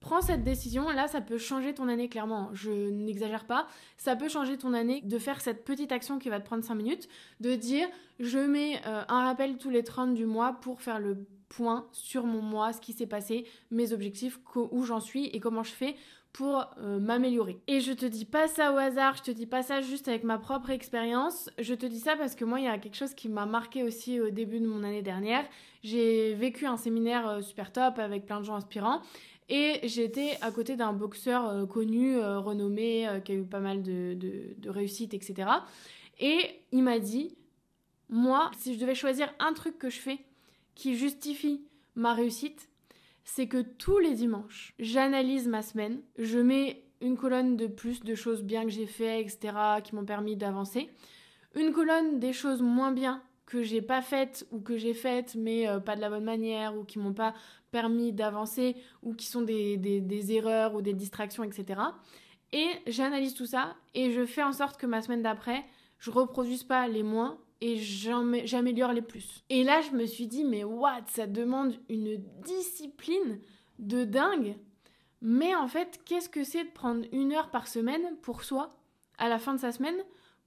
Prends 0.00 0.20
cette 0.20 0.44
décision, 0.44 0.88
là 0.90 1.08
ça 1.08 1.20
peut 1.20 1.38
changer 1.38 1.74
ton 1.74 1.88
année 1.88 2.08
clairement, 2.08 2.50
je 2.52 2.70
n'exagère 2.70 3.46
pas, 3.46 3.66
ça 3.96 4.14
peut 4.14 4.28
changer 4.28 4.56
ton 4.56 4.72
année 4.72 5.00
de 5.02 5.18
faire 5.18 5.40
cette 5.40 5.64
petite 5.64 5.90
action 5.90 6.18
qui 6.20 6.28
va 6.28 6.38
te 6.38 6.46
prendre 6.46 6.62
5 6.62 6.74
minutes, 6.76 7.08
de 7.40 7.56
dire 7.56 7.88
je 8.20 8.38
mets 8.38 8.76
euh, 8.86 9.02
un 9.08 9.24
rappel 9.24 9.58
tous 9.58 9.70
les 9.70 9.82
30 9.82 10.14
du 10.14 10.24
mois 10.24 10.52
pour 10.60 10.80
faire 10.82 11.00
le 11.00 11.26
point 11.48 11.88
sur 11.92 12.26
mon 12.26 12.42
mois, 12.42 12.72
ce 12.72 12.80
qui 12.80 12.92
s'est 12.92 13.06
passé, 13.06 13.46
mes 13.70 13.92
objectifs, 13.92 14.38
où 14.54 14.84
j'en 14.84 15.00
suis 15.00 15.26
et 15.26 15.40
comment 15.40 15.62
je 15.62 15.72
fais 15.72 15.96
pour 16.32 16.66
euh, 16.78 17.00
m'améliorer. 17.00 17.58
Et 17.66 17.80
je 17.80 17.92
te 17.92 18.06
dis 18.06 18.24
pas 18.24 18.48
ça 18.48 18.72
au 18.72 18.76
hasard, 18.76 19.16
je 19.16 19.22
te 19.22 19.30
dis 19.30 19.46
pas 19.46 19.62
ça 19.62 19.80
juste 19.80 20.08
avec 20.08 20.24
ma 20.24 20.38
propre 20.38 20.70
expérience, 20.70 21.50
je 21.58 21.74
te 21.74 21.86
dis 21.86 21.98
ça 21.98 22.16
parce 22.16 22.34
que 22.34 22.44
moi 22.44 22.60
il 22.60 22.66
y 22.66 22.68
a 22.68 22.78
quelque 22.78 22.96
chose 22.96 23.14
qui 23.14 23.28
m'a 23.28 23.46
marqué 23.46 23.82
aussi 23.82 24.20
au 24.20 24.30
début 24.30 24.60
de 24.60 24.66
mon 24.66 24.84
année 24.84 25.02
dernière. 25.02 25.44
J'ai 25.82 26.34
vécu 26.34 26.66
un 26.66 26.76
séminaire 26.76 27.28
euh, 27.28 27.40
super 27.40 27.72
top 27.72 27.98
avec 27.98 28.26
plein 28.26 28.40
de 28.40 28.44
gens 28.44 28.56
inspirants 28.56 29.00
et 29.48 29.80
j'étais 29.84 30.36
à 30.42 30.50
côté 30.50 30.76
d'un 30.76 30.92
boxeur 30.92 31.48
euh, 31.48 31.66
connu, 31.66 32.16
euh, 32.16 32.38
renommé, 32.38 33.08
euh, 33.08 33.20
qui 33.20 33.32
a 33.32 33.34
eu 33.34 33.44
pas 33.44 33.60
mal 33.60 33.82
de, 33.82 34.14
de, 34.14 34.70
réussites, 34.70 35.14
etc. 35.14 35.48
Et 36.20 36.60
il 36.72 36.82
m'a 36.82 36.98
dit, 36.98 37.36
moi, 38.10 38.50
si 38.58 38.74
je 38.74 38.80
devais 38.80 38.94
choisir 38.94 39.32
un 39.38 39.52
truc 39.54 39.78
que 39.78 39.88
je 39.88 40.00
fais 40.00 40.18
qui 40.74 40.96
justifie 40.96 41.62
ma 41.94 42.12
réussite, 42.12 42.68
c'est 43.24 43.46
que 43.46 43.62
tous 43.62 43.98
les 43.98 44.14
dimanches, 44.14 44.74
j'analyse 44.78 45.48
ma 45.48 45.62
semaine, 45.62 46.00
je 46.18 46.38
mets 46.38 46.82
une 47.00 47.16
colonne 47.16 47.56
de 47.56 47.66
plus 47.66 48.00
de 48.00 48.14
choses 48.14 48.42
bien 48.42 48.64
que 48.64 48.70
j'ai 48.70 48.86
fait, 48.86 49.20
etc., 49.20 49.54
qui 49.84 49.94
m'ont 49.94 50.04
permis 50.04 50.36
d'avancer, 50.36 50.90
une 51.54 51.72
colonne 51.72 52.18
des 52.18 52.32
choses 52.32 52.60
moins 52.60 52.92
bien 52.92 53.22
que 53.48 53.62
j'ai 53.62 53.80
pas 53.80 54.02
faites 54.02 54.46
ou 54.52 54.60
que 54.60 54.76
j'ai 54.76 54.92
faites 54.92 55.34
mais 55.34 55.66
pas 55.86 55.96
de 55.96 56.02
la 56.02 56.10
bonne 56.10 56.24
manière 56.24 56.76
ou 56.76 56.84
qui 56.84 56.98
m'ont 56.98 57.14
pas 57.14 57.32
permis 57.70 58.12
d'avancer 58.12 58.76
ou 59.02 59.14
qui 59.14 59.26
sont 59.26 59.40
des, 59.40 59.78
des, 59.78 60.32
erreurs 60.32 60.74
ou 60.74 60.82
des 60.82 60.92
distractions, 60.92 61.42
etc. 61.44 61.80
Et 62.52 62.68
j'analyse 62.86 63.32
tout 63.32 63.46
ça 63.46 63.74
et 63.94 64.12
je 64.12 64.26
fais 64.26 64.42
en 64.42 64.52
sorte 64.52 64.78
que 64.78 64.86
ma 64.86 65.00
semaine 65.00 65.22
d'après, 65.22 65.64
je 65.98 66.10
reproduise 66.10 66.62
pas 66.62 66.88
les 66.88 67.02
moins 67.02 67.38
et 67.62 67.78
j'améliore 67.78 68.92
les 68.92 69.02
plus. 69.02 69.42
Et 69.48 69.64
là, 69.64 69.80
je 69.80 69.96
me 69.96 70.04
suis 70.04 70.26
dit, 70.26 70.44
mais 70.44 70.62
what, 70.62 71.06
ça 71.06 71.26
demande 71.26 71.74
une 71.88 72.22
discipline 72.44 73.40
de 73.78 74.04
dingue. 74.04 74.56
Mais 75.22 75.54
en 75.54 75.68
fait, 75.68 76.00
qu'est-ce 76.04 76.28
que 76.28 76.44
c'est 76.44 76.64
de 76.64 76.70
prendre 76.70 77.06
une 77.12 77.32
heure 77.32 77.50
par 77.50 77.66
semaine 77.66 78.16
pour 78.20 78.44
soi 78.44 78.70
à 79.16 79.30
la 79.30 79.38
fin 79.38 79.54
de 79.54 79.60
sa 79.60 79.72
semaine? 79.72 79.96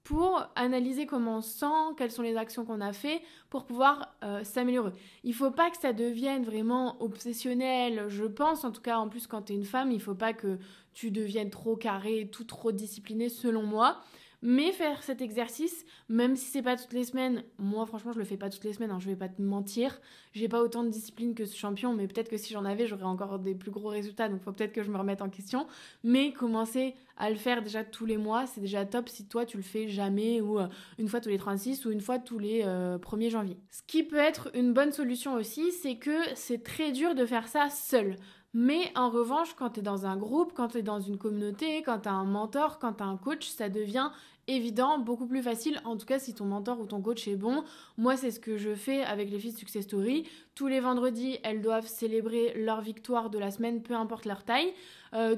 Pour 0.04 0.48
analyser 0.56 1.06
comment 1.06 1.38
on 1.38 1.42
sent, 1.42 1.96
quelles 1.98 2.12
sont 2.12 2.24
les 2.24 2.36
actions 2.36 2.66
qu'on 2.66 2.82
a 2.82 2.94
fait, 2.94 3.22
pour 3.50 3.66
pouvoir 3.66 4.16
euh, 4.24 4.44
s'améliorer. 4.44 4.92
Il 5.24 5.34
faut 5.34 5.52
pas 5.52 5.70
que 5.70 5.78
ça 5.78 5.94
devienne 5.94 6.44
vraiment 6.44 7.02
obsessionnel, 7.02 8.06
je 8.08 8.26
pense, 8.26 8.64
en 8.64 8.72
tout 8.72 8.82
cas 8.82 8.98
en 8.98 9.10
plus 9.10 9.28
quand 9.28 9.44
tu 9.44 9.54
es 9.54 9.56
une 9.56 9.66
femme, 9.66 9.92
il 9.92 10.02
faut 10.02 10.16
pas 10.16 10.34
que 10.34 10.58
tu 10.94 11.12
deviennes 11.12 11.52
trop 11.52 11.76
carré, 11.76 12.30
tout 12.32 12.46
trop 12.46 12.72
discipliné 12.72 13.30
selon 13.30 13.64
moi. 13.64 14.02
Mais 14.44 14.72
faire 14.72 15.04
cet 15.04 15.22
exercice, 15.22 15.86
même 16.10 16.36
si 16.36 16.46
c'est 16.46 16.64
pas 16.64 16.76
toutes 16.76 16.94
les 16.94 17.04
semaines, 17.04 17.44
moi 17.60 17.86
franchement 17.86 18.12
je 18.12 18.18
le 18.18 18.26
fais 18.26 18.38
pas 18.38 18.50
toutes 18.50 18.64
les 18.64 18.74
semaines, 18.74 18.90
hein, 18.90 18.98
je 19.00 19.08
vais 19.08 19.16
pas 19.16 19.30
te 19.30 19.40
mentir, 19.40 20.02
j'ai 20.34 20.50
pas 20.50 20.64
autant 20.64 20.84
de 20.84 20.90
discipline 20.90 21.36
que 21.36 21.46
ce 21.46 21.56
champion, 21.56 21.94
mais 21.94 22.08
peut-être 22.08 22.28
que 22.28 22.38
si 22.38 22.52
j'en 22.52 22.66
avais, 22.66 22.88
j'aurais 22.88 23.04
encore 23.04 23.38
des 23.38 23.54
plus 23.54 23.70
gros 23.70 23.90
résultats, 23.90 24.30
donc 24.30 24.42
faut 24.42 24.52
peut-être 24.52 24.74
que 24.74 24.82
je 24.82 24.90
me 24.90 24.98
remette 24.98 25.22
en 25.22 25.30
question. 25.30 25.68
Mais 26.04 26.34
commencer 26.34 26.96
à 27.22 27.30
le 27.30 27.36
faire 27.36 27.62
déjà 27.62 27.84
tous 27.84 28.08
les 28.08 28.18
mois, 28.18 28.48
c'est 28.48 28.62
déjà 28.62 28.84
top 28.84 29.08
si 29.08 29.28
toi 29.28 29.46
tu 29.46 29.56
le 29.56 29.62
fais 29.62 29.88
jamais 29.88 30.42
ou 30.42 30.60
euh, 30.60 30.68
une 30.98 31.08
fois 31.08 31.22
tous 31.22 31.30
les 31.30 31.38
36 31.38 31.86
ou 31.86 31.92
une 31.92 32.02
fois 32.02 32.18
tous 32.18 32.40
les 32.40 32.64
1er 32.64 32.66
euh, 32.66 33.30
janvier. 33.30 33.60
Ce 33.70 33.84
qui 33.86 34.02
peut 34.02 34.18
être 34.18 34.50
une 34.56 34.74
bonne 34.74 34.92
solution 34.92 35.36
aussi, 35.36 35.72
c'est 35.72 35.98
que 35.98 36.18
c'est 36.34 36.64
très 36.64 36.92
dur 36.92 37.14
de 37.14 37.24
faire 37.24 37.48
ça 37.48 37.70
seul. 37.70 38.16
Mais 38.54 38.92
en 38.96 39.10
revanche, 39.10 39.54
quand 39.56 39.72
tu 39.72 39.80
es 39.80 39.84
dans 39.84 40.06
un 40.06 40.18
groupe, 40.18 40.52
quand 40.54 40.70
tu 40.70 40.80
es 40.80 40.82
dans 40.82 41.00
une 41.00 41.18
communauté, 41.18 41.84
quand 41.84 42.00
tu 42.00 42.10
as 42.10 42.14
un 42.14 42.26
mentor, 42.26 42.80
quand 42.80 42.94
tu 42.94 43.04
as 43.04 43.06
un 43.08 43.18
coach, 43.18 43.48
ça 43.48 43.70
devient 43.70 44.12
évident, 44.48 44.98
beaucoup 44.98 45.28
plus 45.28 45.42
facile, 45.42 45.80
en 45.86 45.98
tout 45.98 46.06
cas 46.06 46.20
si 46.20 46.34
ton 46.34 46.46
mentor 46.46 46.80
ou 46.80 46.86
ton 46.86 47.02
coach 47.02 47.28
est 47.28 47.36
bon. 47.36 47.64
Moi, 47.98 48.18
c'est 48.18 48.32
ce 48.32 48.40
que 48.40 48.58
je 48.58 48.74
fais 48.74 49.04
avec 49.04 49.30
les 49.30 49.40
filles 49.40 49.54
de 49.54 49.58
Success 49.58 49.84
Story. 49.86 50.28
Tous 50.56 50.68
les 50.68 50.80
vendredis, 50.80 51.38
elles 51.44 51.62
doivent 51.62 51.88
célébrer 51.88 52.54
leur 52.56 52.82
victoire 52.82 53.30
de 53.30 53.40
la 53.40 53.52
semaine, 53.52 53.82
peu 53.82 53.96
importe 53.96 54.26
leur 54.26 54.44
taille. 54.44 54.74
Euh, 55.14 55.36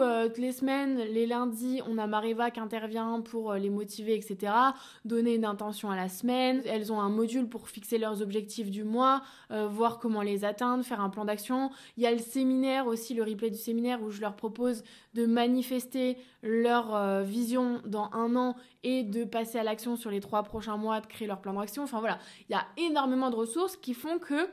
euh, 0.00 0.28
toutes 0.28 0.38
les 0.38 0.52
semaines, 0.52 0.98
les 0.98 1.26
lundis, 1.26 1.80
on 1.88 1.98
a 1.98 2.06
Mariva 2.06 2.50
qui 2.50 2.60
intervient 2.60 3.20
pour 3.20 3.52
euh, 3.52 3.58
les 3.58 3.70
motiver, 3.70 4.14
etc. 4.14 4.52
Donner 5.04 5.34
une 5.34 5.44
intention 5.44 5.90
à 5.90 5.96
la 5.96 6.08
semaine. 6.08 6.62
Elles 6.66 6.92
ont 6.92 7.00
un 7.00 7.08
module 7.08 7.48
pour 7.48 7.68
fixer 7.68 7.98
leurs 7.98 8.22
objectifs 8.22 8.70
du 8.70 8.84
mois, 8.84 9.22
voir 9.50 9.98
comment 9.98 10.22
les 10.22 10.44
atteindre, 10.44 10.84
faire 10.84 11.00
un 11.00 11.10
plan 11.10 11.24
d'action. 11.24 11.70
Il 11.96 12.02
y 12.02 12.06
a 12.06 12.12
le 12.12 12.18
séminaire 12.18 12.51
aussi, 12.86 13.14
le 13.14 13.22
replay 13.22 13.50
du 13.50 13.58
séminaire 13.58 14.02
où 14.02 14.10
je 14.10 14.20
leur 14.20 14.34
propose 14.36 14.82
de 15.14 15.26
manifester 15.26 16.16
leur 16.42 17.22
vision 17.22 17.80
dans 17.84 18.10
un 18.12 18.36
an 18.36 18.56
et 18.82 19.02
de 19.02 19.24
passer 19.24 19.58
à 19.58 19.62
l'action 19.62 19.96
sur 19.96 20.10
les 20.10 20.20
trois 20.20 20.42
prochains 20.42 20.76
mois, 20.76 21.00
de 21.00 21.06
créer 21.06 21.28
leur 21.28 21.40
plan 21.40 21.54
d'action. 21.54 21.82
Enfin 21.82 22.00
voilà, 22.00 22.18
il 22.48 22.52
y 22.52 22.56
a 22.56 22.66
énormément 22.76 23.30
de 23.30 23.36
ressources 23.36 23.76
qui 23.76 23.94
font 23.94 24.18
que 24.18 24.48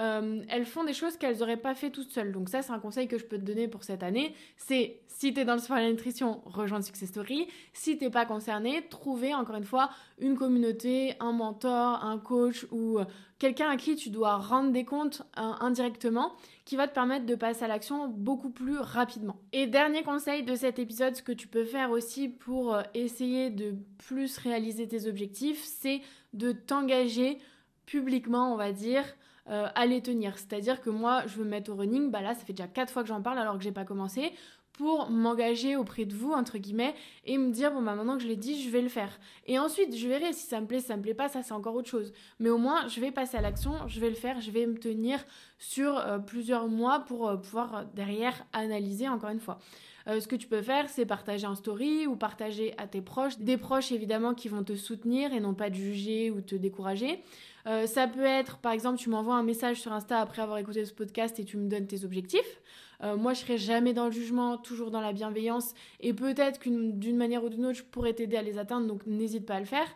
euh, 0.00 0.42
elles 0.48 0.64
font 0.64 0.84
des 0.84 0.94
choses 0.94 1.16
qu'elles 1.16 1.38
n'auraient 1.38 1.56
pas 1.58 1.74
fait 1.74 1.90
toutes 1.90 2.10
seules. 2.10 2.32
Donc 2.32 2.48
ça, 2.48 2.62
c'est 2.62 2.72
un 2.72 2.78
conseil 2.78 3.06
que 3.06 3.18
je 3.18 3.24
peux 3.24 3.36
te 3.36 3.44
donner 3.44 3.68
pour 3.68 3.84
cette 3.84 4.02
année. 4.02 4.34
C'est, 4.56 5.00
si 5.06 5.34
tu 5.34 5.40
es 5.40 5.44
dans 5.44 5.54
le 5.54 5.60
sport 5.60 5.76
et 5.76 5.82
la 5.82 5.90
nutrition, 5.90 6.40
rejoindre 6.46 6.84
Success 6.84 7.10
Story. 7.10 7.48
Si 7.74 7.98
t'es 7.98 8.08
pas 8.08 8.24
concerné, 8.24 8.86
trouver, 8.88 9.34
encore 9.34 9.56
une 9.56 9.64
fois, 9.64 9.90
une 10.18 10.36
communauté, 10.36 11.14
un 11.20 11.32
mentor, 11.32 12.02
un 12.02 12.18
coach 12.18 12.66
ou 12.70 12.98
euh, 12.98 13.04
quelqu'un 13.38 13.68
à 13.68 13.76
qui 13.76 13.94
tu 13.94 14.08
dois 14.08 14.36
rendre 14.36 14.72
des 14.72 14.84
comptes 14.86 15.22
euh, 15.38 15.52
indirectement 15.60 16.32
qui 16.64 16.76
va 16.76 16.88
te 16.88 16.94
permettre 16.94 17.26
de 17.26 17.34
passer 17.34 17.64
à 17.64 17.68
l'action 17.68 18.08
beaucoup 18.08 18.50
plus 18.50 18.78
rapidement. 18.78 19.36
Et 19.52 19.66
dernier 19.66 20.02
conseil 20.02 20.44
de 20.44 20.54
cet 20.54 20.78
épisode, 20.78 21.14
ce 21.14 21.22
que 21.22 21.32
tu 21.32 21.46
peux 21.46 21.64
faire 21.64 21.90
aussi 21.90 22.28
pour 22.28 22.78
essayer 22.94 23.50
de 23.50 23.74
plus 23.98 24.38
réaliser 24.38 24.88
tes 24.88 25.06
objectifs, 25.06 25.62
c'est 25.62 26.00
de 26.32 26.52
t'engager 26.52 27.38
publiquement, 27.84 28.52
on 28.52 28.56
va 28.56 28.72
dire, 28.72 29.04
euh, 29.50 29.68
à 29.74 29.86
les 29.86 30.00
tenir. 30.00 30.38
C'est-à-dire 30.38 30.80
que 30.80 30.90
moi, 30.90 31.22
je 31.26 31.36
veux 31.36 31.44
me 31.44 31.50
mettre 31.50 31.70
au 31.72 31.76
running, 31.76 32.10
bah 32.10 32.22
là, 32.22 32.34
ça 32.34 32.44
fait 32.44 32.52
déjà 32.52 32.68
quatre 32.68 32.92
fois 32.92 33.02
que 33.02 33.08
j'en 33.08 33.22
parle 33.22 33.38
alors 33.38 33.58
que 33.58 33.64
j'ai 33.64 33.72
pas 33.72 33.84
commencé 33.84 34.32
pour 34.80 35.10
m'engager 35.10 35.76
auprès 35.76 36.06
de 36.06 36.14
vous, 36.14 36.32
entre 36.32 36.56
guillemets, 36.56 36.94
et 37.26 37.36
me 37.36 37.50
dire, 37.50 37.70
bon, 37.70 37.82
bah 37.82 37.94
maintenant 37.94 38.16
que 38.16 38.22
je 38.22 38.28
l'ai 38.28 38.36
dit, 38.36 38.62
je 38.62 38.70
vais 38.70 38.80
le 38.80 38.88
faire. 38.88 39.20
Et 39.46 39.58
ensuite, 39.58 39.94
je 39.94 40.08
verrai 40.08 40.32
si 40.32 40.46
ça 40.46 40.58
me 40.58 40.66
plaît, 40.66 40.80
si 40.80 40.86
ça 40.86 40.96
me 40.96 41.02
plaît 41.02 41.12
pas, 41.12 41.28
ça 41.28 41.42
c'est 41.42 41.52
encore 41.52 41.74
autre 41.74 41.90
chose. 41.90 42.14
Mais 42.38 42.48
au 42.48 42.56
moins, 42.56 42.88
je 42.88 42.98
vais 42.98 43.10
passer 43.10 43.36
à 43.36 43.42
l'action, 43.42 43.74
je 43.88 44.00
vais 44.00 44.08
le 44.08 44.14
faire, 44.14 44.40
je 44.40 44.50
vais 44.50 44.66
me 44.66 44.78
tenir 44.78 45.22
sur 45.58 45.98
euh, 45.98 46.18
plusieurs 46.18 46.68
mois 46.68 47.00
pour 47.00 47.28
euh, 47.28 47.36
pouvoir 47.36 47.84
derrière 47.94 48.46
analyser 48.54 49.06
encore 49.06 49.30
une 49.30 49.40
fois. 49.40 49.58
Ce 50.06 50.26
que 50.26 50.36
tu 50.36 50.48
peux 50.48 50.62
faire, 50.62 50.88
c'est 50.88 51.06
partager 51.06 51.46
en 51.46 51.54
story 51.54 52.06
ou 52.06 52.16
partager 52.16 52.74
à 52.78 52.86
tes 52.86 53.02
proches, 53.02 53.38
des 53.38 53.56
proches 53.56 53.92
évidemment 53.92 54.34
qui 54.34 54.48
vont 54.48 54.64
te 54.64 54.74
soutenir 54.74 55.32
et 55.32 55.40
non 55.40 55.54
pas 55.54 55.70
te 55.70 55.76
juger 55.76 56.30
ou 56.30 56.40
te 56.40 56.54
décourager. 56.54 57.22
Euh, 57.66 57.86
ça 57.86 58.06
peut 58.06 58.24
être, 58.24 58.58
par 58.58 58.72
exemple, 58.72 58.98
tu 58.98 59.10
m'envoies 59.10 59.34
un 59.34 59.42
message 59.42 59.80
sur 59.80 59.92
Insta 59.92 60.20
après 60.20 60.42
avoir 60.42 60.58
écouté 60.58 60.84
ce 60.84 60.94
podcast 60.94 61.38
et 61.38 61.44
tu 61.44 61.56
me 61.56 61.68
donnes 61.68 61.86
tes 61.86 62.04
objectifs. 62.04 62.60
Euh, 63.02 63.16
moi, 63.16 63.32
je 63.32 63.40
serai 63.40 63.58
jamais 63.58 63.92
dans 63.92 64.06
le 64.06 64.10
jugement, 64.10 64.56
toujours 64.58 64.90
dans 64.90 65.00
la 65.00 65.12
bienveillance. 65.12 65.74
Et 66.00 66.12
peut-être 66.12 66.58
qu'une 66.58 66.98
d'une 66.98 67.16
manière 67.16 67.42
ou 67.44 67.48
d'une 67.48 67.66
autre, 67.66 67.78
je 67.78 67.84
pourrais 67.84 68.12
t'aider 68.12 68.36
à 68.36 68.42
les 68.42 68.58
atteindre, 68.58 68.86
donc 68.86 69.06
n'hésite 69.06 69.46
pas 69.46 69.54
à 69.54 69.60
le 69.60 69.66
faire. 69.66 69.86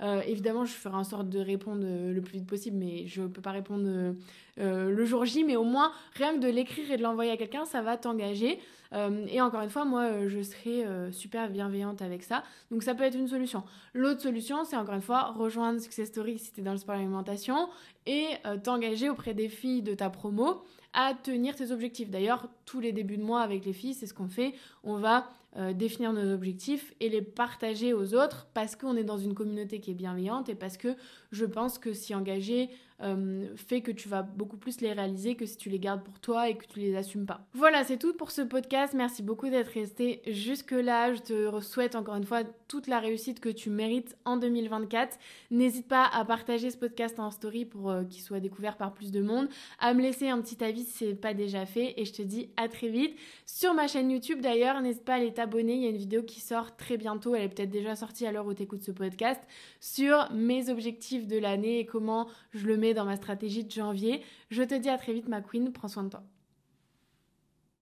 Euh, 0.00 0.22
évidemment, 0.26 0.64
je 0.64 0.72
ferai 0.72 0.96
en 0.96 1.04
sorte 1.04 1.28
de 1.28 1.38
répondre 1.38 1.84
le 1.84 2.20
plus 2.20 2.38
vite 2.38 2.46
possible, 2.46 2.76
mais 2.76 3.06
je 3.06 3.22
ne 3.22 3.28
peux 3.28 3.42
pas 3.42 3.52
répondre 3.52 4.14
le 4.56 5.04
jour 5.04 5.24
J. 5.24 5.44
Mais 5.44 5.56
au 5.56 5.64
moins, 5.64 5.92
rien 6.14 6.34
que 6.34 6.40
de 6.40 6.48
l'écrire 6.48 6.90
et 6.90 6.96
de 6.96 7.02
l'envoyer 7.02 7.30
à 7.30 7.36
quelqu'un, 7.36 7.64
ça 7.64 7.82
va 7.82 7.96
t'engager. 7.96 8.58
et 8.92 9.40
encore 9.40 9.62
une 9.62 9.70
fois, 9.70 9.84
moi, 9.84 10.28
je 10.28 10.42
serai 10.42 10.84
super 11.12 11.48
bienveillante 11.50 12.02
avec 12.02 12.22
ça. 12.22 12.42
Donc, 12.70 12.82
ça 12.82 12.94
peut 12.94 13.04
être 13.04 13.16
une 13.16 13.28
solution. 13.28 13.62
L'autre 13.94 14.22
solution, 14.22 14.64
c'est 14.64 14.76
encore 14.76 14.94
une 14.94 15.02
fois 15.02 15.32
rejoindre 15.32 15.80
Success 15.80 16.08
Story 16.08 16.38
si 16.38 16.52
tu 16.52 16.60
es 16.60 16.64
dans 16.64 16.72
le 16.72 16.78
sport 16.78 16.96
alimentation 16.96 17.68
et 18.06 18.26
t'engager 18.62 19.08
auprès 19.08 19.34
des 19.34 19.48
filles 19.48 19.82
de 19.82 19.94
ta 19.94 20.10
promo 20.10 20.64
à 20.94 21.12
tenir 21.14 21.56
tes 21.56 21.72
objectifs. 21.72 22.08
D'ailleurs, 22.08 22.48
tous 22.64 22.80
les 22.80 22.92
débuts 22.92 23.16
de 23.16 23.22
mois 23.22 23.42
avec 23.42 23.64
les 23.64 23.72
filles, 23.72 23.94
c'est 23.94 24.06
ce 24.06 24.14
qu'on 24.14 24.28
fait. 24.28 24.54
On 24.84 24.96
va 24.96 25.28
euh, 25.56 25.72
définir 25.72 26.12
nos 26.12 26.32
objectifs 26.32 26.94
et 27.00 27.08
les 27.08 27.22
partager 27.22 27.92
aux 27.92 28.14
autres 28.14 28.48
parce 28.54 28.76
qu'on 28.76 28.96
est 28.96 29.04
dans 29.04 29.18
une 29.18 29.34
communauté 29.34 29.80
qui 29.80 29.90
est 29.90 29.94
bienveillante 29.94 30.48
et 30.48 30.54
parce 30.54 30.76
que 30.76 30.96
je 31.32 31.44
pense 31.44 31.78
que 31.78 31.92
s'y 31.92 32.14
engager 32.14 32.70
euh, 33.02 33.48
fait 33.56 33.80
que 33.80 33.90
tu 33.90 34.08
vas 34.08 34.22
beaucoup 34.22 34.56
plus 34.56 34.80
les 34.80 34.92
réaliser 34.92 35.34
que 35.34 35.46
si 35.46 35.56
tu 35.56 35.68
les 35.68 35.80
gardes 35.80 36.02
pour 36.04 36.20
toi 36.20 36.48
et 36.48 36.56
que 36.56 36.64
tu 36.66 36.78
les 36.78 36.94
assumes 36.94 37.26
pas. 37.26 37.44
Voilà, 37.52 37.82
c'est 37.82 37.98
tout 37.98 38.14
pour 38.14 38.30
ce 38.30 38.42
podcast. 38.42 38.94
Merci 38.94 39.22
beaucoup 39.22 39.48
d'être 39.48 39.72
resté 39.72 40.22
jusque-là. 40.28 41.12
Je 41.14 41.20
te 41.20 41.60
souhaite 41.60 41.96
encore 41.96 42.14
une 42.14 42.24
fois 42.24 42.42
toute 42.68 42.86
la 42.86 43.00
réussite 43.00 43.40
que 43.40 43.48
tu 43.48 43.68
mérites 43.68 44.16
en 44.24 44.36
2024. 44.36 45.18
N'hésite 45.50 45.88
pas 45.88 46.04
à 46.06 46.24
partager 46.24 46.70
ce 46.70 46.76
podcast 46.76 47.18
en 47.18 47.30
story 47.30 47.64
pour 47.64 47.90
euh, 47.90 48.04
qu'il 48.04 48.22
soit 48.22 48.40
découvert 48.40 48.76
par 48.76 48.92
plus 48.92 49.10
de 49.10 49.20
monde, 49.20 49.48
à 49.80 49.92
me 49.92 50.00
laisser 50.00 50.28
un 50.28 50.40
petit 50.40 50.62
avis 50.62 50.84
si 50.84 50.92
c'est 50.92 51.14
pas 51.14 51.34
déjà 51.34 51.66
fait 51.66 51.94
et 51.96 52.04
je 52.04 52.12
te 52.12 52.22
dis 52.22 52.48
à 52.56 52.68
très 52.68 52.88
vite 52.88 53.16
sur 53.44 53.74
ma 53.74 53.88
chaîne 53.88 54.10
YouTube 54.10 54.40
d'ailleurs. 54.40 54.80
N'hésite 54.80 55.04
pas 55.04 55.14
à 55.14 55.16
aller 55.16 55.32
t'abonner, 55.32 55.74
il 55.74 55.82
y 55.82 55.86
a 55.86 55.90
une 55.90 55.96
vidéo 55.96 56.22
qui 56.22 56.40
sort 56.40 56.76
très 56.76 56.96
bientôt, 56.96 57.34
elle 57.34 57.42
est 57.42 57.48
peut-être 57.48 57.70
déjà 57.70 57.96
sortie 57.96 58.26
à 58.26 58.32
l'heure 58.32 58.46
où 58.46 58.54
tu 58.54 58.62
écoutes 58.62 58.82
ce 58.82 58.92
podcast 58.92 59.40
sur 59.80 60.30
mes 60.32 60.70
objectifs 60.70 61.26
de 61.26 61.38
l'année 61.38 61.80
et 61.80 61.86
comment 61.86 62.28
je 62.52 62.66
le 62.66 62.76
mets 62.76 62.93
dans 62.94 63.04
ma 63.04 63.16
stratégie 63.16 63.64
de 63.64 63.70
janvier. 63.70 64.22
Je 64.50 64.62
te 64.62 64.74
dis 64.74 64.88
à 64.88 64.98
très 64.98 65.12
vite 65.12 65.28
ma 65.28 65.40
queen, 65.40 65.72
prends 65.72 65.88
soin 65.88 66.04
de 66.04 66.10
toi. 66.10 66.24